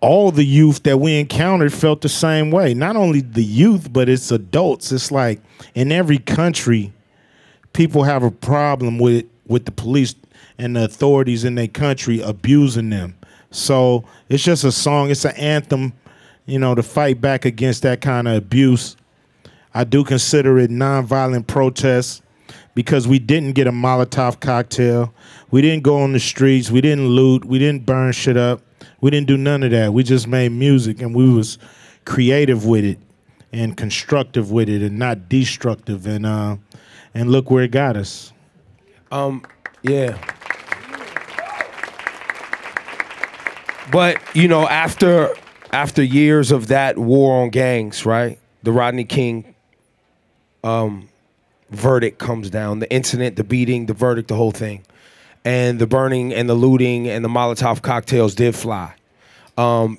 all 0.00 0.30
the 0.30 0.44
youth 0.44 0.82
that 0.82 0.98
we 0.98 1.18
encountered 1.18 1.72
felt 1.72 2.02
the 2.02 2.08
same 2.08 2.50
way. 2.50 2.74
Not 2.74 2.94
only 2.94 3.20
the 3.20 3.42
youth, 3.42 3.90
but 3.92 4.08
it's 4.08 4.30
adults. 4.30 4.92
It's 4.92 5.10
like 5.10 5.40
in 5.74 5.90
every 5.90 6.18
country, 6.18 6.92
people 7.72 8.02
have 8.02 8.22
a 8.22 8.30
problem 8.30 8.98
with 8.98 9.24
with 9.46 9.64
the 9.64 9.72
police 9.72 10.14
and 10.58 10.76
the 10.76 10.84
authorities 10.84 11.44
in 11.44 11.54
their 11.54 11.68
country 11.68 12.20
abusing 12.20 12.90
them. 12.90 13.16
So 13.50 14.04
it's 14.28 14.42
just 14.42 14.64
a 14.64 14.72
song. 14.72 15.10
It's 15.10 15.24
an 15.24 15.36
anthem, 15.36 15.92
you 16.46 16.58
know, 16.58 16.74
to 16.74 16.82
fight 16.82 17.20
back 17.20 17.44
against 17.44 17.82
that 17.82 18.00
kind 18.00 18.26
of 18.26 18.36
abuse. 18.36 18.96
I 19.74 19.84
do 19.84 20.04
consider 20.04 20.58
it 20.58 20.70
nonviolent 20.70 21.46
protest 21.46 22.22
because 22.74 23.06
we 23.06 23.18
didn't 23.18 23.52
get 23.52 23.66
a 23.66 23.72
Molotov 23.72 24.40
cocktail. 24.40 25.14
We 25.50 25.62
didn't 25.62 25.82
go 25.82 26.00
on 26.00 26.12
the 26.12 26.20
streets. 26.20 26.70
We 26.70 26.80
didn't 26.80 27.08
loot. 27.08 27.44
We 27.44 27.58
didn't 27.58 27.86
burn 27.86 28.12
shit 28.12 28.36
up. 28.36 28.62
We 29.00 29.10
didn't 29.10 29.26
do 29.26 29.36
none 29.36 29.62
of 29.62 29.70
that. 29.70 29.92
We 29.92 30.02
just 30.02 30.26
made 30.26 30.50
music 30.50 31.00
and 31.00 31.14
we 31.14 31.32
was 31.32 31.58
creative 32.04 32.66
with 32.66 32.84
it 32.84 32.98
and 33.52 33.76
constructive 33.76 34.50
with 34.50 34.68
it 34.68 34.82
and 34.82 34.98
not 34.98 35.28
destructive. 35.28 36.06
And 36.06 36.26
uh, 36.26 36.56
and 37.14 37.30
look 37.30 37.50
where 37.50 37.62
it 37.62 37.70
got 37.70 37.96
us. 37.96 38.32
Um, 39.12 39.44
yeah. 39.82 40.18
But 43.92 44.20
you 44.34 44.48
know, 44.48 44.66
after 44.68 45.34
after 45.70 46.02
years 46.02 46.50
of 46.50 46.68
that 46.68 46.98
war 46.98 47.42
on 47.42 47.50
gangs, 47.50 48.04
right? 48.04 48.38
The 48.62 48.72
Rodney 48.72 49.04
King 49.04 49.54
um, 50.64 51.08
verdict 51.70 52.18
comes 52.18 52.50
down. 52.50 52.78
The 52.78 52.90
incident, 52.92 53.36
the 53.36 53.44
beating, 53.44 53.86
the 53.86 53.94
verdict, 53.94 54.28
the 54.28 54.36
whole 54.36 54.52
thing, 54.52 54.84
and 55.44 55.78
the 55.78 55.86
burning 55.86 56.32
and 56.32 56.48
the 56.48 56.54
looting 56.54 57.08
and 57.08 57.24
the 57.24 57.28
Molotov 57.28 57.82
cocktails 57.82 58.34
did 58.34 58.54
fly. 58.54 58.94
Um, 59.56 59.98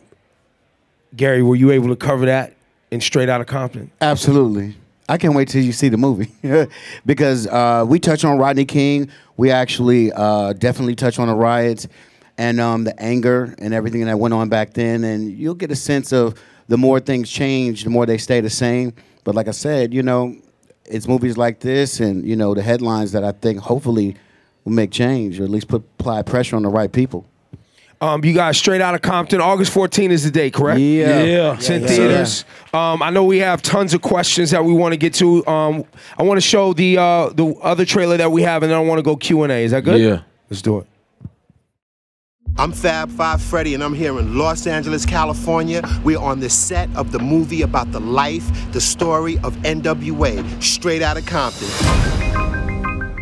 Gary, 1.15 1.41
were 1.41 1.55
you 1.55 1.71
able 1.71 1.89
to 1.89 1.95
cover 1.95 2.25
that 2.25 2.53
in 2.91 3.01
Straight 3.01 3.29
Outta 3.29 3.45
Compton? 3.45 3.91
Absolutely. 4.01 4.75
I 5.07 5.17
can't 5.17 5.35
wait 5.35 5.49
till 5.49 5.63
you 5.63 5.71
see 5.71 5.89
the 5.89 5.97
movie 5.97 6.31
because 7.05 7.47
uh, 7.47 7.85
we 7.87 7.99
touch 7.99 8.25
on 8.25 8.37
Rodney 8.37 8.65
King. 8.65 9.09
We 9.37 9.51
actually 9.51 10.11
uh, 10.11 10.53
definitely 10.53 10.95
touch 10.95 11.19
on 11.19 11.27
the 11.27 11.35
riots 11.35 11.87
and 12.37 12.59
um, 12.59 12.83
the 12.83 12.99
anger 12.99 13.55
and 13.59 13.73
everything 13.73 14.05
that 14.05 14.17
went 14.17 14.33
on 14.33 14.49
back 14.49 14.73
then. 14.73 15.03
And 15.03 15.31
you'll 15.31 15.55
get 15.55 15.71
a 15.71 15.75
sense 15.75 16.11
of 16.11 16.35
the 16.67 16.77
more 16.77 16.99
things 16.99 17.29
change, 17.29 17.83
the 17.83 17.89
more 17.91 18.05
they 18.05 18.17
stay 18.17 18.41
the 18.41 18.49
same. 18.49 18.93
But 19.23 19.35
like 19.35 19.47
I 19.47 19.51
said, 19.51 19.93
you 19.93 20.01
know, 20.01 20.35
it's 20.87 21.07
movies 21.07 21.37
like 21.37 21.59
this 21.59 21.99
and 21.99 22.25
you 22.27 22.35
know 22.35 22.53
the 22.53 22.61
headlines 22.61 23.11
that 23.13 23.23
I 23.23 23.31
think 23.31 23.59
hopefully 23.59 24.15
will 24.63 24.73
make 24.73 24.91
change 24.91 25.39
or 25.39 25.43
at 25.43 25.49
least 25.49 25.67
put 25.67 25.83
apply 25.99 26.21
pressure 26.23 26.55
on 26.55 26.63
the 26.63 26.69
right 26.69 26.91
people. 26.91 27.25
Um, 28.01 28.23
you 28.25 28.33
guys 28.33 28.57
straight 28.57 28.81
out 28.81 28.93
of 28.93 29.01
Compton. 29.01 29.39
August 29.39 29.71
14 29.71 30.11
is 30.11 30.25
the 30.25 30.29
day, 30.31 30.51
correct? 30.51 30.79
Yeah. 30.81 31.23
Yeah. 31.23 31.53
It's 31.53 31.69
in 31.69 31.81
Yeah. 31.81 31.87
theaters. 31.87 32.45
Um, 32.73 33.01
I 33.01 33.09
know 33.09 33.23
we 33.23 33.39
have 33.39 33.61
tons 33.61 33.93
of 33.93 34.01
questions 34.01 34.51
that 34.51 34.63
we 34.65 34.73
want 34.73 34.91
to 34.91 34.97
get 34.97 35.13
to. 35.15 35.47
Um, 35.47 35.85
I 36.17 36.23
want 36.23 36.37
to 36.37 36.41
show 36.41 36.73
the 36.73 36.97
uh, 36.97 37.29
the 37.29 37.55
other 37.61 37.85
trailer 37.85 38.17
that 38.17 38.31
we 38.31 38.41
have, 38.41 38.63
and 38.63 38.71
then 38.71 38.77
I 38.77 38.81
want 38.81 38.99
to 38.99 39.03
go 39.03 39.15
Q 39.15 39.43
and 39.43 39.51
A. 39.51 39.63
Is 39.63 39.71
that 39.71 39.85
good? 39.85 40.01
Yeah. 40.01 40.19
Let's 40.49 40.61
do 40.61 40.79
it. 40.79 40.87
I'm 42.57 42.71
Fab 42.71 43.09
Five 43.09 43.41
Freddy, 43.41 43.73
and 43.73 43.83
I'm 43.83 43.93
here 43.93 44.17
in 44.17 44.37
Los 44.37 44.65
Angeles, 44.65 45.05
California. 45.05 45.81
We're 46.05 46.17
on 46.17 46.39
the 46.39 46.49
set 46.49 46.89
of 46.95 47.11
the 47.11 47.19
movie 47.19 47.63
about 47.63 47.91
the 47.91 47.99
life, 47.99 48.49
the 48.71 48.79
story 48.79 49.37
of 49.39 49.57
NWA, 49.57 50.63
straight 50.63 51.01
out 51.01 51.17
of 51.17 51.25
Compton. 51.25 51.67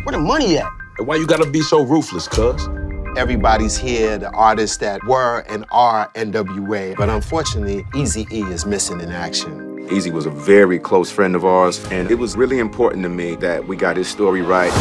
Where 0.04 0.12
the 0.12 0.20
money 0.20 0.58
at? 0.58 0.70
Why 1.00 1.16
you 1.16 1.26
gotta 1.26 1.50
be 1.50 1.62
so 1.62 1.82
ruthless, 1.82 2.28
cuz? 2.28 2.68
Everybody's 3.16 3.76
here, 3.76 4.18
the 4.18 4.30
artists 4.30 4.76
that 4.76 5.02
were 5.04 5.40
and 5.48 5.64
are 5.72 6.08
NWA, 6.14 6.94
but 6.96 7.08
unfortunately, 7.08 7.84
Easy 7.92 8.28
E 8.30 8.42
is 8.42 8.64
missing 8.64 9.00
in 9.00 9.10
action. 9.10 9.80
Eazy 9.88 10.12
was 10.12 10.26
a 10.26 10.30
very 10.30 10.78
close 10.78 11.10
friend 11.10 11.34
of 11.34 11.44
ours, 11.44 11.84
and 11.90 12.08
it 12.08 12.20
was 12.20 12.36
really 12.36 12.60
important 12.60 13.02
to 13.02 13.08
me 13.08 13.34
that 13.36 13.66
we 13.66 13.74
got 13.74 13.96
his 13.96 14.06
story 14.06 14.42
right. 14.42 14.72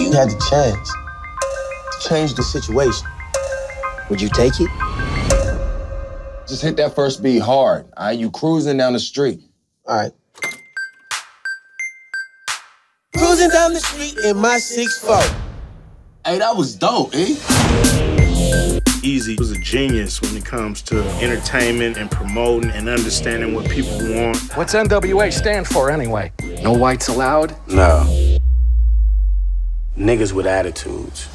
You 0.00 0.10
had 0.10 0.28
the 0.28 0.46
chance 0.50 0.92
to 0.92 1.05
change 2.08 2.34
the 2.34 2.42
situation. 2.42 3.06
Would 4.10 4.20
you 4.20 4.28
take 4.28 4.52
it? 4.60 4.70
Just 6.46 6.62
hit 6.62 6.76
that 6.76 6.94
first 6.94 7.22
beat 7.22 7.40
hard. 7.40 7.86
All 7.96 8.06
right, 8.06 8.18
you 8.18 8.30
cruising 8.30 8.76
down 8.76 8.92
the 8.92 9.00
street. 9.00 9.40
All 9.86 9.96
right. 9.96 10.12
Cruising 13.16 13.50
down 13.50 13.72
the 13.72 13.80
street 13.80 14.24
in 14.24 14.36
my 14.36 14.58
six 14.58 15.04
6'4. 15.04 15.34
Hey, 16.24 16.38
that 16.38 16.56
was 16.56 16.76
dope, 16.76 17.14
eh? 17.14 17.34
Eazy 19.02 19.38
was 19.38 19.52
a 19.52 19.58
genius 19.60 20.20
when 20.20 20.36
it 20.36 20.44
comes 20.44 20.82
to 20.82 21.02
entertainment 21.20 21.96
and 21.96 22.10
promoting 22.10 22.70
and 22.70 22.88
understanding 22.88 23.54
what 23.54 23.68
people 23.70 23.96
want. 23.98 24.36
What's 24.56 24.74
NWA 24.74 25.32
stand 25.32 25.66
for 25.66 25.90
anyway? 25.90 26.32
No 26.62 26.72
whites 26.72 27.08
allowed? 27.08 27.56
No. 27.68 28.38
Niggas 29.96 30.32
with 30.32 30.46
attitudes. 30.46 31.28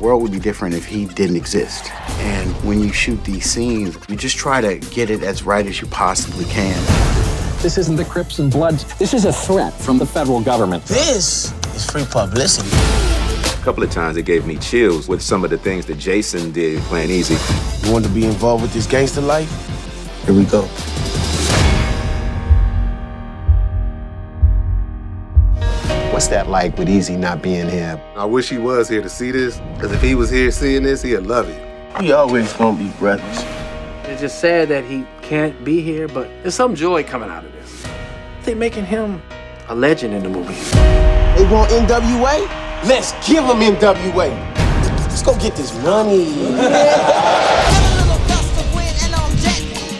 The 0.00 0.06
world 0.06 0.22
would 0.22 0.32
be 0.32 0.38
different 0.38 0.74
if 0.74 0.86
he 0.86 1.04
didn't 1.04 1.36
exist. 1.36 1.92
And 2.20 2.50
when 2.64 2.80
you 2.80 2.90
shoot 2.90 3.22
these 3.22 3.44
scenes, 3.44 3.98
you 4.08 4.16
just 4.16 4.38
try 4.38 4.62
to 4.62 4.78
get 4.94 5.10
it 5.10 5.22
as 5.22 5.42
right 5.42 5.66
as 5.66 5.82
you 5.82 5.88
possibly 5.88 6.46
can. 6.46 6.74
This 7.60 7.76
isn't 7.76 7.96
the 7.96 8.06
Crips 8.06 8.38
and 8.38 8.50
Bloods. 8.50 8.86
This 8.94 9.12
is 9.12 9.26
a 9.26 9.32
threat 9.32 9.74
from 9.74 9.98
the 9.98 10.06
federal 10.06 10.40
government. 10.40 10.86
This 10.86 11.52
is 11.74 11.84
free 11.84 12.06
publicity. 12.06 12.70
A 12.70 13.62
couple 13.62 13.82
of 13.82 13.90
times 13.90 14.16
it 14.16 14.24
gave 14.24 14.46
me 14.46 14.56
chills 14.56 15.06
with 15.06 15.20
some 15.20 15.44
of 15.44 15.50
the 15.50 15.58
things 15.58 15.84
that 15.84 15.98
Jason 15.98 16.50
did 16.50 16.80
playing 16.84 17.10
Eazy. 17.10 17.36
You 17.84 17.92
want 17.92 18.06
to 18.06 18.10
be 18.10 18.24
involved 18.24 18.62
with 18.62 18.72
this 18.72 18.86
gangster 18.86 19.20
life? 19.20 19.50
Here 20.24 20.34
we 20.34 20.46
go. 20.46 20.66
What's 26.20 26.28
that 26.28 26.50
like 26.50 26.76
with 26.76 26.88
Eazy 26.88 27.18
not 27.18 27.40
being 27.40 27.66
here? 27.66 27.98
I 28.14 28.26
wish 28.26 28.50
he 28.50 28.58
was 28.58 28.90
here 28.90 29.00
to 29.00 29.08
see 29.08 29.30
this, 29.30 29.58
because 29.72 29.90
if 29.90 30.02
he 30.02 30.14
was 30.14 30.28
here 30.28 30.50
seeing 30.50 30.82
this, 30.82 31.00
he'd 31.00 31.16
love 31.20 31.48
it. 31.48 31.98
We 31.98 32.12
always 32.12 32.52
gonna 32.52 32.76
be 32.76 32.90
brothers. 32.98 33.42
It's 34.04 34.20
just 34.20 34.38
sad 34.38 34.68
that 34.68 34.84
he 34.84 35.06
can't 35.22 35.64
be 35.64 35.80
here, 35.80 36.08
but 36.08 36.28
there's 36.42 36.54
some 36.54 36.74
joy 36.74 37.04
coming 37.04 37.30
out 37.30 37.46
of 37.46 37.52
this. 37.52 37.86
They're 38.42 38.54
making 38.54 38.84
him 38.84 39.22
a 39.68 39.74
legend 39.74 40.12
in 40.12 40.22
the 40.22 40.28
movie. 40.28 40.52
They 41.38 41.48
want 41.50 41.70
NWA? 41.70 42.46
Let's 42.86 43.12
give 43.26 43.46
them 43.46 43.60
NWA. 43.60 44.28
Let's 44.98 45.22
go 45.22 45.34
get 45.38 45.56
this 45.56 45.72
money. 45.82 46.26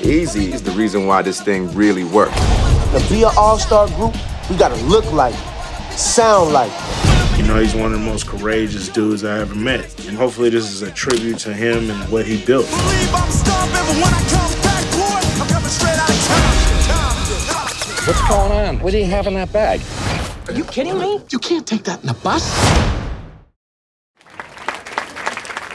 Eazy 0.04 0.52
is 0.52 0.62
the 0.62 0.72
reason 0.72 1.06
why 1.06 1.22
this 1.22 1.40
thing 1.40 1.74
really 1.74 2.04
worked. 2.04 2.37
to 2.37 3.06
be 3.09 3.22
an 3.22 3.30
all-star 3.38 3.88
group, 3.96 4.14
we 4.50 4.56
gotta 4.59 4.76
look 4.85 5.11
like, 5.14 5.35
sound 6.00 6.52
like. 6.52 6.72
You 7.36 7.46
know, 7.46 7.60
he's 7.60 7.74
one 7.74 7.92
of 7.92 8.00
the 8.00 8.04
most 8.04 8.26
courageous 8.26 8.88
dudes 8.88 9.24
I 9.24 9.38
ever 9.40 9.54
met. 9.54 10.06
And 10.06 10.16
hopefully 10.16 10.50
this 10.50 10.70
is 10.70 10.82
a 10.82 10.90
tribute 10.90 11.38
to 11.40 11.52
him 11.52 11.90
and 11.90 12.12
what 12.12 12.26
he 12.26 12.44
built. 12.44 12.66
What's 18.06 18.28
going 18.28 18.52
on? 18.52 18.80
What 18.80 18.92
do 18.92 18.98
you 18.98 19.04
have 19.04 19.26
in 19.26 19.34
that 19.34 19.52
bag? 19.52 19.80
Are 20.48 20.54
you 20.54 20.64
kidding 20.64 20.98
me? 20.98 21.20
You 21.30 21.38
can't 21.38 21.66
take 21.66 21.84
that 21.84 22.02
in 22.02 22.08
a 22.08 22.14
bus. 22.14 22.50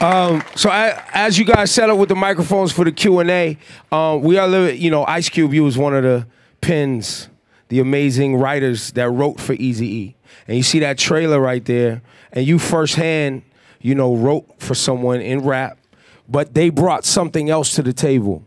Um, 0.02 0.42
so 0.54 0.68
I, 0.68 1.02
as 1.14 1.38
you 1.38 1.44
guys 1.44 1.70
set 1.70 1.88
up 1.88 1.98
with 1.98 2.10
the 2.10 2.14
microphones 2.14 2.72
for 2.72 2.84
the 2.84 2.92
Q 2.92 3.20
and 3.20 3.30
A, 3.30 3.58
um, 3.90 4.20
we 4.22 4.36
are 4.38 4.46
living. 4.46 4.80
You 4.80 4.90
know, 4.90 5.04
Ice 5.06 5.28
Cube. 5.28 5.54
You 5.54 5.64
was 5.64 5.78
one 5.78 5.94
of 5.94 6.02
the 6.02 6.26
pins, 6.60 7.28
the 7.68 7.80
amazing 7.80 8.36
writers 8.36 8.90
that 8.92 9.08
wrote 9.08 9.40
for 9.40 9.54
Easy 9.54 9.86
E. 9.86 10.15
And 10.46 10.56
you 10.56 10.62
see 10.62 10.80
that 10.80 10.98
trailer 10.98 11.40
right 11.40 11.64
there, 11.64 12.02
and 12.32 12.46
you 12.46 12.58
firsthand, 12.58 13.42
you 13.80 13.94
know, 13.94 14.14
wrote 14.14 14.46
for 14.58 14.74
someone 14.74 15.20
in 15.20 15.40
rap, 15.40 15.78
but 16.28 16.54
they 16.54 16.70
brought 16.70 17.04
something 17.04 17.50
else 17.50 17.74
to 17.76 17.82
the 17.82 17.92
table. 17.92 18.42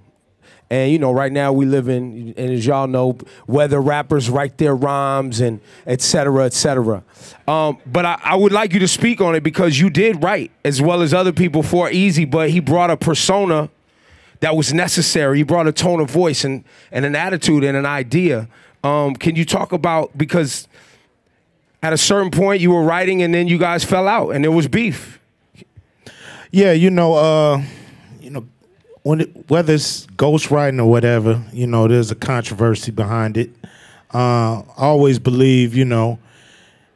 And 0.72 0.92
you 0.92 1.00
know, 1.00 1.12
right 1.12 1.32
now 1.32 1.52
we 1.52 1.66
live 1.66 1.90
in, 1.90 2.36
and 2.38 2.52
as 2.52 2.66
y'all 2.66 2.88
know, 2.88 3.18
whether 3.48 3.82
rappers 3.82 4.30
write 4.30 4.60
their 4.60 4.76
rhymes 4.76 5.42
and 5.42 5.62
et 5.88 6.00
cetera, 6.00 6.46
et 6.46 6.54
cetera. 6.54 7.04
Um, 7.48 7.80
but 7.88 8.06
I, 8.06 8.20
I 8.24 8.36
would 8.36 8.52
like 8.52 8.74
you 8.74 8.80
to 8.80 8.88
speak 8.88 9.20
on 9.20 9.34
it 9.34 9.42
because 9.42 9.80
you 9.80 9.90
did 9.90 10.24
write 10.24 10.52
as 10.64 10.80
well 10.80 11.02
as 11.02 11.12
other 11.12 11.32
people 11.32 11.64
for 11.64 11.90
Eazy, 11.90 12.30
but 12.30 12.52
he 12.52 12.60
brought 12.60 12.92
a 12.92 12.98
persona 12.98 13.70
that 14.42 14.56
was 14.56 14.72
necessary. 14.72 15.38
He 15.38 15.44
brought 15.44 15.68
a 15.68 15.72
tone 15.72 16.00
of 16.00 16.12
voice 16.12 16.44
and, 16.44 16.64
and 16.92 17.04
an 17.04 17.16
attitude 17.16 17.64
and 17.64 17.76
an 17.76 17.88
idea. 17.88 18.48
Um, 18.84 19.16
can 19.16 19.36
you 19.36 19.46
talk 19.46 19.72
about 19.72 20.18
because 20.18 20.68
at 21.82 21.94
a 21.94 21.98
certain 21.98 22.32
point 22.32 22.62
you 22.62 22.72
were 22.72 22.84
writing 22.84 23.22
and 23.22 23.34
then 23.34 23.48
you 23.48 23.58
guys 23.58 23.84
fell 23.84 24.08
out 24.08 24.30
and 24.32 24.44
there 24.44 24.52
was 24.52 24.68
beef. 24.68 25.20
Yeah, 26.52 26.72
you 26.72 26.90
know, 26.90 27.14
uh, 27.14 27.62
you 28.20 28.32
know, 28.32 28.48
when 29.04 29.22
it, 29.22 29.50
whether 29.50 29.74
it's 29.74 30.08
ghostwriting 30.08 30.80
or 30.80 30.86
whatever, 30.86 31.44
you 31.54 31.68
know, 31.68 31.88
there's 31.88 32.12
a 32.12 32.16
controversy 32.16 32.92
behind 32.92 33.38
it. 33.38 33.52
Uh, 34.14 34.62
I 34.62 34.86
always 34.86 35.20
believe, 35.20 35.76
you 35.76 35.86
know, 35.86 36.20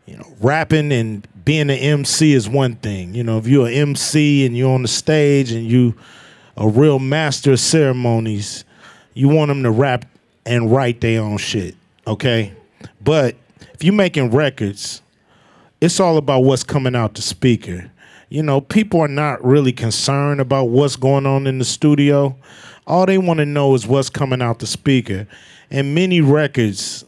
you 0.06 0.18
know, 0.18 0.26
rapping 0.42 0.92
and 0.92 1.28
being 1.46 1.70
an 1.70 1.78
MC 1.78 2.34
is 2.34 2.50
one 2.50 2.76
thing. 2.76 3.14
You 3.14 3.24
know, 3.24 3.38
if 3.38 3.48
you're 3.48 3.68
an 3.68 3.74
MC 3.74 4.46
and 4.46 4.58
you're 4.58 4.74
on 4.74 4.82
the 4.82 4.88
stage 4.88 5.52
and 5.52 5.66
you 5.66 5.96
a 6.58 6.68
real 6.68 7.00
master 7.00 7.54
of 7.54 7.60
ceremonies, 7.60 8.66
you 9.14 9.30
want 9.30 9.50
them 9.50 9.64
to 9.64 9.72
rap 9.72 10.06
and 10.46 10.72
write 10.72 11.02
their 11.02 11.22
own 11.22 11.38
shit. 11.38 11.76
Okay, 12.06 12.54
but 13.02 13.36
you're 13.84 13.94
making 13.94 14.32
records, 14.32 15.02
it's 15.82 16.00
all 16.00 16.18
about 16.18 16.40
what's 16.44 16.64
coming 16.64 16.96
out 16.96 17.16
the 17.16 17.22
speaker. 17.22 17.92
You 18.30 18.42
know, 18.42 18.62
people 18.62 19.02
are 19.02 19.08
not 19.08 19.44
really 19.44 19.74
concerned 19.74 20.40
about 20.40 20.66
what's 20.66 20.96
going 20.96 21.26
on 21.26 21.46
in 21.46 21.60
the 21.60 21.66
studio. 21.66 22.36
All 22.88 23.06
they 23.06 23.18
want 23.18 23.40
to 23.40 23.46
know 23.46 23.76
is 23.76 23.86
what's 23.86 24.10
coming 24.10 24.42
out 24.42 24.60
the 24.60 24.68
speaker. 24.68 25.28
And 25.70 25.94
many 25.94 26.22
records 26.22 27.06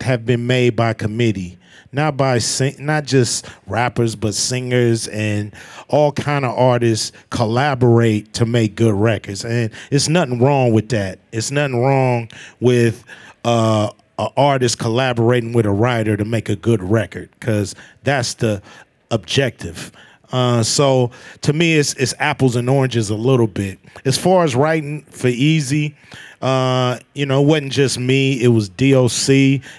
have 0.00 0.24
been 0.24 0.46
made 0.46 0.76
by 0.76 0.92
committee, 0.92 1.58
not 1.92 2.16
by 2.16 2.38
sing- 2.38 2.76
not 2.78 3.04
just 3.04 3.46
rappers, 3.66 4.14
but 4.14 4.34
singers 4.34 5.08
and 5.08 5.52
all 5.88 6.12
kind 6.12 6.44
of 6.44 6.56
artists 6.56 7.12
collaborate 7.30 8.32
to 8.34 8.46
make 8.46 8.76
good 8.76 8.94
records. 8.94 9.44
And 9.44 9.70
it's 9.90 10.08
nothing 10.08 10.40
wrong 10.40 10.72
with 10.72 10.88
that. 10.90 11.18
It's 11.32 11.50
nothing 11.50 11.80
wrong 11.80 12.28
with 12.60 13.04
uh, 13.44 13.90
an 14.20 14.28
artist 14.36 14.78
collaborating 14.78 15.52
with 15.52 15.66
a 15.66 15.70
writer 15.70 16.16
to 16.16 16.24
make 16.24 16.48
a 16.48 16.56
good 16.56 16.82
record 16.82 17.30
because 17.38 17.74
that's 18.04 18.34
the 18.34 18.62
objective. 19.10 19.92
Uh, 20.32 20.62
so 20.62 21.10
to 21.40 21.52
me, 21.52 21.76
it's 21.76 21.94
it's 21.94 22.14
apples 22.18 22.54
and 22.54 22.70
oranges 22.70 23.10
a 23.10 23.16
little 23.16 23.48
bit. 23.48 23.78
As 24.04 24.16
far 24.16 24.44
as 24.44 24.54
writing 24.54 25.02
for 25.10 25.28
Eazy, 25.28 25.94
uh, 26.40 26.98
you 27.14 27.26
know, 27.26 27.42
it 27.42 27.46
wasn't 27.46 27.72
just 27.72 27.98
me. 27.98 28.42
It 28.42 28.48
was 28.48 28.68
DOC. 28.70 29.28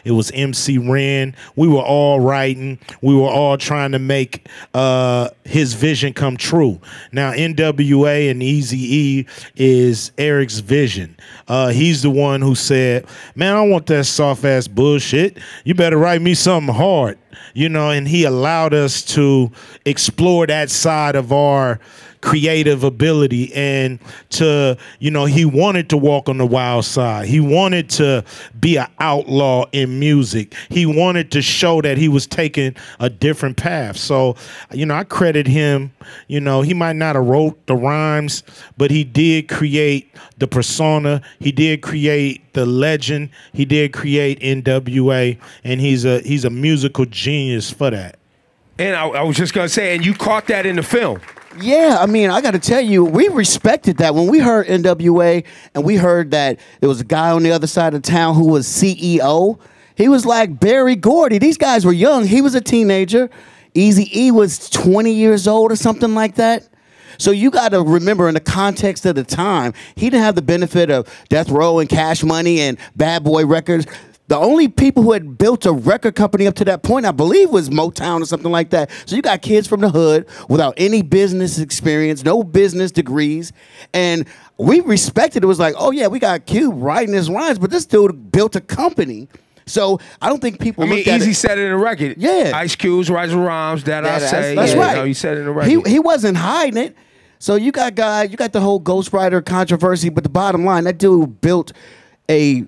It 0.04 0.12
was 0.12 0.32
MC 0.32 0.78
Ren. 0.78 1.36
We 1.56 1.68
were 1.68 1.82
all 1.82 2.20
writing. 2.20 2.78
We 3.02 3.16
were 3.16 3.30
all 3.30 3.58
trying 3.58 3.94
to 3.94 4.00
make 4.00 4.48
uh, 4.74 5.30
his 5.44 5.74
vision 5.74 6.14
come 6.14 6.38
true. 6.38 6.80
Now, 7.12 7.32
NWA 7.32 8.30
and 8.30 8.44
Easy 8.44 8.96
E 8.96 9.26
is 9.56 10.12
Eric's 10.18 10.60
vision. 10.60 11.18
Uh, 11.48 11.70
he's 11.70 12.04
the 12.04 12.12
one 12.12 12.42
who 12.42 12.54
said, 12.54 13.06
"Man, 13.36 13.56
I 13.56 13.62
want 13.62 13.88
that 13.88 14.06
soft 14.06 14.46
ass 14.46 14.68
bullshit. 14.68 15.38
You 15.64 15.74
better 15.74 15.98
write 15.98 16.22
me 16.22 16.36
something 16.36 16.74
hard." 16.74 17.18
You 17.54 17.70
know, 17.70 17.90
and 17.90 18.08
he 18.08 18.24
allowed 18.24 18.74
us 18.74 19.02
to 19.16 19.52
explore 19.86 20.46
that 20.48 20.70
side 20.70 21.16
of 21.16 21.32
our 21.32 21.80
creative 22.22 22.84
ability 22.84 23.54
and 23.54 24.00
to 24.30 24.78
you 25.00 25.12
know 25.12 25.26
he 25.26 25.44
wanted 25.44 25.90
to 25.90 25.98
walk 25.98 26.30
on 26.30 26.38
the 26.38 26.46
wild 26.46 26.86
side. 26.86 27.28
He 27.28 27.40
wanted 27.40 27.90
to 27.92 28.24
be 28.60 28.78
an 28.78 28.88
outlaw 29.00 29.66
in 29.72 30.00
music. 30.00 30.56
He 30.70 30.86
wanted 30.86 31.32
to 31.32 31.42
show 31.42 31.82
that 31.82 31.98
he 31.98 32.08
was 32.08 32.28
taking 32.28 32.76
a 33.00 33.10
different 33.10 33.58
path. 33.58 33.98
So 33.98 34.36
you 34.72 34.86
know 34.86 34.96
i 34.96 35.04
credit 35.04 35.48
him. 35.48 35.92
You 36.28 36.40
know 36.40 36.62
he 36.62 36.74
might 36.74 36.96
not 36.96 37.16
have 37.16 37.26
wrote 37.26 37.66
the 37.68 37.76
rhymes 37.76 38.44
but 38.78 38.92
he 38.92 39.04
did 39.04 39.50
create 39.50 40.14
the 40.38 40.48
persona. 40.48 41.22
He 41.40 41.52
did 41.52 41.82
create 41.82 42.54
the 42.54 42.66
legend. 42.66 43.30
He 43.54 43.66
did 43.66 43.94
create 43.94 44.40
nwa 44.40 45.38
and 45.64 45.82
he's 45.82 46.06
a 46.06 46.20
he's 46.20 46.46
a 46.46 46.50
musical 46.50 47.06
genius 47.06 47.72
for 47.72 47.90
that. 47.90 48.18
And 48.80 48.96
I, 48.96 49.08
I 49.08 49.24
was 49.24 49.38
just 49.38 49.54
gonna 49.54 49.70
say, 49.70 49.96
and 49.96 50.06
you 50.06 50.14
caught 50.14 50.48
that 50.48 50.66
in 50.66 50.76
the 50.76 50.84
film. 50.84 51.22
Yeah, 51.60 51.98
I 52.00 52.06
mean, 52.06 52.30
I 52.30 52.40
got 52.40 52.52
to 52.52 52.60
tell 52.60 52.82
you, 52.82 53.04
we 53.04 53.28
respected 53.28 53.98
that 53.98 54.16
when 54.16 54.28
we 54.28 54.40
heard 54.40 54.68
NWA 54.68 55.44
and 55.76 55.84
we 55.84 55.98
heard 55.98 56.32
that 56.32 56.60
there 56.80 56.88
was 56.88 57.02
a 57.02 57.06
guy 57.06 57.32
on 57.32 57.44
the 57.44 57.52
other 57.52 57.68
side 57.68 57.94
of 57.94 58.02
town 58.04 58.36
who 58.36 58.48
was 58.48 58.66
CEO. 58.68 59.60
He 59.96 60.08
was 60.08 60.26
like 60.26 60.60
Berry 60.60 60.96
Gordy. 60.96 61.40
These 61.40 61.58
guys 61.58 61.86
were 61.86 61.92
young. 61.92 62.26
He 62.26 62.42
was 62.42 62.56
a 62.56 62.62
teenager. 62.62 63.30
Easy 63.74 64.10
E 64.18 64.32
was 64.32 64.70
20 64.70 65.12
years 65.12 65.48
old 65.48 65.72
or 65.72 65.76
something 65.76 66.16
like 66.16 66.36
that. 66.36 66.68
So 67.18 67.32
you 67.32 67.52
got 67.52 67.70
to 67.70 67.82
remember 67.82 68.28
in 68.30 68.34
the 68.34 68.40
context 68.40 69.06
of 69.06 69.16
the 69.16 69.24
time, 69.24 69.74
he 69.96 70.10
didn't 70.10 70.24
have 70.24 70.36
the 70.36 70.42
benefit 70.42 70.90
of 70.90 71.08
Death 71.30 71.50
Row 71.50 71.80
and 71.80 71.90
Cash 71.90 72.24
Money 72.24 72.62
and 72.62 72.78
Bad 72.96 73.24
Boy 73.24 73.46
Records. 73.46 73.86
The 74.32 74.38
only 74.38 74.70
people 74.70 75.04
who 75.04 75.12
had 75.12 75.38
built 75.38 75.66
a 75.66 75.74
record 75.74 76.16
company 76.16 76.48
up 76.48 76.56
to 76.56 76.64
that 76.64 76.84
point, 76.84 77.06
I 77.06 77.12
believe, 77.12 77.50
was 77.50 77.70
Motown 77.70 78.22
or 78.22 78.26
something 78.26 78.50
like 78.50 78.70
that. 78.70 78.90
So 79.06 79.18
you 79.18 79.22
got 79.22 79.42
kids 79.42 79.68
from 79.68 79.82
the 79.82 79.90
hood 79.90 80.26
without 80.48 80.74
any 80.78 81.02
business 81.02 81.60
experience, 81.60 82.24
no 82.24 82.42
business 82.42 82.92
degrees, 82.92 83.52
and 83.94 84.26
we 84.58 84.80
respected 84.80 85.44
it. 85.44 85.48
Was 85.48 85.60
like, 85.60 85.76
oh 85.78 85.92
yeah, 85.92 86.08
we 86.08 86.18
got 86.18 86.46
Cube 86.46 86.76
writing 86.78 87.14
his 87.14 87.30
rhymes, 87.30 87.60
but 87.60 87.72
this 87.72 87.86
dude 87.86 88.32
built 88.32 88.56
a 88.56 88.62
company. 88.62 89.28
So 89.66 90.00
I 90.22 90.30
don't 90.30 90.40
think 90.40 90.62
people. 90.62 90.86
I 90.86 90.88
mean, 90.88 91.04
Eazy 91.04 91.36
said 91.36 91.60
it 91.60 91.64
in 91.66 91.72
the 91.72 91.78
record. 91.78 92.16
Yeah. 92.18 92.54
Ice 92.56 92.78
Cube's 92.78 93.10
Rise 93.10 93.34
of 93.34 93.40
Rhymes, 93.40 93.84
that, 93.84 94.06
I 94.06 94.20
say. 94.20 94.56
That's 94.56 94.74
yeah, 94.76 94.80
right. 94.80 94.96
no, 94.96 95.04
he 95.04 95.14
said 95.14 95.36
it 95.36 95.40
in 95.42 95.48
the 95.48 95.52
record. 95.52 95.86
He 95.88 95.92
he 95.92 96.00
wasn't 96.00 96.38
hiding 96.38 96.82
it. 96.82 96.96
So 97.40 97.56
you 97.56 97.74
got 97.74 97.96
guys, 97.96 98.32
you 98.32 98.38
got 98.38 98.54
the 98.54 98.62
whole 98.62 98.80
Ghostwriter 98.80 99.46
controversy, 99.46 100.08
but 100.08 100.24
the 100.24 100.30
bottom 100.30 100.64
line, 100.64 100.86
that 100.86 101.00
dude 101.00 101.42
built 101.42 101.74
a 102.30 102.66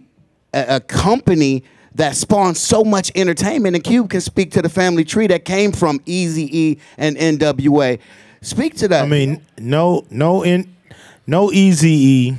a, 0.53 0.75
a 0.75 0.79
company 0.79 1.63
that 1.95 2.15
spawned 2.15 2.57
so 2.57 2.83
much 2.83 3.11
entertainment, 3.15 3.75
and 3.75 3.83
Cube 3.83 4.09
can 4.09 4.21
speak 4.21 4.51
to 4.51 4.61
the 4.61 4.69
family 4.69 5.03
tree 5.03 5.27
that 5.27 5.45
came 5.45 5.71
from 5.71 5.99
Easy 6.05 6.49
E 6.57 6.77
and 6.97 7.15
NWA. 7.17 7.99
Speak 8.41 8.75
to 8.77 8.87
that. 8.89 9.03
I 9.03 9.07
mean, 9.07 9.41
no, 9.57 10.05
no, 10.09 10.43
in, 10.43 10.75
no 11.27 11.51
Easy 11.51 11.91
E, 11.91 12.37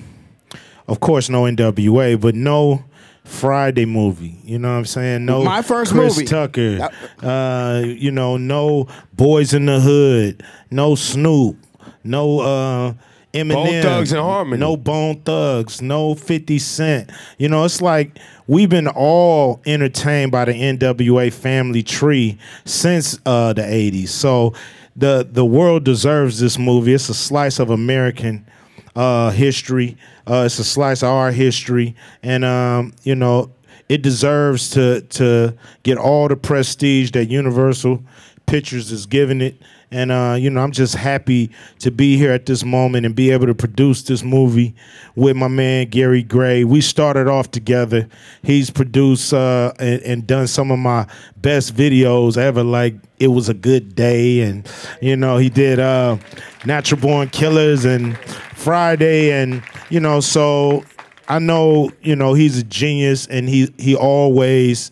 of 0.88 1.00
course, 1.00 1.28
no 1.28 1.44
NWA, 1.44 2.20
but 2.20 2.34
no 2.34 2.84
Friday 3.24 3.86
movie. 3.86 4.38
You 4.44 4.58
know 4.58 4.70
what 4.70 4.78
I'm 4.78 4.84
saying? 4.84 5.24
No, 5.24 5.42
My 5.42 5.62
first 5.62 5.92
Chris 5.92 6.16
movie. 6.16 6.26
Tucker. 6.26 6.90
Uh, 7.22 7.82
you 7.84 8.10
know, 8.10 8.36
no 8.36 8.86
Boyz 9.16 9.54
n 9.54 9.66
the 9.66 9.80
Hood. 9.80 10.42
No 10.70 10.94
Snoop. 10.94 11.56
No 12.02 12.40
uh, 12.40 12.94
Eminem. 13.34 13.82
Thugs-n-Harmony. 13.82 14.60
No 14.60 14.76
Bone 14.76 15.20
Thugs. 15.20 15.82
No 15.82 16.14
50 16.14 16.58
Cent. 16.58 17.10
You 17.38 17.48
know, 17.48 17.64
it's 17.64 17.82
like 17.82 18.18
we've 18.46 18.68
been 18.68 18.88
all 18.88 19.60
entertained 19.66 20.32
by 20.32 20.44
the 20.44 20.52
NWA 20.52 21.32
family 21.32 21.82
tree 21.82 22.38
since 22.64 23.18
uh, 23.26 23.52
the 23.52 23.62
80s. 23.62 24.08
So 24.08 24.54
the 24.96 25.28
the 25.30 25.44
world 25.44 25.84
deserves 25.84 26.38
this 26.38 26.58
movie. 26.58 26.94
It's 26.94 27.08
a 27.08 27.14
slice 27.14 27.58
of 27.58 27.70
American 27.70 28.46
uh, 28.94 29.30
history. 29.30 29.96
Uh, 30.26 30.44
it's 30.46 30.58
a 30.58 30.64
slice 30.64 31.02
of 31.02 31.08
our 31.08 31.32
history, 31.32 31.96
and 32.22 32.44
um, 32.44 32.92
you 33.02 33.14
know 33.14 33.50
it 33.88 34.02
deserves 34.02 34.70
to 34.70 35.00
to 35.02 35.54
get 35.82 35.98
all 35.98 36.28
the 36.28 36.36
prestige 36.36 37.10
that 37.12 37.26
Universal 37.26 38.02
Pictures 38.46 38.92
is 38.92 39.06
giving 39.06 39.40
it. 39.40 39.56
And 39.90 40.10
uh, 40.10 40.36
you 40.38 40.50
know, 40.50 40.60
I'm 40.60 40.72
just 40.72 40.94
happy 40.94 41.50
to 41.80 41.90
be 41.90 42.16
here 42.16 42.32
at 42.32 42.46
this 42.46 42.64
moment 42.64 43.06
and 43.06 43.14
be 43.14 43.30
able 43.30 43.46
to 43.46 43.54
produce 43.54 44.02
this 44.02 44.22
movie 44.22 44.74
with 45.14 45.36
my 45.36 45.48
man 45.48 45.88
Gary 45.88 46.22
Gray. 46.22 46.64
We 46.64 46.80
started 46.80 47.28
off 47.28 47.50
together. 47.50 48.08
He's 48.42 48.70
produced 48.70 49.32
uh, 49.32 49.72
and, 49.78 50.02
and 50.02 50.26
done 50.26 50.46
some 50.46 50.70
of 50.70 50.78
my 50.78 51.06
best 51.36 51.74
videos 51.74 52.36
ever, 52.36 52.64
like 52.64 52.94
"It 53.18 53.28
Was 53.28 53.48
a 53.48 53.54
Good 53.54 53.94
Day," 53.94 54.40
and 54.40 54.68
you 55.00 55.16
know, 55.16 55.36
he 55.36 55.48
did 55.50 55.78
uh, 55.78 56.16
"Natural 56.64 57.00
Born 57.00 57.28
Killaz" 57.28 57.84
and 57.84 58.18
Friday, 58.56 59.30
and 59.30 59.62
you 59.90 60.00
know, 60.00 60.20
so 60.20 60.84
I 61.28 61.38
know 61.38 61.90
you 62.02 62.16
know 62.16 62.34
he's 62.34 62.58
a 62.58 62.64
genius, 62.64 63.26
and 63.26 63.48
he 63.48 63.72
he 63.78 63.94
always, 63.94 64.90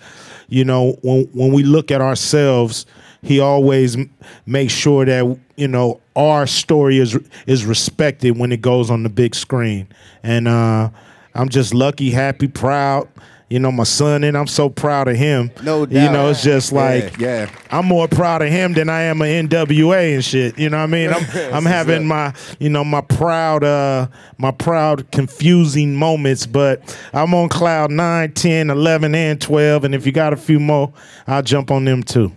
you 0.48 0.64
know, 0.64 0.98
when 1.02 1.24
when 1.32 1.52
we 1.52 1.62
look 1.62 1.90
at 1.90 2.00
ourselves, 2.00 2.86
he 3.22 3.38
always 3.40 3.96
m- 3.96 4.10
makes 4.46 4.72
sure 4.72 5.04
that 5.04 5.38
you 5.56 5.68
know 5.68 6.00
our 6.16 6.46
story 6.46 6.98
is 6.98 7.18
is 7.46 7.64
respected 7.64 8.36
when 8.38 8.52
it 8.52 8.60
goes 8.60 8.90
on 8.90 9.02
the 9.04 9.08
big 9.08 9.34
screen, 9.34 9.88
and 10.22 10.48
uh, 10.48 10.90
I'm 11.34 11.48
just 11.48 11.72
lucky, 11.72 12.10
happy, 12.10 12.48
proud. 12.48 13.08
You 13.48 13.58
know, 13.58 13.70
my 13.70 13.84
son, 13.84 14.24
and 14.24 14.34
I'm 14.34 14.46
so 14.46 14.70
proud 14.70 15.08
of 15.08 15.16
him. 15.16 15.50
No 15.62 15.84
doubt. 15.84 16.02
You 16.02 16.10
know, 16.10 16.30
it's 16.30 16.42
just 16.42 16.72
like 16.72 17.18
yeah. 17.18 17.50
I'm 17.70 17.84
more 17.84 18.08
proud 18.08 18.40
of 18.40 18.48
him 18.48 18.72
than 18.72 18.88
I 18.88 19.02
am 19.02 19.20
of 19.20 19.28
NWA 19.28 20.14
and 20.14 20.24
shit. 20.24 20.58
You 20.58 20.70
know 20.70 20.78
what 20.78 20.84
I 20.84 20.86
mean? 20.86 21.10
I'm 21.12 21.26
I'm 21.54 21.64
having 21.66 22.06
my 22.06 22.32
you 22.58 22.70
know 22.70 22.82
my 22.82 23.02
proud 23.02 23.62
uh 23.62 24.06
my 24.38 24.52
proud 24.52 25.10
confusing 25.12 25.94
moments, 25.94 26.46
but 26.46 26.98
I'm 27.12 27.34
on 27.34 27.50
cloud 27.50 27.90
9, 27.90 28.32
10, 28.32 28.70
11 28.70 29.14
and 29.14 29.38
12 29.38 29.84
and 29.84 29.94
if 29.94 30.06
you 30.06 30.12
got 30.12 30.32
a 30.32 30.36
few 30.38 30.58
more, 30.58 30.90
I'll 31.26 31.42
jump 31.42 31.70
on 31.70 31.84
them 31.84 32.02
too. 32.02 32.32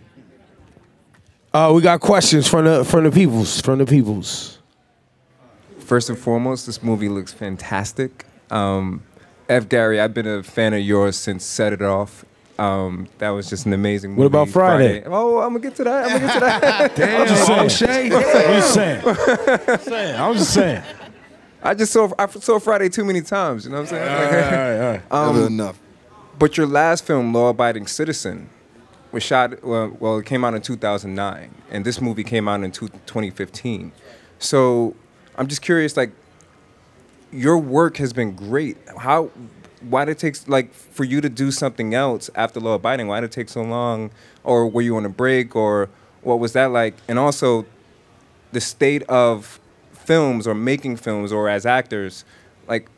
Uh, 1.55 1.71
we 1.71 1.81
got 1.81 2.01
questions 2.01 2.49
from 2.49 2.65
the 2.65 2.83
from 2.83 3.05
the 3.05 3.11
peoples 3.11 3.61
from 3.61 3.79
the 3.79 3.85
peoples. 3.85 4.59
First 5.79 6.09
and 6.09 6.19
foremost, 6.19 6.65
this 6.65 6.83
movie 6.83 7.07
looks 7.07 7.31
fantastic. 7.31 8.25
Um, 8.51 9.03
F. 9.47 9.69
Gary, 9.69 10.01
I've 10.01 10.13
been 10.13 10.27
a 10.27 10.43
fan 10.43 10.73
of 10.73 10.81
yours 10.81 11.15
since 11.15 11.45
Set 11.45 11.71
It 11.71 11.81
Off. 11.81 12.25
Um, 12.59 13.07
that 13.19 13.29
was 13.29 13.49
just 13.49 13.65
an 13.65 13.71
amazing 13.71 14.11
movie. 14.11 14.23
What 14.23 14.27
about 14.27 14.49
Friday? 14.49 15.03
Oh, 15.05 15.39
I'm 15.39 15.53
gonna 15.53 15.59
get 15.61 15.75
to 15.75 15.85
that. 15.85 16.03
I'm 16.03 16.19
gonna 16.19 16.27
get 16.27 16.33
to 16.33 16.39
that. 16.41 16.95
Damn, 16.97 17.21
I'm 17.21 17.27
just 17.29 17.49
oh, 17.49 17.67
saying. 17.69 17.69
Shay. 17.69 18.09
Damn. 18.09 18.27
I'm 18.27 18.53
just 18.53 19.85
saying. 19.85 20.19
I'm 20.19 20.33
just 20.33 20.53
saying. 20.53 20.83
I 21.63 21.73
just 21.73 21.93
saw 21.93 22.11
I 22.19 22.27
saw 22.27 22.59
Friday 22.59 22.89
too 22.89 23.05
many 23.05 23.21
times. 23.21 23.63
You 23.63 23.71
know 23.71 23.77
what 23.77 23.93
I'm 23.93 23.97
saying? 23.97 24.09
All 24.09 24.23
right, 24.23 24.33
all 24.33 24.89
right, 24.91 24.99
all 25.11 25.27
right. 25.27 25.33
Never 25.33 25.47
enough. 25.47 25.79
But 26.37 26.57
your 26.57 26.67
last 26.67 27.05
film, 27.05 27.33
Law 27.33 27.47
Abiding 27.47 27.87
Citizen, 27.87 28.49
was 29.15 29.23
shot. 29.23 29.63
Well, 29.63 29.97
well, 29.99 30.19
it 30.19 30.25
came 30.25 30.43
out 30.45 30.53
in 30.53 30.61
2009, 30.61 31.49
and 31.71 31.85
this 31.85 31.99
movie 31.99 32.23
came 32.23 32.47
out 32.47 32.61
in 32.61 32.71
two, 32.71 32.89
2015. 32.89 33.91
So 34.37 34.95
I'm 35.37 35.47
just 35.47 35.63
curious, 35.63 35.97
like, 35.97 36.11
your 37.31 37.57
work 37.57 37.97
has 37.97 38.13
been 38.13 38.35
great. 38.35 38.77
How? 38.99 39.31
Why 39.81 40.05
did 40.05 40.13
it 40.13 40.19
take 40.19 40.47
like 40.47 40.73
for 40.73 41.03
you 41.03 41.21
to 41.21 41.29
do 41.29 41.51
something 41.51 41.93
else 41.93 42.29
after 42.35 42.59
Law 42.59 42.75
Abiding? 42.75 43.07
Why 43.07 43.19
did 43.21 43.27
it 43.27 43.31
take 43.31 43.49
so 43.49 43.61
long? 43.61 44.11
Or 44.43 44.67
were 44.67 44.81
you 44.81 44.95
on 44.97 45.05
a 45.05 45.09
break? 45.09 45.55
Or 45.55 45.89
what 46.21 46.39
was 46.39 46.53
that 46.53 46.71
like? 46.71 46.95
And 47.07 47.17
also, 47.17 47.65
the 48.51 48.61
state 48.61 49.03
of 49.03 49.59
films 49.93 50.47
or 50.47 50.53
making 50.53 50.97
films 50.97 51.31
or 51.31 51.49
as 51.49 51.65
actors, 51.65 52.25
like 52.67 52.89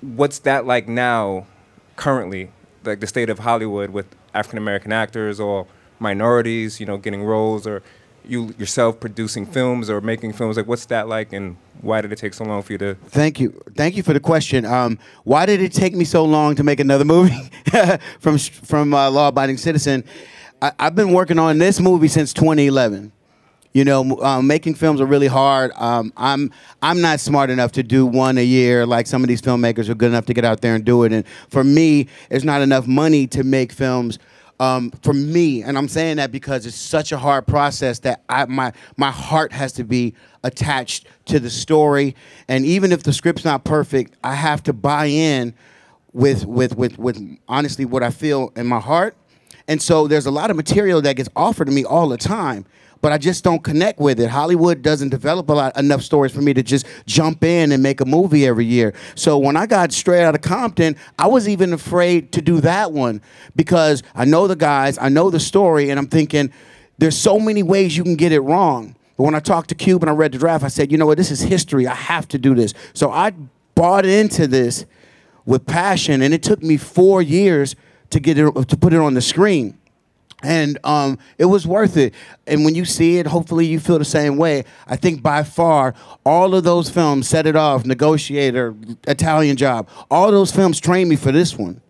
what's 0.00 0.40
that 0.40 0.66
like 0.66 0.88
now 0.88 1.46
currently 1.94 2.50
like 2.84 2.98
the 2.98 3.06
state 3.06 3.30
of 3.30 3.38
hollywood 3.38 3.90
with 3.90 4.06
african 4.34 4.58
american 4.58 4.92
actors 4.92 5.40
or 5.40 5.66
minorities 5.98 6.80
you 6.80 6.86
know 6.86 6.96
getting 6.96 7.22
roles 7.22 7.66
or 7.66 7.82
you 8.24 8.54
yourself 8.58 9.00
producing 9.00 9.44
films 9.46 9.90
or 9.90 10.00
making 10.00 10.32
films 10.32 10.56
like 10.56 10.66
what's 10.66 10.86
that 10.86 11.08
like 11.08 11.32
and 11.32 11.56
why 11.80 12.00
did 12.00 12.12
it 12.12 12.18
take 12.18 12.34
so 12.34 12.44
long 12.44 12.62
for 12.62 12.72
you 12.72 12.78
to 12.78 12.94
Thank 13.08 13.40
you. 13.40 13.60
Thank 13.74 13.96
you 13.96 14.04
for 14.04 14.12
the 14.12 14.20
question. 14.20 14.64
Um, 14.64 14.98
why 15.24 15.46
did 15.46 15.60
it 15.60 15.72
take 15.72 15.94
me 15.94 16.04
so 16.04 16.24
long 16.24 16.54
to 16.54 16.62
make 16.62 16.78
another 16.78 17.04
movie 17.04 17.50
from 18.20 18.38
from 18.38 18.94
uh, 18.94 19.10
Law 19.10 19.28
Abiding 19.28 19.56
Citizen? 19.56 20.04
I, 20.60 20.72
I've 20.78 20.94
been 20.94 21.12
working 21.12 21.38
on 21.40 21.58
this 21.58 21.80
movie 21.80 22.08
since 22.08 22.32
2011. 22.32 23.10
You 23.72 23.84
know, 23.84 24.20
um, 24.20 24.46
making 24.46 24.74
films 24.74 25.00
are 25.00 25.06
really 25.06 25.28
hard. 25.28 25.72
Um, 25.76 26.12
I'm 26.16 26.50
I'm 26.82 27.00
not 27.00 27.20
smart 27.20 27.48
enough 27.48 27.72
to 27.72 27.82
do 27.82 28.04
one 28.04 28.36
a 28.36 28.44
year 28.44 28.84
like 28.84 29.06
some 29.06 29.22
of 29.22 29.28
these 29.28 29.40
filmmakers 29.40 29.88
are 29.88 29.94
good 29.94 30.10
enough 30.10 30.26
to 30.26 30.34
get 30.34 30.44
out 30.44 30.60
there 30.60 30.74
and 30.74 30.84
do 30.84 31.04
it. 31.04 31.12
And 31.12 31.26
for 31.48 31.64
me, 31.64 32.08
there's 32.28 32.44
not 32.44 32.60
enough 32.60 32.86
money 32.86 33.26
to 33.28 33.44
make 33.44 33.72
films 33.72 34.18
um, 34.62 34.92
for 35.02 35.12
me, 35.12 35.62
and 35.64 35.76
I'm 35.76 35.88
saying 35.88 36.18
that 36.18 36.30
because 36.30 36.66
it's 36.66 36.76
such 36.76 37.10
a 37.10 37.18
hard 37.18 37.48
process 37.48 37.98
that 38.00 38.22
I, 38.28 38.44
my 38.44 38.72
my 38.96 39.10
heart 39.10 39.52
has 39.52 39.72
to 39.72 39.84
be 39.84 40.14
attached 40.44 41.08
to 41.26 41.40
the 41.40 41.50
story, 41.50 42.14
and 42.46 42.64
even 42.64 42.92
if 42.92 43.02
the 43.02 43.12
script's 43.12 43.44
not 43.44 43.64
perfect, 43.64 44.14
I 44.22 44.34
have 44.36 44.62
to 44.64 44.72
buy 44.72 45.06
in 45.06 45.52
with 46.12 46.46
with 46.46 46.76
with 46.76 46.96
with 46.96 47.38
honestly 47.48 47.84
what 47.84 48.04
I 48.04 48.10
feel 48.10 48.52
in 48.54 48.68
my 48.68 48.78
heart, 48.78 49.16
and 49.66 49.82
so 49.82 50.06
there's 50.06 50.26
a 50.26 50.30
lot 50.30 50.48
of 50.48 50.56
material 50.56 51.02
that 51.02 51.16
gets 51.16 51.28
offered 51.34 51.64
to 51.64 51.72
me 51.72 51.84
all 51.84 52.08
the 52.08 52.18
time. 52.18 52.64
But 53.02 53.12
I 53.12 53.18
just 53.18 53.44
don't 53.44 53.62
connect 53.62 53.98
with 53.98 54.20
it. 54.20 54.30
Hollywood 54.30 54.80
doesn't 54.80 55.08
develop 55.08 55.50
a 55.50 55.52
lot 55.52 55.76
enough 55.76 56.02
stories 56.02 56.32
for 56.32 56.40
me 56.40 56.54
to 56.54 56.62
just 56.62 56.86
jump 57.04 57.42
in 57.44 57.72
and 57.72 57.82
make 57.82 58.00
a 58.00 58.04
movie 58.04 58.46
every 58.46 58.64
year. 58.64 58.94
So 59.16 59.36
when 59.36 59.56
I 59.56 59.66
got 59.66 59.92
straight 59.92 60.22
out 60.22 60.34
of 60.36 60.40
Compton, 60.40 60.96
I 61.18 61.26
was 61.26 61.48
even 61.48 61.72
afraid 61.72 62.32
to 62.32 62.40
do 62.40 62.60
that 62.60 62.92
one 62.92 63.20
because 63.56 64.04
I 64.14 64.24
know 64.24 64.46
the 64.46 64.56
guys, 64.56 64.98
I 64.98 65.08
know 65.08 65.30
the 65.30 65.40
story, 65.40 65.90
and 65.90 65.98
I'm 65.98 66.06
thinking 66.06 66.52
there's 66.96 67.18
so 67.18 67.40
many 67.40 67.64
ways 67.64 67.96
you 67.96 68.04
can 68.04 68.14
get 68.14 68.30
it 68.30 68.40
wrong. 68.40 68.94
But 69.16 69.24
when 69.24 69.34
I 69.34 69.40
talked 69.40 69.68
to 69.70 69.74
Cube 69.74 70.02
and 70.04 70.10
I 70.10 70.14
read 70.14 70.32
the 70.32 70.38
draft, 70.38 70.62
I 70.62 70.68
said, 70.68 70.92
you 70.92 70.96
know 70.96 71.06
what, 71.06 71.18
this 71.18 71.32
is 71.32 71.40
history. 71.40 71.88
I 71.88 71.94
have 71.94 72.28
to 72.28 72.38
do 72.38 72.54
this. 72.54 72.72
So 72.94 73.10
I 73.10 73.32
bought 73.74 74.06
into 74.06 74.46
this 74.46 74.86
with 75.44 75.66
passion, 75.66 76.22
and 76.22 76.32
it 76.32 76.44
took 76.44 76.62
me 76.62 76.76
four 76.76 77.20
years 77.20 77.74
to 78.10 78.20
get 78.20 78.38
it 78.38 78.68
to 78.68 78.76
put 78.76 78.92
it 78.92 79.00
on 79.00 79.14
the 79.14 79.20
screen. 79.20 79.76
And 80.42 80.78
um, 80.84 81.18
it 81.38 81.44
was 81.44 81.66
worth 81.66 81.96
it. 81.96 82.14
And 82.46 82.64
when 82.64 82.74
you 82.74 82.84
see 82.84 83.18
it, 83.18 83.26
hopefully 83.26 83.66
you 83.66 83.78
feel 83.78 83.98
the 83.98 84.04
same 84.04 84.36
way. 84.36 84.64
I 84.86 84.96
think 84.96 85.22
by 85.22 85.42
far, 85.42 85.94
all 86.24 86.54
of 86.54 86.64
those 86.64 86.90
films, 86.90 87.28
Set 87.28 87.46
It 87.46 87.56
Off, 87.56 87.84
Negotiator, 87.84 88.74
Italian 89.06 89.56
Job, 89.56 89.88
all 90.10 90.30
those 90.30 90.52
films 90.52 90.80
trained 90.80 91.08
me 91.08 91.16
for 91.16 91.32
this 91.32 91.56
one. 91.56 91.80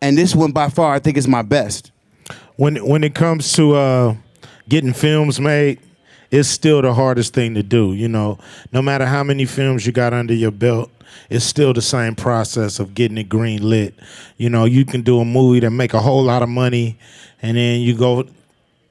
And 0.00 0.18
this 0.18 0.34
one, 0.34 0.52
by 0.52 0.68
far, 0.68 0.94
I 0.94 0.98
think 0.98 1.16
is 1.16 1.28
my 1.28 1.42
best. 1.42 1.92
When 2.56 2.76
when 2.86 3.04
it 3.04 3.14
comes 3.14 3.52
to 3.54 3.74
uh, 3.74 4.16
getting 4.68 4.92
films 4.92 5.40
made, 5.40 5.78
it's 6.30 6.48
still 6.48 6.82
the 6.82 6.94
hardest 6.94 7.34
thing 7.34 7.54
to 7.54 7.62
do. 7.62 7.92
You 7.92 8.08
know, 8.08 8.38
no 8.72 8.82
matter 8.82 9.06
how 9.06 9.22
many 9.22 9.44
films 9.44 9.86
you 9.86 9.92
got 9.92 10.12
under 10.12 10.34
your 10.34 10.50
belt, 10.50 10.90
it's 11.30 11.44
still 11.44 11.72
the 11.72 11.82
same 11.82 12.14
process 12.14 12.78
of 12.78 12.94
getting 12.94 13.18
it 13.18 13.28
green 13.28 13.68
lit. 13.68 13.94
You 14.36 14.50
know, 14.50 14.64
you 14.64 14.84
can 14.84 15.02
do 15.02 15.20
a 15.20 15.24
movie 15.24 15.60
that 15.60 15.70
make 15.70 15.94
a 15.94 16.00
whole 16.00 16.22
lot 16.22 16.42
of 16.42 16.48
money, 16.48 16.98
and 17.40 17.56
then 17.56 17.80
you 17.80 17.96
go 17.96 18.26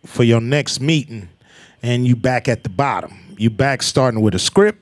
for 0.06 0.24
your 0.24 0.42
next 0.42 0.80
meeting, 0.82 1.30
and 1.84 2.06
you 2.06 2.16
back 2.16 2.48
at 2.48 2.64
the 2.64 2.70
bottom. 2.70 3.18
You 3.38 3.50
back 3.50 3.82
starting 3.82 4.22
with 4.22 4.36
a 4.36 4.40
script 4.40 4.80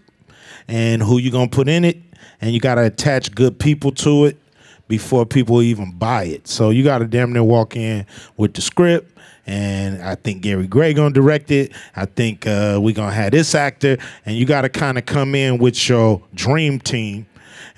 and 0.67 1.01
who 1.01 1.17
you 1.17 1.31
gonna 1.31 1.49
put 1.49 1.67
in 1.67 1.85
it, 1.85 1.97
and 2.41 2.51
you 2.51 2.59
gotta 2.59 2.85
attach 2.85 3.33
good 3.33 3.59
people 3.59 3.91
to 3.93 4.25
it 4.25 4.37
before 4.87 5.25
people 5.25 5.61
even 5.61 5.91
buy 5.91 6.23
it. 6.23 6.47
So 6.47 6.69
you 6.69 6.83
gotta 6.83 7.05
damn 7.05 7.31
near 7.31 7.43
walk 7.43 7.75
in 7.75 8.05
with 8.37 8.53
the 8.53 8.61
script. 8.61 9.17
And 9.47 10.03
I 10.03 10.13
think 10.13 10.43
Gary 10.43 10.67
Gray 10.67 10.93
gonna 10.93 11.11
direct 11.11 11.49
it. 11.49 11.71
I 11.95 12.05
think 12.05 12.45
uh, 12.45 12.79
we 12.79 12.93
gonna 12.93 13.11
have 13.11 13.31
this 13.31 13.55
actor, 13.55 13.97
and 14.23 14.35
you 14.35 14.45
got 14.45 14.61
to 14.61 14.69
kind 14.69 14.95
of 14.95 15.07
come 15.07 15.33
in 15.33 15.57
with 15.57 15.89
your 15.89 16.21
dream 16.35 16.79
team, 16.79 17.25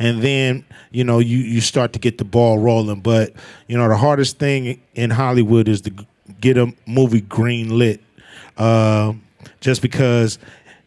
and 0.01 0.23
then 0.23 0.65
you 0.89 1.03
know 1.03 1.19
you 1.19 1.37
you 1.37 1.61
start 1.61 1.93
to 1.93 1.99
get 1.99 2.17
the 2.17 2.25
ball 2.25 2.57
rolling. 2.57 3.01
But 3.01 3.33
you 3.67 3.77
know 3.77 3.87
the 3.87 3.97
hardest 3.97 4.39
thing 4.39 4.81
in 4.95 5.11
Hollywood 5.11 5.67
is 5.67 5.81
to 5.81 5.93
get 6.41 6.57
a 6.57 6.73
movie 6.87 7.21
green 7.21 7.77
lit, 7.77 8.01
uh, 8.57 9.13
just 9.59 9.83
because 9.83 10.39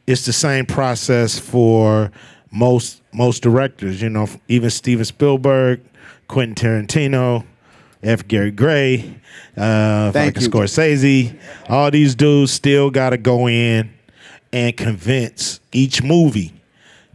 it's 0.08 0.26
the 0.26 0.32
same 0.32 0.66
process 0.66 1.38
for 1.38 2.10
most 2.50 3.02
most 3.12 3.42
directors. 3.42 4.02
You 4.02 4.10
know, 4.10 4.28
even 4.48 4.68
Steven 4.68 5.04
Spielberg, 5.04 5.80
Quentin 6.26 6.56
Tarantino, 6.86 7.44
F. 8.02 8.26
Gary 8.26 8.50
Gray, 8.50 9.20
uh, 9.56 10.10
Thank 10.10 10.40
you. 10.40 10.48
Scorsese. 10.48 11.38
All 11.68 11.92
these 11.92 12.16
dudes 12.16 12.50
still 12.50 12.90
got 12.90 13.10
to 13.10 13.16
go 13.16 13.48
in 13.48 13.94
and 14.52 14.76
convince 14.76 15.60
each 15.70 16.02
movie, 16.02 16.52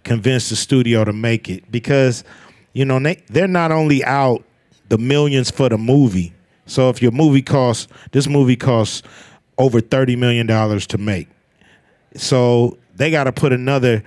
convince 0.10 0.49
the 0.49 0.55
studio 0.55 1.05
to 1.05 1.14
make 1.14 1.47
it 1.49 1.72
because 1.72 2.24
you 2.74 2.84
know 2.84 2.99
they 2.99 3.22
they're 3.28 3.47
not 3.47 3.72
only 3.72 4.03
out 4.03 4.43
the 4.89 4.97
millions 4.97 5.51
for 5.51 5.70
the 5.70 5.78
movie. 5.78 6.34
So 6.66 6.89
if 6.89 6.99
your 6.99 7.12
movie 7.12 7.43
costs 7.43 7.88
this 8.12 8.28
movie 8.28 8.55
costs 8.55 9.03
over 9.60 9.80
thirty 9.80 10.16
million 10.16 10.47
dollars 10.47 10.88
to 10.88 10.97
make, 10.97 11.28
so 12.16 12.80
they 12.95 13.12
got 13.12 13.26
to 13.26 13.32
put 13.32 13.53
another 13.53 14.03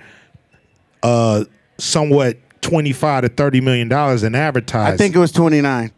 uh 1.03 1.45
somewhat 1.77 2.37
twenty 2.59 2.91
five 2.91 3.21
to 3.21 3.29
thirty 3.29 3.61
million 3.61 3.87
dollars 3.87 4.23
in 4.23 4.35
advertising. 4.35 4.95
I 4.95 4.97
think 4.97 5.15
it 5.15 5.19
was 5.19 5.31
29. 5.31 5.89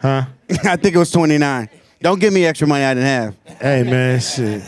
Huh? 0.00 0.24
I 0.64 0.74
think 0.74 0.96
it 0.96 0.98
was 0.98 1.12
29. 1.12 1.68
Don't 2.00 2.18
give 2.18 2.32
me 2.32 2.44
extra 2.46 2.66
money 2.66 2.82
I 2.82 2.94
didn't 2.94 3.06
have. 3.06 3.36
Hey 3.60 3.84
man, 3.84 4.18
shit. 4.18 4.60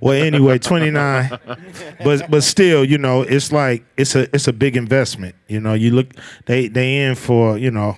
Well, 0.00 0.22
anyway, 0.22 0.58
29. 0.58 1.38
But 2.04 2.30
but 2.30 2.42
still, 2.42 2.84
you 2.84 2.96
know, 2.98 3.22
it's 3.22 3.52
like 3.52 3.84
it's 3.96 4.14
a 4.14 4.22
it's 4.34 4.48
a 4.48 4.52
big 4.52 4.76
investment. 4.76 5.34
You 5.48 5.60
know, 5.60 5.74
you 5.74 5.90
look 5.90 6.08
they 6.46 6.68
they 6.68 6.98
in 7.04 7.14
for, 7.14 7.58
you 7.58 7.70
know, 7.70 7.96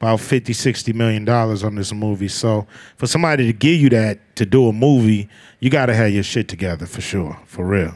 about 0.00 0.20
50 0.20 0.52
60 0.52 0.92
million 0.92 1.24
dollars 1.24 1.62
on 1.62 1.76
this 1.76 1.92
movie. 1.92 2.28
So, 2.28 2.66
for 2.96 3.06
somebody 3.06 3.46
to 3.46 3.52
give 3.52 3.80
you 3.80 3.88
that 3.90 4.36
to 4.36 4.44
do 4.44 4.68
a 4.68 4.72
movie, 4.72 5.28
you 5.60 5.70
got 5.70 5.86
to 5.86 5.94
have 5.94 6.10
your 6.10 6.24
shit 6.24 6.48
together 6.48 6.86
for 6.86 7.00
sure, 7.00 7.38
for 7.46 7.64
real. 7.64 7.94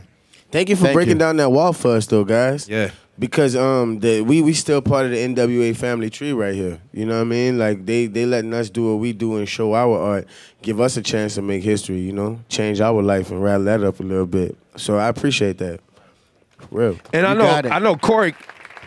Thank 0.50 0.68
you 0.70 0.76
for 0.76 0.84
Thank 0.84 0.94
breaking 0.94 1.14
you. 1.14 1.18
down 1.18 1.36
that 1.36 1.50
wall 1.50 1.72
for 1.72 1.96
us, 1.96 2.06
though, 2.06 2.24
guys. 2.24 2.68
Yeah. 2.68 2.90
Because 3.18 3.56
um, 3.56 3.98
the, 3.98 4.20
we 4.20 4.42
we 4.42 4.52
still 4.52 4.80
part 4.80 5.06
of 5.06 5.10
the 5.10 5.16
NWA 5.16 5.74
family 5.76 6.08
tree 6.08 6.32
right 6.32 6.54
here. 6.54 6.80
You 6.92 7.04
know 7.04 7.16
what 7.16 7.22
I 7.22 7.24
mean? 7.24 7.58
Like 7.58 7.84
they 7.84 8.06
they 8.06 8.26
letting 8.26 8.54
us 8.54 8.70
do 8.70 8.90
what 8.90 9.00
we 9.00 9.12
do 9.12 9.36
and 9.36 9.48
show 9.48 9.74
our 9.74 9.98
art, 9.98 10.28
give 10.62 10.80
us 10.80 10.96
a 10.96 11.02
chance 11.02 11.34
to 11.34 11.42
make 11.42 11.64
history. 11.64 11.98
You 11.98 12.12
know, 12.12 12.40
change 12.48 12.80
our 12.80 13.02
life 13.02 13.30
and 13.30 13.42
rattle 13.42 13.64
that 13.64 13.82
up 13.82 13.98
a 13.98 14.04
little 14.04 14.26
bit. 14.26 14.56
So 14.76 14.98
I 14.98 15.08
appreciate 15.08 15.58
that. 15.58 15.80
For 16.58 16.68
real. 16.70 16.98
And 17.12 17.26
I 17.26 17.34
know. 17.34 17.46
I 17.46 17.78
know 17.80 17.96
Corey 17.96 18.34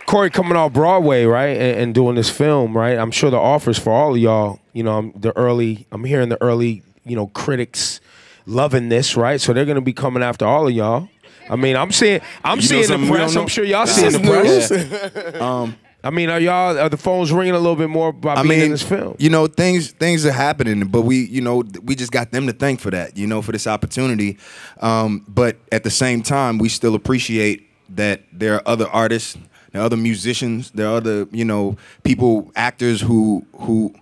Corey 0.05 0.29
coming 0.29 0.57
off 0.57 0.73
Broadway, 0.73 1.23
right, 1.23 1.57
and, 1.57 1.79
and 1.79 1.95
doing 1.95 2.15
this 2.15 2.29
film, 2.29 2.75
right. 2.75 2.97
I'm 2.97 3.11
sure 3.11 3.31
the 3.31 3.37
offers 3.37 3.77
for 3.79 3.93
all 3.93 4.13
of 4.13 4.17
y'all, 4.17 4.59
you 4.73 4.83
know, 4.83 4.97
I'm 4.97 5.13
the 5.13 5.35
early. 5.37 5.87
I'm 5.91 6.03
hearing 6.03 6.29
the 6.29 6.41
early, 6.41 6.83
you 7.05 7.15
know, 7.15 7.27
critics 7.27 8.01
loving 8.45 8.89
this, 8.89 9.15
right. 9.15 9.39
So 9.39 9.53
they're 9.53 9.65
gonna 9.65 9.81
be 9.81 9.93
coming 9.93 10.21
after 10.21 10.45
all 10.45 10.67
of 10.67 10.73
y'all. 10.73 11.07
I 11.51 11.55
mean, 11.57 11.75
I'm 11.75 11.91
seeing, 11.91 12.21
I'm 12.43 12.57
You 12.59 12.63
seeing 12.63 12.87
the 12.87 13.07
press. 13.07 13.35
I'm 13.35 13.47
sure 13.47 13.63
y'all 13.65 13.85
This 13.85 13.95
seeing 13.95 14.07
is 14.07 14.13
the 14.13 14.19
press. 14.27 14.71
news. 14.71 15.41
Um, 15.41 15.75
I 16.03 16.09
mean, 16.09 16.29
are 16.31 16.39
y'all 16.39 16.79
are 16.79 16.89
the 16.89 16.97
phones 16.97 17.31
ringing 17.31 17.53
a 17.53 17.59
little 17.59 17.75
bit 17.75 17.89
more 17.89 18.11
by 18.11 18.33
I 18.33 18.41
being 18.41 18.47
mean, 18.49 18.61
in 18.63 18.71
this 18.71 18.81
film? 18.81 19.15
you 19.19 19.29
know, 19.29 19.45
things 19.45 19.91
things 19.91 20.25
are 20.25 20.31
happening, 20.31 20.87
but 20.87 21.01
we, 21.01 21.25
you 21.25 21.41
know, 21.41 21.63
we 21.83 21.93
just 21.93 22.11
got 22.11 22.31
them 22.31 22.47
to 22.47 22.53
thank 22.53 22.79
for 22.79 22.89
that, 22.89 23.15
you 23.17 23.27
know, 23.27 23.41
for 23.43 23.51
this 23.51 23.67
opportunity. 23.67 24.37
Um, 24.79 25.23
but 25.27 25.57
at 25.71 25.83
the 25.83 25.91
same 25.91 26.23
time, 26.23 26.57
we 26.57 26.69
still 26.69 26.95
appreciate 26.95 27.69
that 27.89 28.21
there 28.31 28.55
are 28.55 28.63
other 28.65 28.87
artists, 28.89 29.37
there 29.73 29.81
are 29.81 29.85
other 29.85 29.97
musicians, 29.97 30.71
there 30.71 30.87
are 30.87 30.95
other, 30.95 31.27
you 31.31 31.45
know, 31.45 31.77
people, 32.03 32.51
actors 32.55 33.01
who 33.01 33.45
who 33.59 33.93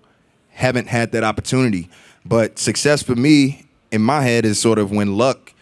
haven't 0.52 0.88
had 0.88 1.12
that 1.14 1.24
opportunity. 1.26 1.90
But 2.24 2.60
success 2.60 3.02
for 3.04 3.16
me 3.16 3.66
in 3.92 4.02
my 4.02 4.22
head 4.22 4.46
is 4.46 4.58
sort 4.62 4.78
of 4.80 4.92
when 4.92 5.18
luck, 5.18 5.54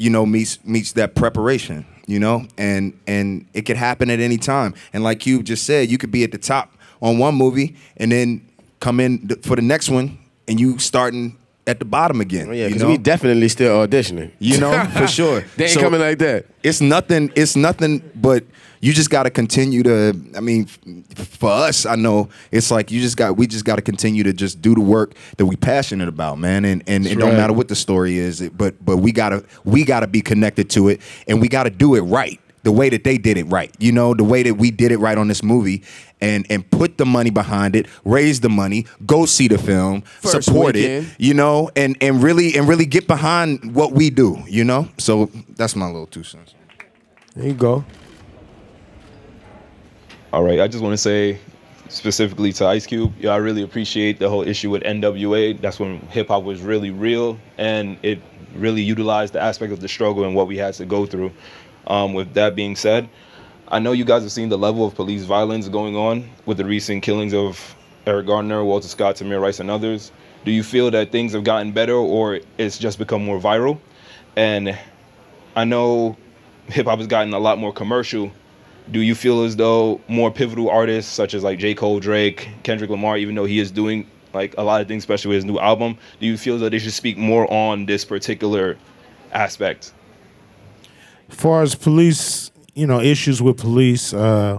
you 0.00 0.08
know, 0.08 0.24
meets 0.24 0.64
meets 0.64 0.92
that 0.92 1.14
preparation, 1.14 1.84
you 2.06 2.18
know, 2.18 2.46
and 2.56 2.98
and 3.06 3.44
it 3.52 3.62
could 3.62 3.76
happen 3.76 4.08
at 4.08 4.18
any 4.18 4.38
time. 4.38 4.72
And 4.94 5.04
like 5.04 5.26
you 5.26 5.42
just 5.42 5.66
said, 5.66 5.90
you 5.90 5.98
could 5.98 6.10
be 6.10 6.24
at 6.24 6.32
the 6.32 6.38
top 6.38 6.72
on 7.02 7.18
one 7.18 7.34
movie 7.34 7.76
and 7.98 8.10
then 8.10 8.48
come 8.80 8.98
in 8.98 9.28
for 9.42 9.56
the 9.56 9.62
next 9.62 9.90
one, 9.90 10.18
and 10.48 10.58
you 10.58 10.78
starting 10.78 11.36
at 11.66 11.78
the 11.78 11.84
bottom 11.84 12.20
again. 12.20 12.48
Oh, 12.48 12.52
yeah, 12.52 12.66
because 12.68 12.84
we 12.84 12.96
definitely 12.98 13.48
still 13.48 13.86
auditioning. 13.86 14.32
You 14.38 14.58
know, 14.58 14.84
for 14.96 15.06
sure. 15.06 15.44
They 15.56 15.64
ain't 15.64 15.74
So, 15.74 15.80
coming 15.80 16.00
like 16.00 16.18
that. 16.18 16.46
It's 16.62 16.80
nothing. 16.80 17.30
It's 17.36 17.56
nothing. 17.56 18.02
But 18.14 18.44
you 18.80 18.92
just 18.92 19.10
got 19.10 19.24
to 19.24 19.30
continue 19.30 19.82
to. 19.82 20.14
I 20.36 20.40
mean, 20.40 20.66
for 20.66 21.50
us, 21.50 21.86
I 21.86 21.96
know 21.96 22.28
it's 22.50 22.70
like 22.70 22.90
you 22.90 23.00
just 23.00 23.16
got. 23.16 23.36
We 23.36 23.46
just 23.46 23.64
got 23.64 23.76
to 23.76 23.82
continue 23.82 24.22
to 24.24 24.32
just 24.32 24.60
do 24.62 24.74
the 24.74 24.80
work 24.80 25.14
that 25.36 25.46
we 25.46 25.56
passionate 25.56 26.08
about, 26.08 26.38
man. 26.38 26.64
And 26.64 26.82
and 26.86 27.06
it 27.06 27.18
don't 27.18 27.30
right. 27.30 27.36
matter 27.36 27.52
what 27.52 27.68
the 27.68 27.76
story 27.76 28.18
is. 28.18 28.40
it- 28.40 28.56
But 28.56 28.84
but 28.84 28.96
we 28.98 29.12
gotta 29.12 29.44
we 29.64 29.84
gotta 29.84 30.06
be 30.06 30.22
connected 30.22 30.70
to 30.70 30.88
it, 30.88 31.00
and 31.28 31.40
we 31.40 31.48
gotta 31.48 31.70
do 31.70 31.94
it 31.94 32.00
right. 32.02 32.40
The 32.62 32.72
way 32.72 32.90
that 32.90 33.04
they 33.04 33.16
did 33.16 33.38
it 33.38 33.44
right, 33.44 33.74
you 33.78 33.90
know, 33.90 34.12
the 34.12 34.24
way 34.24 34.42
that 34.42 34.54
we 34.54 34.70
did 34.70 34.92
it 34.92 34.98
right 34.98 35.16
on 35.16 35.28
this 35.28 35.42
movie, 35.42 35.82
and 36.20 36.46
and 36.50 36.68
put 36.70 36.98
the 36.98 37.06
money 37.06 37.30
behind 37.30 37.74
it, 37.74 37.86
raise 38.04 38.40
the 38.40 38.50
money, 38.50 38.86
go 39.06 39.24
see 39.24 39.48
the 39.48 39.56
film, 39.58 40.02
First 40.02 40.44
support 40.44 40.74
weekend. 40.74 41.06
it, 41.06 41.12
you 41.18 41.32
know, 41.32 41.70
and 41.74 41.96
and 42.02 42.22
really 42.22 42.56
and 42.56 42.68
really 42.68 42.86
get 42.86 43.06
behind 43.06 43.74
what 43.74 43.92
we 43.92 44.10
do, 44.10 44.42
you 44.46 44.64
know. 44.64 44.88
So 44.98 45.30
that's 45.56 45.74
my 45.74 45.86
little 45.86 46.06
two 46.06 46.22
cents. 46.22 46.54
There 47.34 47.46
you 47.46 47.54
go. 47.54 47.84
All 50.32 50.44
right, 50.44 50.60
I 50.60 50.68
just 50.68 50.82
want 50.82 50.92
to 50.92 50.98
say 50.98 51.38
specifically 51.90 52.52
to 52.54 52.66
Ice 52.66 52.86
Cube, 52.86 53.12
yeah, 53.18 53.30
I 53.30 53.36
really 53.36 53.62
appreciate 53.62 54.18
the 54.18 54.28
whole 54.28 54.46
issue 54.46 54.70
with 54.70 54.82
NWA. 54.82 55.60
That's 55.60 55.80
when 55.80 56.00
hip 56.02 56.28
hop 56.28 56.44
was 56.44 56.62
really 56.62 56.90
real 56.90 57.38
and 57.58 57.98
it 58.02 58.20
really 58.54 58.82
utilized 58.82 59.32
the 59.32 59.40
aspect 59.40 59.72
of 59.72 59.80
the 59.80 59.88
struggle 59.88 60.24
and 60.24 60.34
what 60.34 60.46
we 60.46 60.56
had 60.56 60.74
to 60.74 60.84
go 60.84 61.06
through. 61.06 61.32
Um, 61.86 62.14
with 62.14 62.34
that 62.34 62.54
being 62.54 62.76
said, 62.76 63.08
I 63.68 63.78
know 63.78 63.92
you 63.92 64.04
guys 64.04 64.22
have 64.22 64.32
seen 64.32 64.48
the 64.48 64.58
level 64.58 64.84
of 64.84 64.94
police 64.94 65.24
violence 65.24 65.68
going 65.68 65.96
on 65.96 66.28
with 66.44 66.58
the 66.58 66.64
recent 66.64 67.02
killings 67.02 67.32
of 67.32 67.76
Eric 68.06 68.26
Gardner, 68.26 68.64
Walter 68.64 68.88
Scott, 68.88 69.16
Tamir 69.16 69.40
Rice, 69.40 69.60
and 69.60 69.70
others. 69.70 70.10
Do 70.44 70.50
you 70.50 70.62
feel 70.62 70.90
that 70.90 71.12
things 71.12 71.32
have 71.34 71.44
gotten 71.44 71.72
better 71.72 71.94
or 71.94 72.40
it's 72.58 72.78
just 72.78 72.98
become 72.98 73.24
more 73.24 73.38
viral? 73.38 73.78
And 74.36 74.78
I 75.54 75.64
know 75.64 76.16
hip 76.66 76.86
hop 76.86 76.98
has 76.98 77.06
gotten 77.06 77.34
a 77.34 77.38
lot 77.38 77.58
more 77.58 77.72
commercial. 77.72 78.32
Do 78.90 79.00
you 79.00 79.14
feel 79.14 79.44
as 79.44 79.56
though 79.56 80.00
more 80.08 80.30
pivotal 80.30 80.70
artists 80.70 81.12
such 81.12 81.34
as 81.34 81.44
like 81.44 81.58
J. 81.58 81.74
Cole, 81.74 82.00
Drake, 82.00 82.48
Kendrick 82.62 82.90
Lamar, 82.90 83.18
even 83.18 83.34
though 83.34 83.44
he 83.44 83.60
is 83.60 83.70
doing 83.70 84.08
like 84.32 84.54
a 84.58 84.62
lot 84.62 84.80
of 84.80 84.88
things, 84.88 85.02
especially 85.02 85.28
with 85.28 85.36
his 85.36 85.44
new 85.44 85.58
album, 85.58 85.98
do 86.18 86.26
you 86.26 86.36
feel 86.36 86.58
that 86.58 86.70
they 86.70 86.78
should 86.78 86.92
speak 86.92 87.18
more 87.18 87.52
on 87.52 87.86
this 87.86 88.04
particular 88.04 88.78
aspect? 89.32 89.92
Far 91.32 91.62
as 91.62 91.74
police, 91.74 92.50
you 92.74 92.86
know, 92.86 93.00
issues 93.00 93.42
with 93.42 93.58
police, 93.58 94.12
uh, 94.12 94.58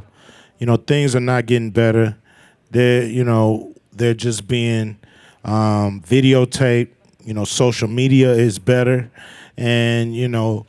you 0.60 0.66
know, 0.66 0.78
things 0.78 1.16
are 1.16 1.22
not 1.22 1.46
getting 1.46 1.72
better. 1.72 2.18
They're, 2.72 3.06
you 3.06 3.24
know, 3.24 3.74
they're 3.92 4.14
just 4.14 4.48
being 4.48 4.98
um, 5.44 6.02
videotaped. 6.02 6.90
You 7.24 7.34
know, 7.34 7.46
social 7.46 7.88
media 7.88 8.32
is 8.32 8.58
better, 8.58 9.12
and 9.56 10.16
you 10.16 10.28
know, 10.28 10.66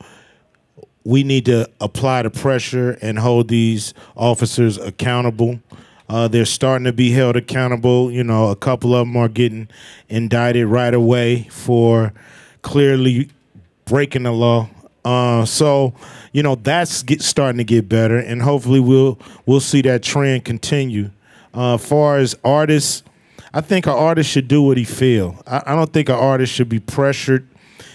we 1.04 1.24
need 1.24 1.46
to 1.46 1.68
apply 1.80 2.22
the 2.22 2.30
pressure 2.30 2.98
and 3.00 3.18
hold 3.18 3.48
these 3.48 3.94
officers 4.16 4.76
accountable. 4.76 5.60
Uh, 6.08 6.28
they're 6.28 6.44
starting 6.44 6.84
to 6.84 6.92
be 6.92 7.10
held 7.10 7.36
accountable. 7.36 8.10
You 8.12 8.22
know, 8.22 8.48
a 8.50 8.56
couple 8.56 8.94
of 8.94 9.06
them 9.06 9.16
are 9.16 9.28
getting 9.28 9.68
indicted 10.10 10.66
right 10.66 10.92
away 10.92 11.44
for 11.44 12.12
clearly 12.60 13.30
breaking 13.86 14.24
the 14.24 14.32
law. 14.32 14.68
Uh, 15.04 15.44
so, 15.44 15.94
you 16.32 16.42
know, 16.42 16.54
that's 16.54 17.02
get, 17.02 17.22
starting 17.22 17.58
to 17.58 17.64
get 17.64 17.88
better, 17.88 18.18
and 18.18 18.42
hopefully 18.42 18.80
we'll 18.80 19.18
we'll 19.46 19.60
see 19.60 19.82
that 19.82 20.02
trend 20.02 20.44
continue. 20.44 21.10
Uh, 21.52 21.76
far 21.76 22.18
as 22.18 22.36
artists, 22.44 23.02
I 23.52 23.60
think 23.60 23.86
an 23.86 23.92
artist 23.92 24.30
should 24.30 24.48
do 24.48 24.62
what 24.62 24.76
he 24.76 24.84
feel. 24.84 25.42
I, 25.46 25.62
I 25.66 25.74
don't 25.74 25.92
think 25.92 26.08
an 26.08 26.14
artist 26.14 26.52
should 26.52 26.68
be 26.68 26.80
pressured 26.80 27.48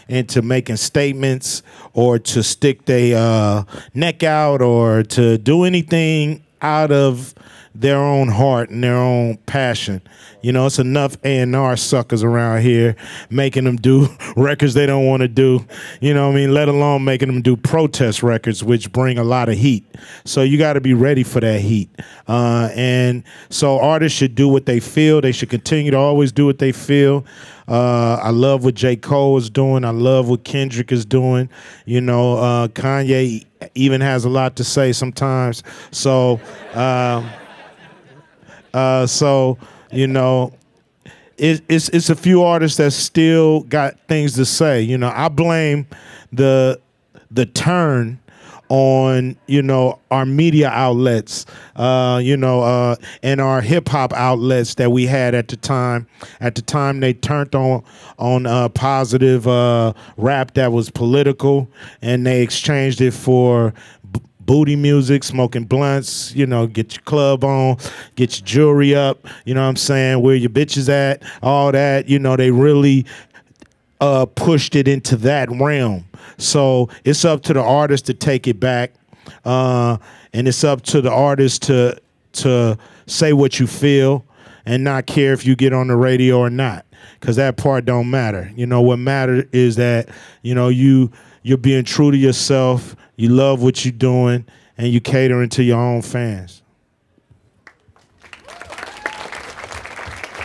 into 0.07 0.41
making 0.41 0.77
statements 0.77 1.63
or 1.93 2.19
to 2.19 2.43
stick 2.43 2.85
their 2.85 3.17
uh, 3.17 3.63
neck 3.93 4.23
out 4.23 4.61
or 4.61 5.03
to 5.03 5.37
do 5.37 5.63
anything 5.63 6.43
out 6.61 6.91
of 6.91 7.33
their 7.79 7.97
own 7.97 8.27
heart 8.27 8.69
and 8.69 8.83
their 8.83 8.97
own 8.97 9.37
passion. 9.45 10.01
You 10.41 10.51
know, 10.51 10.65
it's 10.65 10.79
enough 10.79 11.17
A 11.23 11.39
and 11.39 11.55
R 11.55 11.75
suckers 11.77 12.23
around 12.23 12.61
here 12.61 12.95
making 13.29 13.65
them 13.65 13.75
do 13.75 14.07
records 14.35 14.73
they 14.73 14.85
don't 14.85 15.05
want 15.05 15.21
to 15.21 15.27
do. 15.27 15.65
You 16.01 16.13
know, 16.13 16.27
what 16.27 16.33
I 16.33 16.39
mean, 16.39 16.53
let 16.53 16.67
alone 16.67 17.03
making 17.03 17.27
them 17.27 17.41
do 17.41 17.55
protest 17.55 18.23
records, 18.23 18.63
which 18.63 18.91
bring 18.91 19.17
a 19.17 19.23
lot 19.23 19.49
of 19.49 19.57
heat. 19.57 19.85
So 20.25 20.41
you 20.41 20.57
got 20.57 20.73
to 20.73 20.81
be 20.81 20.93
ready 20.93 21.23
for 21.23 21.39
that 21.39 21.61
heat. 21.61 21.89
Uh, 22.27 22.69
and 22.75 23.23
so 23.49 23.79
artists 23.79 24.17
should 24.17 24.35
do 24.35 24.47
what 24.47 24.65
they 24.65 24.79
feel. 24.79 25.21
They 25.21 25.31
should 25.31 25.49
continue 25.49 25.91
to 25.91 25.97
always 25.97 26.31
do 26.31 26.45
what 26.45 26.59
they 26.59 26.71
feel. 26.71 27.25
Uh, 27.67 28.15
I 28.23 28.29
love 28.29 28.63
what 28.63 28.75
J. 28.75 28.95
Cole 28.95 29.37
is 29.37 29.49
doing. 29.49 29.83
I 29.83 29.89
love 29.89 30.29
what 30.29 30.43
Kendrick 30.45 30.91
is 30.91 31.05
doing. 31.05 31.49
You 31.85 32.01
know, 32.01 32.37
uh, 32.37 32.67
Kanye 32.69 33.45
even 33.75 34.01
has 34.01 34.23
a 34.23 34.29
lot 34.29 34.55
to 34.55 34.63
say 34.63 34.93
sometimes. 34.93 35.63
So. 35.91 36.39
Uh, 38.77 39.07
so 39.07 39.57
you 39.91 40.05
know, 40.05 40.53
it, 41.37 41.61
it's 41.67 41.89
it's 41.89 42.11
a 42.11 42.15
few 42.15 42.43
artists 42.43 42.77
that 42.77 42.91
still 42.91 43.61
got 43.61 43.99
things 44.07 44.35
to 44.35 44.45
say. 44.45 44.81
You 44.81 44.99
know, 44.99 45.11
I 45.15 45.29
blame 45.29 45.87
the 46.31 46.79
the 47.31 47.47
turn 47.47 48.19
on 48.69 49.37
you 49.47 49.61
know 49.61 49.97
our 50.11 50.25
media 50.25 50.67
outlets 50.69 51.45
uh 51.77 52.19
you 52.21 52.35
know 52.35 52.61
uh 52.61 52.95
and 53.23 53.39
our 53.39 53.61
hip 53.61 53.87
hop 53.87 54.11
outlets 54.11 54.75
that 54.75 54.91
we 54.91 55.05
had 55.05 55.33
at 55.33 55.47
the 55.47 55.55
time 55.55 56.05
at 56.41 56.55
the 56.55 56.61
time 56.61 56.99
they 56.99 57.13
turned 57.13 57.55
on 57.55 57.81
on 58.19 58.45
uh 58.45 58.67
positive 58.67 59.47
uh 59.47 59.93
rap 60.17 60.53
that 60.53 60.73
was 60.73 60.89
political 60.89 61.69
and 62.01 62.25
they 62.25 62.41
exchanged 62.41 62.99
it 62.99 63.13
for 63.13 63.73
booty 64.47 64.75
music 64.75 65.23
smoking 65.23 65.65
blunts 65.65 66.33
you 66.33 66.47
know 66.47 66.65
get 66.65 66.95
your 66.95 67.03
club 67.03 67.43
on 67.43 67.77
get 68.15 68.39
your 68.39 68.45
jewelry 68.45 68.95
up 68.95 69.27
you 69.45 69.53
know 69.53 69.61
what 69.61 69.67
i'm 69.67 69.75
saying 69.75 70.21
where 70.21 70.35
your 70.35 70.49
bitches 70.49 70.89
at 70.89 71.21
all 71.43 71.71
that 71.71 72.09
you 72.09 72.17
know 72.17 72.35
they 72.35 72.49
really 72.49 73.05
uh, 73.99 74.25
pushed 74.25 74.75
it 74.75 74.87
into 74.87 75.15
that 75.17 75.49
realm. 75.51 76.05
So 76.37 76.89
it's 77.03 77.25
up 77.25 77.41
to 77.43 77.53
the 77.53 77.61
artist 77.61 78.05
to 78.07 78.13
take 78.13 78.47
it 78.47 78.59
back, 78.59 78.93
uh, 79.45 79.97
and 80.33 80.47
it's 80.47 80.63
up 80.63 80.81
to 80.83 81.01
the 81.01 81.11
artist 81.11 81.63
to 81.63 81.99
to 82.33 82.77
say 83.07 83.33
what 83.33 83.59
you 83.59 83.65
feel 83.65 84.23
and 84.65 84.83
not 84.83 85.07
care 85.07 85.33
if 85.33 85.45
you 85.45 85.55
get 85.55 85.73
on 85.73 85.87
the 85.87 85.95
radio 85.95 86.37
or 86.37 86.49
not, 86.49 86.85
because 87.19 87.37
that 87.37 87.57
part 87.57 87.85
don't 87.85 88.09
matter. 88.09 88.51
You 88.55 88.67
know 88.67 88.81
what 88.81 88.99
matters 88.99 89.45
is 89.51 89.77
that 89.77 90.09
you 90.43 90.53
know 90.53 90.69
you 90.69 91.11
you're 91.41 91.57
being 91.57 91.83
true 91.83 92.11
to 92.11 92.17
yourself. 92.17 92.95
You 93.17 93.29
love 93.29 93.61
what 93.63 93.83
you're 93.83 93.91
doing, 93.91 94.45
and 94.77 94.87
you 94.87 95.01
catering 95.01 95.49
to 95.49 95.63
your 95.63 95.79
own 95.79 96.01
fans. 96.03 96.61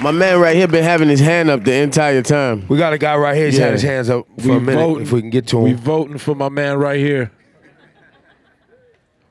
My 0.00 0.10
man 0.10 0.40
right 0.40 0.56
here 0.56 0.66
been 0.66 0.82
having 0.82 1.08
his 1.08 1.20
hand 1.20 1.48
up 1.48 1.62
the 1.62 1.74
entire 1.74 2.22
time. 2.22 2.64
We 2.68 2.76
got 2.76 2.92
a 2.92 2.98
guy 2.98 3.14
right 3.16 3.36
here. 3.36 3.46
He's 3.46 3.58
had 3.58 3.72
his 3.74 3.82
hands 3.82 4.10
up 4.10 4.26
for 4.40 4.48
We 4.48 4.56
a 4.56 4.60
minute. 4.60 4.80
voting- 4.80 5.02
if 5.02 5.12
we 5.12 5.20
can 5.20 5.30
get 5.30 5.46
to 5.48 5.58
him. 5.58 5.62
We 5.64 5.72
voting 5.74 6.18
for 6.18 6.34
my 6.34 6.48
man 6.48 6.78
right 6.78 6.98
here. 6.98 7.30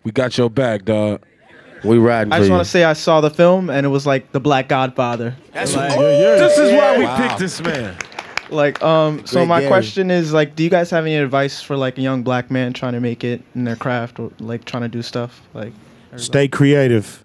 We 0.04 0.12
got 0.14 0.38
your 0.38 0.50
back, 0.50 0.86
dog. 0.86 1.22
We 1.84 1.98
riding 1.98 2.32
I 2.32 2.38
just 2.40 2.52
want 2.52 2.64
to 2.64 2.70
say 2.70 2.84
I 2.84 2.94
saw 2.94 3.22
the 3.22 3.30
film 3.32 3.70
and 3.72 3.86
it 3.86 3.90
was 3.90 4.06
like 4.06 4.32
the 4.32 4.40
Black 4.40 4.70
Godfather. 4.70 5.36
That's 5.52 5.76
like, 5.76 5.98
This 5.98 6.58
is 6.58 6.72
why 6.74 6.98
we 6.98 7.04
Wow. 7.06 7.18
picked 7.28 7.40
this 7.40 7.60
man. 7.62 7.96
Like, 8.52 8.82
um, 8.84 9.26
so 9.26 9.40
Great 9.40 9.48
my 9.48 9.60
Gary. 9.62 9.70
question 9.70 10.12
is 10.12 10.34
like, 10.34 10.56
do 10.56 10.64
you 10.64 10.70
guys 10.70 10.90
have 10.92 11.06
any 11.06 11.16
advice 11.16 11.62
for 11.62 11.78
like 11.78 11.98
a 11.98 12.02
young 12.02 12.24
black 12.24 12.52
man 12.52 12.74
trying 12.74 12.94
to 12.94 13.00
make 13.00 13.24
it 13.24 13.42
in 13.56 13.64
their 13.64 13.76
craft 13.76 14.20
or 14.20 14.32
like 14.40 14.66
trying 14.66 14.84
to 14.84 14.90
do 14.90 15.02
stuff? 15.02 15.42
Like, 15.54 15.74
Stay 16.18 16.48
creative. 16.48 17.24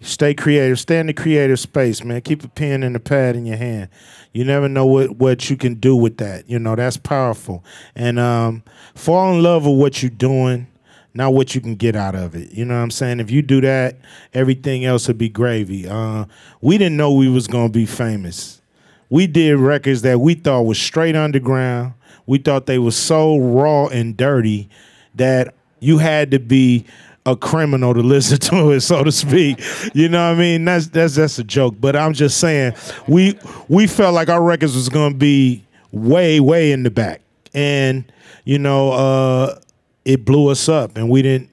Stay 0.00 0.34
creative. 0.34 0.78
Stay 0.78 0.98
in 0.98 1.06
the 1.06 1.14
creative 1.14 1.58
space, 1.58 2.04
man. 2.04 2.20
Keep 2.20 2.44
a 2.44 2.48
pen 2.48 2.82
and 2.82 2.94
a 2.94 3.00
pad 3.00 3.36
in 3.36 3.46
your 3.46 3.56
hand. 3.56 3.88
You 4.32 4.44
never 4.44 4.68
know 4.68 4.84
what, 4.84 5.16
what 5.16 5.48
you 5.48 5.56
can 5.56 5.74
do 5.74 5.96
with 5.96 6.18
that. 6.18 6.48
You 6.50 6.58
know, 6.58 6.76
that's 6.76 6.96
powerful. 6.96 7.64
And 7.94 8.18
um, 8.18 8.62
fall 8.94 9.32
in 9.32 9.42
love 9.42 9.64
with 9.64 9.78
what 9.78 10.02
you're 10.02 10.10
doing, 10.10 10.66
not 11.14 11.32
what 11.32 11.54
you 11.54 11.60
can 11.60 11.76
get 11.76 11.96
out 11.96 12.14
of 12.14 12.34
it. 12.34 12.52
You 12.52 12.64
know 12.64 12.74
what 12.74 12.82
I'm 12.82 12.90
saying? 12.90 13.20
If 13.20 13.30
you 13.30 13.40
do 13.40 13.60
that, 13.62 13.96
everything 14.34 14.84
else 14.84 15.08
would 15.08 15.18
be 15.18 15.30
gravy. 15.30 15.88
Uh, 15.88 16.26
we 16.60 16.76
didn't 16.76 16.98
know 16.98 17.12
we 17.12 17.28
was 17.28 17.46
gonna 17.46 17.70
be 17.70 17.86
famous. 17.86 18.60
We 19.08 19.26
did 19.26 19.58
records 19.58 20.02
that 20.02 20.20
we 20.20 20.34
thought 20.34 20.62
was 20.62 20.78
straight 20.78 21.16
underground. 21.16 21.94
We 22.26 22.38
thought 22.38 22.66
they 22.66 22.78
were 22.78 22.90
so 22.90 23.38
raw 23.38 23.86
and 23.86 24.16
dirty 24.16 24.68
that 25.14 25.54
you 25.80 25.98
had 25.98 26.30
to 26.32 26.38
be 26.38 26.86
a 27.24 27.36
criminal 27.36 27.94
to 27.94 28.00
listen 28.02 28.38
to 28.38 28.72
it, 28.72 28.80
so 28.80 29.04
to 29.04 29.12
speak. 29.12 29.60
You 29.94 30.08
know 30.08 30.30
what 30.30 30.36
I 30.36 30.38
mean? 30.40 30.64
That's 30.64 30.88
that's 30.88 31.14
that's 31.16 31.38
a 31.38 31.44
joke. 31.44 31.76
But 31.78 31.96
I'm 31.96 32.12
just 32.12 32.38
saying, 32.38 32.74
we 33.06 33.38
we 33.68 33.86
felt 33.86 34.14
like 34.14 34.28
our 34.28 34.42
records 34.42 34.74
was 34.74 34.88
gonna 34.88 35.14
be 35.14 35.64
way, 35.92 36.40
way 36.40 36.72
in 36.72 36.82
the 36.82 36.90
back. 36.90 37.20
And, 37.54 38.10
you 38.44 38.58
know, 38.58 38.92
uh 38.92 39.58
it 40.04 40.24
blew 40.24 40.48
us 40.48 40.68
up 40.68 40.96
and 40.96 41.10
we 41.10 41.20
didn't 41.20 41.50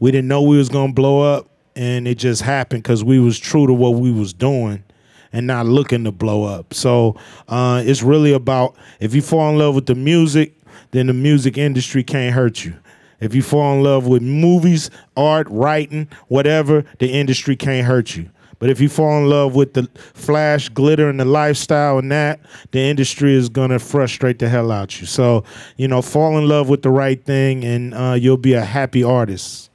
we 0.00 0.10
didn't 0.10 0.28
know 0.28 0.42
we 0.42 0.58
was 0.58 0.68
gonna 0.68 0.92
blow 0.92 1.22
up 1.22 1.48
and 1.74 2.06
it 2.06 2.16
just 2.16 2.42
happened 2.42 2.82
because 2.82 3.02
we 3.02 3.18
was 3.18 3.38
true 3.38 3.66
to 3.66 3.72
what 3.72 3.94
we 3.94 4.12
was 4.12 4.32
doing 4.34 4.84
and 5.32 5.46
not 5.46 5.66
looking 5.66 6.04
to 6.04 6.12
blow 6.12 6.44
up. 6.44 6.74
So 6.74 7.16
uh, 7.48 7.82
it's 7.84 8.02
really 8.02 8.32
about 8.32 8.76
if 8.98 9.14
you 9.14 9.22
fall 9.22 9.50
in 9.50 9.58
love 9.58 9.74
with 9.74 9.86
the 9.86 9.94
music, 9.94 10.54
then 10.90 11.06
the 11.06 11.12
music 11.14 11.56
industry 11.56 12.02
can't 12.02 12.34
hurt 12.34 12.64
you. 12.64 12.74
If 13.20 13.34
you 13.34 13.42
fall 13.42 13.74
in 13.76 13.82
love 13.82 14.06
with 14.06 14.22
movies, 14.22 14.90
art, 15.16 15.46
writing, 15.50 16.08
whatever, 16.28 16.84
the 16.98 17.10
industry 17.12 17.54
can't 17.54 17.86
hurt 17.86 18.16
you. 18.16 18.30
But 18.58 18.68
if 18.68 18.78
you 18.78 18.90
fall 18.90 19.18
in 19.18 19.28
love 19.28 19.54
with 19.54 19.72
the 19.72 19.88
flash, 20.12 20.68
glitter, 20.68 21.08
and 21.08 21.18
the 21.18 21.24
lifestyle 21.24 21.98
and 21.98 22.12
that, 22.12 22.40
the 22.72 22.80
industry 22.80 23.34
is 23.34 23.48
gonna 23.48 23.78
frustrate 23.78 24.38
the 24.38 24.48
hell 24.48 24.70
out 24.70 25.00
you. 25.00 25.06
So, 25.06 25.44
you 25.76 25.88
know, 25.88 26.02
fall 26.02 26.36
in 26.36 26.46
love 26.46 26.68
with 26.68 26.82
the 26.82 26.90
right 26.90 27.22
thing, 27.24 27.64
and 27.64 27.94
uh, 27.94 28.16
you'll 28.18 28.36
be 28.36 28.52
a 28.52 28.64
happy 28.64 29.02
artist. 29.02 29.70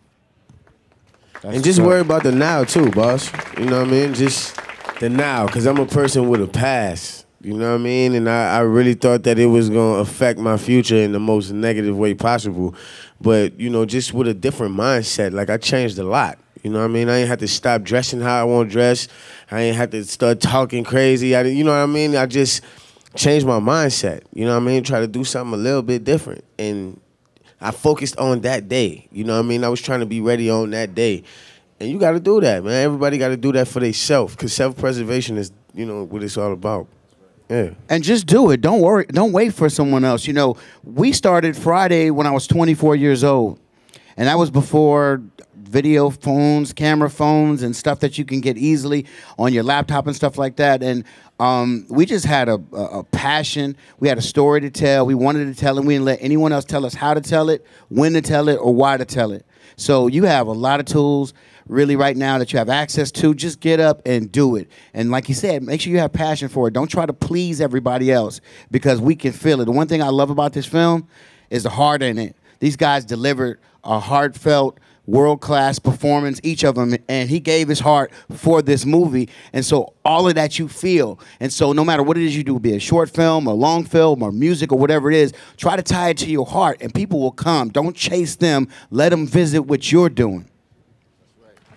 and 1.44 1.64
just 1.64 1.80
worry 1.80 2.02
about 2.02 2.24
the 2.24 2.32
now 2.32 2.64
too, 2.64 2.92
boss. 2.92 3.32
You 3.58 3.66
know 3.66 3.80
what 3.80 3.88
I 3.88 3.92
mean? 3.92 4.14
Just 4.14 4.56
the 5.00 5.10
now, 5.10 5.46
because 5.46 5.66
I'm 5.66 5.78
a 5.78 5.86
person 5.86 6.30
with 6.30 6.42
a 6.42 6.48
past. 6.48 7.26
You 7.42 7.54
know 7.54 7.72
what 7.72 7.82
I 7.82 7.84
mean? 7.84 8.16
And 8.16 8.28
I, 8.28 8.58
I 8.58 8.60
really 8.62 8.96
thought 8.96 9.24
that 9.24 9.38
it 9.38 9.46
was 9.46 9.70
gonna 9.70 10.00
affect 10.00 10.40
my 10.40 10.58
future 10.58 10.96
in 10.96 11.12
the 11.12 11.20
most 11.20 11.52
negative 11.52 11.96
way 11.96 12.16
possible. 12.16 12.74
But 13.22 13.60
you 13.60 13.70
know, 13.70 13.86
just 13.86 14.14
with 14.14 14.28
a 14.28 14.34
different 14.34 14.76
mindset. 14.76 15.32
Like 15.32 15.50
I 15.50 15.58
changed 15.58 16.00
a 16.00 16.04
lot. 16.04 16.40
You 16.64 16.72
know 16.72 16.80
what 16.80 16.86
I 16.86 16.88
mean? 16.88 17.10
I 17.10 17.18
ain't 17.18 17.28
had 17.28 17.40
to 17.40 17.48
stop 17.48 17.84
dressing 17.84 18.22
how 18.22 18.42
I 18.42 18.44
want 18.44 18.70
to 18.70 18.74
dress. 18.74 19.08
I 19.52 19.62
ain't 19.62 19.78
had 19.78 19.92
to 19.92 20.04
start 20.06 20.42
talking 20.42 20.84
crazy. 20.84 21.36
I, 21.36 21.44
you 21.44 21.64
know 21.64 21.72
what 21.72 21.84
I 21.84 21.86
mean? 21.86 22.16
I 22.16 22.26
just 22.26 22.64
changed 23.16 23.46
my 23.46 23.60
mindset. 23.60 24.24
You 24.34 24.46
know 24.46 24.56
what 24.56 24.64
I 24.64 24.66
mean? 24.66 24.84
Try 24.84 25.02
to 25.02 25.08
do 25.08 25.24
something 25.24 25.54
a 25.54 25.62
little 25.62 25.84
bit 25.84 26.04
different. 26.04 26.44
And 26.58 27.00
I 27.62 27.70
focused 27.70 28.18
on 28.18 28.42
that 28.42 28.68
day. 28.68 29.08
You 29.12 29.24
know 29.24 29.34
what 29.34 29.46
I 29.46 29.48
mean? 29.48 29.64
I 29.64 29.70
was 29.70 29.82
trying 29.82 30.00
to 30.00 30.08
be 30.08 30.22
ready 30.22 30.50
on 30.50 30.72
that 30.72 30.96
day. 30.96 31.24
And 31.80 31.90
you 31.90 32.00
got 32.00 32.12
to 32.12 32.20
do 32.20 32.40
that, 32.42 32.64
man. 32.64 32.84
Everybody 32.84 33.18
got 33.18 33.30
to 33.30 33.38
do 33.38 33.52
that 33.54 33.68
for 33.68 33.80
themselves 33.80 34.36
because 34.36 34.54
self 34.54 34.78
preservation 34.78 35.38
is, 35.38 35.52
you 35.74 35.86
know, 35.86 36.04
what 36.04 36.24
it's 36.24 36.38
all 36.38 36.54
about. 36.54 36.88
Yeah. 37.50 37.72
and 37.90 38.04
just 38.04 38.26
do 38.26 38.50
it. 38.50 38.62
Don't 38.62 38.82
worry. 38.82 39.06
Don't 39.06 39.32
wait 39.32 39.54
for 39.54 39.70
someone 39.70 40.04
else. 40.04 40.26
You 40.26 40.34
know, 40.34 40.58
we 40.84 41.12
started 41.12 41.56
Friday 41.56 42.10
when 42.10 42.26
I 42.26 42.32
was 42.32 42.48
24 42.48 42.96
years 42.96 43.24
old, 43.24 43.60
and 44.18 44.28
that 44.28 44.40
was 44.40 44.50
before 44.50 45.22
video 45.54 46.10
phones, 46.10 46.74
camera 46.74 47.10
phones, 47.10 47.62
and 47.62 47.76
stuff 47.76 48.00
that 48.00 48.18
you 48.18 48.26
can 48.26 48.42
get 48.42 48.58
easily 48.58 49.06
on 49.38 49.54
your 49.54 49.62
laptop 49.64 50.08
and 50.08 50.16
stuff 50.16 50.38
like 50.40 50.56
that. 50.56 50.82
And 50.82 51.04
um, 51.40 51.86
we 51.90 52.06
just 52.06 52.26
had 52.26 52.50
a, 52.50 52.60
a, 52.72 53.00
a 53.00 53.04
passion. 53.04 53.76
We 54.00 54.08
had 54.08 54.18
a 54.18 54.22
story 54.24 54.62
to 54.62 54.72
tell. 54.72 55.06
We 55.06 55.14
wanted 55.16 55.54
to 55.54 55.60
tell 55.60 55.78
it. 55.78 55.86
We 55.86 55.94
didn't 55.96 56.06
let 56.06 56.20
anyone 56.22 56.52
else 56.52 56.66
tell 56.66 56.86
us 56.86 56.96
how 56.96 57.14
to 57.14 57.22
tell 57.22 57.50
it, 57.50 57.66
when 57.90 58.14
to 58.14 58.22
tell 58.22 58.48
it, 58.48 58.56
or 58.56 58.74
why 58.74 58.98
to 58.98 59.06
tell 59.06 59.32
it. 59.32 59.46
So 59.76 60.08
you 60.08 60.24
have 60.24 60.48
a 60.48 60.54
lot 60.54 60.80
of 60.80 60.86
tools 60.86 61.34
really 61.68 61.96
right 61.96 62.16
now 62.16 62.38
that 62.38 62.54
you 62.54 62.60
have 62.60 62.70
access 62.70 63.12
to. 63.12 63.34
Just 63.34 63.60
get 63.60 63.80
up 63.80 64.02
and 64.06 64.32
do 64.32 64.56
it. 64.56 64.70
And 64.94 65.12
like 65.12 65.30
you 65.30 65.36
said, 65.36 65.64
make 65.64 65.82
sure 65.82 65.92
you 65.92 66.00
have 66.00 66.14
passion 66.14 66.50
for 66.50 66.68
it. 66.68 66.74
Don't 66.74 66.90
try 66.90 67.06
to 67.06 67.14
please 67.14 67.62
everybody 67.62 68.12
else 68.12 68.42
because 68.72 69.02
we 69.02 69.16
can 69.16 69.32
feel 69.32 69.62
it. 69.62 69.66
The 69.66 69.72
one 69.72 69.88
thing 69.88 70.02
I 70.02 70.10
love 70.10 70.30
about 70.30 70.54
this 70.54 70.66
film 70.66 71.08
is 71.50 71.64
the 71.64 71.70
heart 71.70 72.02
in 72.02 72.18
it. 72.18 72.36
These 72.60 72.76
guys 72.76 73.06
delivered 73.06 73.60
a 73.84 74.00
heartfelt, 74.00 74.80
world 75.06 75.40
class 75.42 75.78
performance, 75.78 76.40
each 76.44 76.64
of 76.64 76.76
them, 76.76 76.96
and 77.08 77.30
he 77.30 77.40
gave 77.40 77.68
his 77.68 77.80
heart 77.80 78.12
for 78.32 78.62
this 78.62 78.86
movie. 78.86 79.30
And 79.54 79.64
so 79.64 79.94
all 80.04 80.28
of 80.28 80.36
that 80.36 80.58
you 80.58 80.68
feel. 80.68 81.20
And 81.40 81.54
so 81.54 81.74
no 81.74 81.86
matter 81.86 82.02
what 82.02 82.18
it 82.18 82.24
is 82.24 82.36
you 82.36 82.44
do, 82.44 82.60
be 82.60 82.74
it 82.74 82.78
a 82.78 82.80
short 82.80 83.10
film, 83.10 83.46
a 83.46 83.54
long 83.54 83.84
film, 83.86 84.24
or 84.24 84.32
music, 84.32 84.72
or 84.72 84.80
whatever 84.80 85.12
it 85.12 85.18
is, 85.18 85.34
try 85.58 85.76
to 85.76 85.84
tie 85.84 86.10
it 86.10 86.18
to 86.20 86.30
your 86.30 86.46
heart, 86.46 86.78
and 86.82 86.94
people 86.94 87.20
will 87.20 87.32
come. 87.32 87.70
Don't 87.70 87.96
chase 87.96 88.36
them. 88.36 88.68
Let 88.90 89.10
them 89.10 89.28
visit 89.28 89.64
what 89.64 89.92
you're 89.92 90.10
doing. 90.10 90.50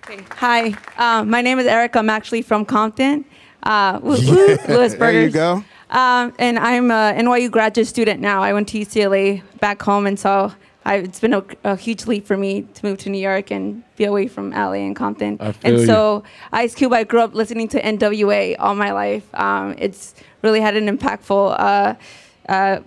Hi, 0.09 0.75
um, 0.97 1.29
my 1.29 1.43
name 1.43 1.59
is 1.59 1.67
Eric. 1.67 1.95
I'm 1.95 2.09
actually 2.09 2.41
from 2.41 2.65
Compton, 2.65 3.27
uh, 3.63 4.01
woo, 4.03 4.17
woo, 4.17 4.57
Louis 4.67 4.95
There 4.95 5.23
you 5.23 5.31
go. 5.31 5.63
Um, 5.91 6.33
and 6.39 6.59
I'm 6.59 6.91
a 6.91 7.13
NYU 7.15 7.51
graduate 7.51 7.87
student 7.87 8.19
now. 8.19 8.43
I 8.43 8.55
went 8.55 8.69
to 8.69 8.79
UCLA 8.79 9.43
back 9.61 9.83
home, 9.83 10.07
and 10.07 10.19
so 10.19 10.55
I, 10.87 10.97
it's 10.97 11.21
been 11.21 11.35
a, 11.35 11.45
a 11.63 11.77
huge 11.77 12.07
leap 12.07 12.27
for 12.27 12.39
me 12.39 12.63
to 12.63 12.87
move 12.87 12.99
to 13.01 13.11
New 13.11 13.19
York 13.19 13.51
and 13.51 13.83
be 13.97 14.05
away 14.05 14.29
from 14.29 14.51
LA 14.53 14.75
and 14.75 14.97
Compton. 14.97 15.37
I 15.41 15.53
feel 15.53 15.73
and 15.73 15.81
you. 15.81 15.87
so 15.87 16.25
Ice 16.53 16.75
Cube, 16.75 16.95
I 16.95 17.05
grew 17.05 17.21
up 17.21 17.35
listening 17.35 17.69
to 17.69 17.83
NWA 17.83 18.57
all 18.59 18.75
my 18.75 18.93
life. 18.93 19.29
Um, 19.35 19.75
it's 19.77 20.15
really 20.41 20.61
had 20.61 20.75
an 20.75 20.87
impactful. 20.87 21.55
Uh, 21.59 21.95
uh, 22.49 22.81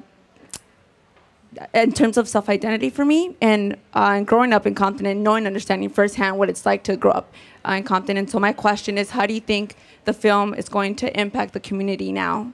in 1.74 1.92
terms 1.92 2.18
of 2.18 2.28
self-identity 2.28 2.90
for 2.90 3.04
me 3.04 3.36
and, 3.42 3.76
uh, 3.94 4.22
growing 4.22 4.54
up 4.54 4.66
in 4.66 4.74
Compton 4.74 5.06
and 5.06 5.24
knowing 5.24 5.46
understanding 5.46 5.90
firsthand 5.90 6.38
what 6.38 6.50
it's 6.50 6.66
like 6.66 6.84
to 6.84 6.96
grow 6.96 7.12
up 7.12 7.34
uh, 7.68 7.74
in 7.74 7.84
Compton. 7.84 8.18
And 8.18 8.30
so 8.30 8.40
my 8.40 8.54
question 8.54 8.98
is, 8.98 9.12
how 9.12 9.26
do 9.26 9.34
you 9.34 9.42
think 9.42 9.76
the 10.06 10.14
film 10.14 10.54
is 10.54 10.70
going 10.70 10.96
to 10.96 11.20
impact 11.20 11.54
the 11.54 11.60
community 11.60 12.12
now? 12.12 12.54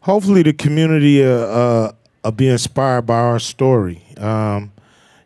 hopefully 0.00 0.42
the 0.42 0.52
community 0.52 1.24
uh, 1.24 1.28
uh, 1.28 1.92
will 2.24 2.32
be 2.32 2.48
inspired 2.48 3.02
by 3.02 3.18
our 3.18 3.38
story. 3.38 4.02
Um, 4.16 4.72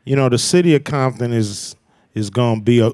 you 0.05 0.17
know, 0.17 0.29
the 0.29 0.39
city 0.39 0.75
of 0.75 0.85
Compton 0.85 1.33
is 1.33 1.77
is 2.15 2.31
going 2.31 2.61
to 2.61 2.65
be 2.65 2.81
a, 2.81 2.91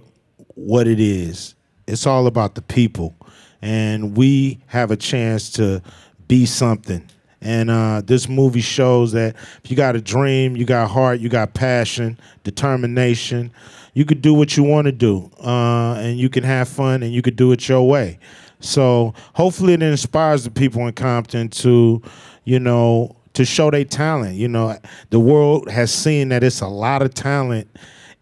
what 0.55 0.87
it 0.87 1.01
is. 1.01 1.55
It's 1.87 2.07
all 2.07 2.27
about 2.27 2.55
the 2.55 2.63
people, 2.63 3.15
and 3.61 4.17
we 4.17 4.61
have 4.67 4.91
a 4.91 4.97
chance 4.97 5.51
to 5.53 5.83
be 6.29 6.47
something. 6.47 7.09
And 7.43 7.71
uh, 7.71 8.03
this 8.05 8.29
movie 8.29 8.61
shows 8.61 9.13
that 9.13 9.35
if 9.65 9.71
you 9.71 9.77
got 9.77 9.97
a 9.97 10.01
dream, 10.01 10.57
you 10.57 10.65
got 10.65 10.91
heart, 10.91 11.21
you 11.21 11.29
got 11.29 11.55
passion, 11.55 12.19
determination, 12.45 13.51
you 13.95 14.05
could 14.05 14.23
do 14.23 14.35
what 14.35 14.57
you 14.57 14.63
want 14.63 14.87
to 14.87 14.93
do, 14.93 15.31
uh, 15.43 15.95
and 15.95 16.19
you 16.19 16.29
can 16.29 16.45
have 16.45 16.69
fun, 16.69 17.03
and 17.03 17.13
you 17.13 17.23
could 17.23 17.37
do 17.37 17.51
it 17.53 17.69
your 17.69 17.89
way. 17.89 18.19
So 18.61 19.15
hopefully 19.35 19.73
it 19.73 19.83
inspires 19.83 20.45
the 20.45 20.51
people 20.51 20.87
in 20.87 20.93
Compton 20.93 21.49
to, 21.49 22.03
you 22.45 22.61
know, 22.61 23.17
to 23.33 23.45
show 23.45 23.71
their 23.71 23.85
talent. 23.85 24.37
You 24.37 24.49
know, 24.49 24.77
the 25.09 25.21
world 25.21 25.71
has 25.71 25.93
seen 25.93 26.29
that 26.29 26.45
it's 26.45 26.61
a 26.61 26.69
lot 26.69 27.03
of 27.03 27.15
talent, 27.15 27.69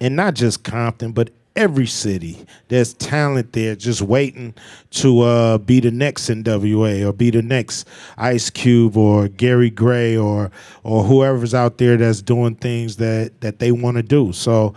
and 0.01 0.14
not 0.14 0.35
just 0.35 0.62
Compton, 0.62 1.12
but 1.12 1.31
every 1.59 1.87
city. 1.87 2.47
There's 2.69 2.95
talent 2.95 3.53
there 3.53 3.75
just 3.75 4.01
waiting 4.01 4.55
to 4.93 5.21
uh, 5.23 5.59
be 5.59 5.81
the 5.81 5.91
next 5.91 6.31
NWA 6.31 7.07
or 7.07 7.13
be 7.13 7.31
the 7.31 7.43
next 7.43 7.87
Ice 8.17 8.49
Cube 8.49 8.97
or 8.97 9.27
Gary 9.29 9.69
Gray 9.69 10.17
or 10.17 10.53
or 10.85 11.03
whoever's 11.03 11.55
out 11.55 11.79
there 11.79 11.97
that's 11.97 12.23
doing 12.23 12.55
things 12.55 12.97
that 12.97 13.41
that 13.41 13.59
they 13.59 13.73
want 13.73 13.97
to 13.97 14.03
do. 14.05 14.33
So 14.33 14.75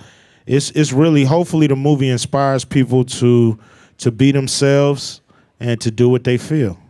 it's 0.47 0.71
it's 0.71 0.91
really 0.91 1.23
hopefully 1.23 1.67
the 1.67 1.75
movie 1.75 2.09
inspires 2.09 2.65
people 2.65 3.05
to 3.05 3.59
to 3.99 4.11
be 4.11 4.31
themselves 4.31 5.21
and 5.59 5.79
to 5.81 5.91
do 5.91 6.09
what 6.09 6.23
they 6.23 6.37
feel. 6.37 6.80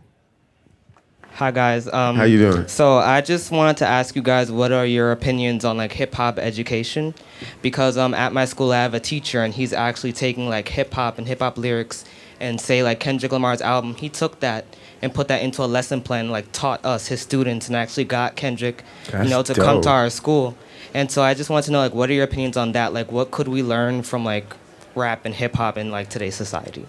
Hi 1.34 1.50
guys. 1.50 1.88
Um, 1.88 2.16
How 2.16 2.24
you 2.24 2.38
doing? 2.38 2.68
So 2.68 2.98
I 2.98 3.20
just 3.22 3.50
wanted 3.50 3.78
to 3.78 3.86
ask 3.86 4.14
you 4.14 4.22
guys 4.22 4.52
what 4.52 4.70
are 4.70 4.84
your 4.84 5.12
opinions 5.12 5.64
on 5.64 5.76
like 5.76 5.92
hip 5.92 6.14
hop 6.14 6.38
education, 6.38 7.14
because 7.62 7.96
um 7.96 8.14
at 8.14 8.32
my 8.32 8.44
school 8.44 8.72
I 8.72 8.82
have 8.82 8.94
a 8.94 9.00
teacher 9.00 9.42
and 9.42 9.54
he's 9.54 9.72
actually 9.72 10.12
taking 10.12 10.48
like 10.48 10.68
hip 10.68 10.92
hop 10.92 11.18
and 11.18 11.26
hip 11.26 11.40
hop 11.40 11.56
lyrics 11.56 12.04
and 12.38 12.60
say 12.60 12.82
like 12.82 13.00
Kendrick 13.00 13.32
Lamar's 13.32 13.62
album 13.62 13.94
he 13.94 14.08
took 14.08 14.40
that 14.40 14.64
and 15.00 15.14
put 15.14 15.28
that 15.28 15.42
into 15.42 15.62
a 15.62 15.66
lesson 15.66 16.02
plan 16.02 16.30
like 16.30 16.50
taught 16.52 16.84
us 16.84 17.06
his 17.06 17.20
students 17.20 17.66
and 17.66 17.76
actually 17.76 18.04
got 18.04 18.36
Kendrick 18.36 18.82
That's 19.10 19.24
you 19.24 19.30
know 19.30 19.42
to 19.42 19.54
come 19.54 19.80
to 19.82 19.88
our 19.88 20.10
school 20.10 20.56
and 20.92 21.10
so 21.10 21.22
I 21.22 21.34
just 21.34 21.50
want 21.50 21.64
to 21.66 21.72
know 21.72 21.78
like 21.78 21.94
what 21.94 22.10
are 22.10 22.14
your 22.14 22.24
opinions 22.24 22.56
on 22.56 22.72
that 22.72 22.92
like 22.92 23.10
what 23.10 23.30
could 23.30 23.48
we 23.48 23.62
learn 23.62 24.02
from 24.02 24.24
like 24.24 24.54
rap 24.94 25.24
and 25.24 25.34
hip 25.34 25.54
hop 25.54 25.78
in 25.78 25.90
like 25.90 26.10
today's 26.10 26.34
society. 26.34 26.86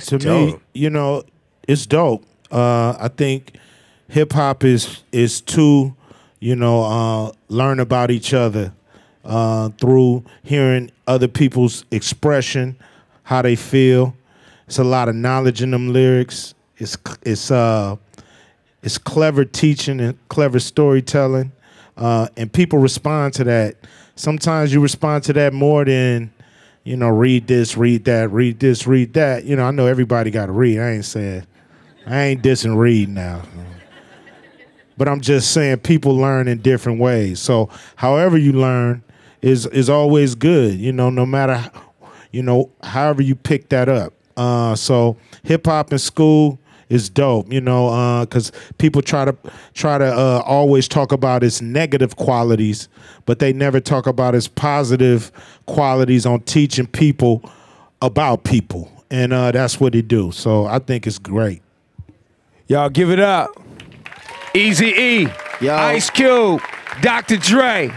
to 0.00 0.18
me, 0.18 0.58
you 0.74 0.90
know, 0.90 1.22
it's 1.66 1.86
dope. 1.86 2.24
Uh, 2.50 2.96
I 2.98 3.08
think 3.08 3.56
hip 4.08 4.32
hop 4.32 4.64
is 4.64 5.02
is 5.12 5.40
to, 5.42 5.94
you 6.40 6.56
know, 6.56 6.82
uh, 6.82 7.32
learn 7.48 7.80
about 7.80 8.10
each 8.10 8.32
other 8.34 8.72
uh, 9.24 9.70
through 9.80 10.24
hearing 10.42 10.90
other 11.06 11.28
people's 11.28 11.84
expression, 11.90 12.76
how 13.24 13.42
they 13.42 13.56
feel. 13.56 14.14
It's 14.66 14.78
a 14.78 14.84
lot 14.84 15.08
of 15.08 15.14
knowledge 15.14 15.62
in 15.62 15.70
them 15.70 15.92
lyrics. 15.92 16.54
It's 16.76 16.96
it's 17.22 17.50
uh, 17.50 17.96
it's 18.82 18.98
clever 18.98 19.44
teaching 19.44 20.00
and 20.00 20.28
clever 20.28 20.58
storytelling, 20.58 21.52
uh, 21.96 22.28
and 22.36 22.52
people 22.52 22.78
respond 22.78 23.34
to 23.34 23.44
that. 23.44 23.76
Sometimes 24.14 24.72
you 24.72 24.80
respond 24.80 25.24
to 25.24 25.32
that 25.34 25.52
more 25.52 25.84
than 25.84 26.32
you 26.88 26.96
know, 26.96 27.10
read 27.10 27.46
this, 27.46 27.76
read 27.76 28.06
that, 28.06 28.30
read 28.30 28.60
this, 28.60 28.86
read 28.86 29.12
that. 29.12 29.44
You 29.44 29.56
know, 29.56 29.64
I 29.64 29.70
know 29.72 29.86
everybody 29.86 30.30
got 30.30 30.46
to 30.46 30.52
read. 30.52 30.78
I 30.78 30.92
ain't 30.92 31.04
saying, 31.04 31.46
I 32.08 32.24
ain't 32.24 32.42
dissing 32.42 32.76
read 32.76 33.10
now. 33.10 33.42
But 34.96 35.08
I'm 35.08 35.20
just 35.20 35.52
saying 35.52 35.78
people 35.78 36.16
learn 36.16 36.48
in 36.48 36.58
different 36.58 36.98
ways. 37.00 37.38
So 37.38 37.68
however 37.96 38.36
you 38.36 38.52
learn 38.52 39.04
is 39.42 39.66
is 39.66 39.88
always 39.88 40.34
good. 40.34 40.74
You 40.74 40.92
know, 40.92 41.10
no 41.10 41.24
matter, 41.26 41.70
you 42.32 42.42
know, 42.42 42.70
however 42.82 43.22
you 43.22 43.34
pick 43.34 43.68
that 43.68 43.88
up. 43.88 44.12
Uh, 44.36 44.74
so 44.74 45.16
hip 45.42 45.66
hop 45.66 45.92
in 45.92 45.98
school 45.98 46.58
is 46.88 47.10
dope. 47.10 47.52
You 47.52 47.60
know, 47.60 48.24
because 48.24 48.50
people 48.78 49.02
try 49.02 49.24
to 49.26 49.36
try 49.74 49.98
to 49.98 50.06
uh, 50.06 50.42
always 50.46 50.88
talk 50.88 51.12
about 51.12 51.44
its 51.44 51.60
negative 51.60 52.16
qualities, 52.16 52.88
but 53.26 53.38
they 53.38 53.52
never 53.52 53.80
talk 53.80 54.06
about 54.06 54.34
its 54.34 54.48
positive 54.48 55.30
qualities 55.66 56.26
on 56.26 56.40
teaching 56.40 56.86
people 56.86 57.48
about 58.00 58.44
people, 58.44 58.90
and 59.10 59.32
uh, 59.32 59.52
that's 59.52 59.78
what 59.78 59.92
he 59.92 60.02
do. 60.02 60.32
So 60.32 60.64
I 60.66 60.78
think 60.78 61.06
it's 61.06 61.18
great. 61.18 61.62
Y'all 62.68 62.90
give 62.90 63.10
it 63.10 63.18
up. 63.18 63.50
Easy 64.54 64.86
E, 64.88 65.28
Ice 65.62 66.10
Cube, 66.10 66.60
Dr. 67.00 67.36
Dre, 67.38 67.90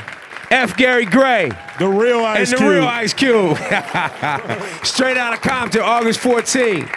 F. 0.49 0.77
Gary 0.77 1.05
Gray. 1.05 1.51
The 1.77 1.87
real 1.87 2.19
Ice 2.23 2.51
and 2.51 2.59
the 2.59 2.63
Cube. 2.63 2.69
real 2.71 2.85
Ice 2.85 3.13
Cube. 3.13 3.57
Straight 4.85 5.17
out 5.17 5.33
of 5.33 5.41
Compton, 5.41 5.81
August 5.81 6.19
14th. 6.21 6.89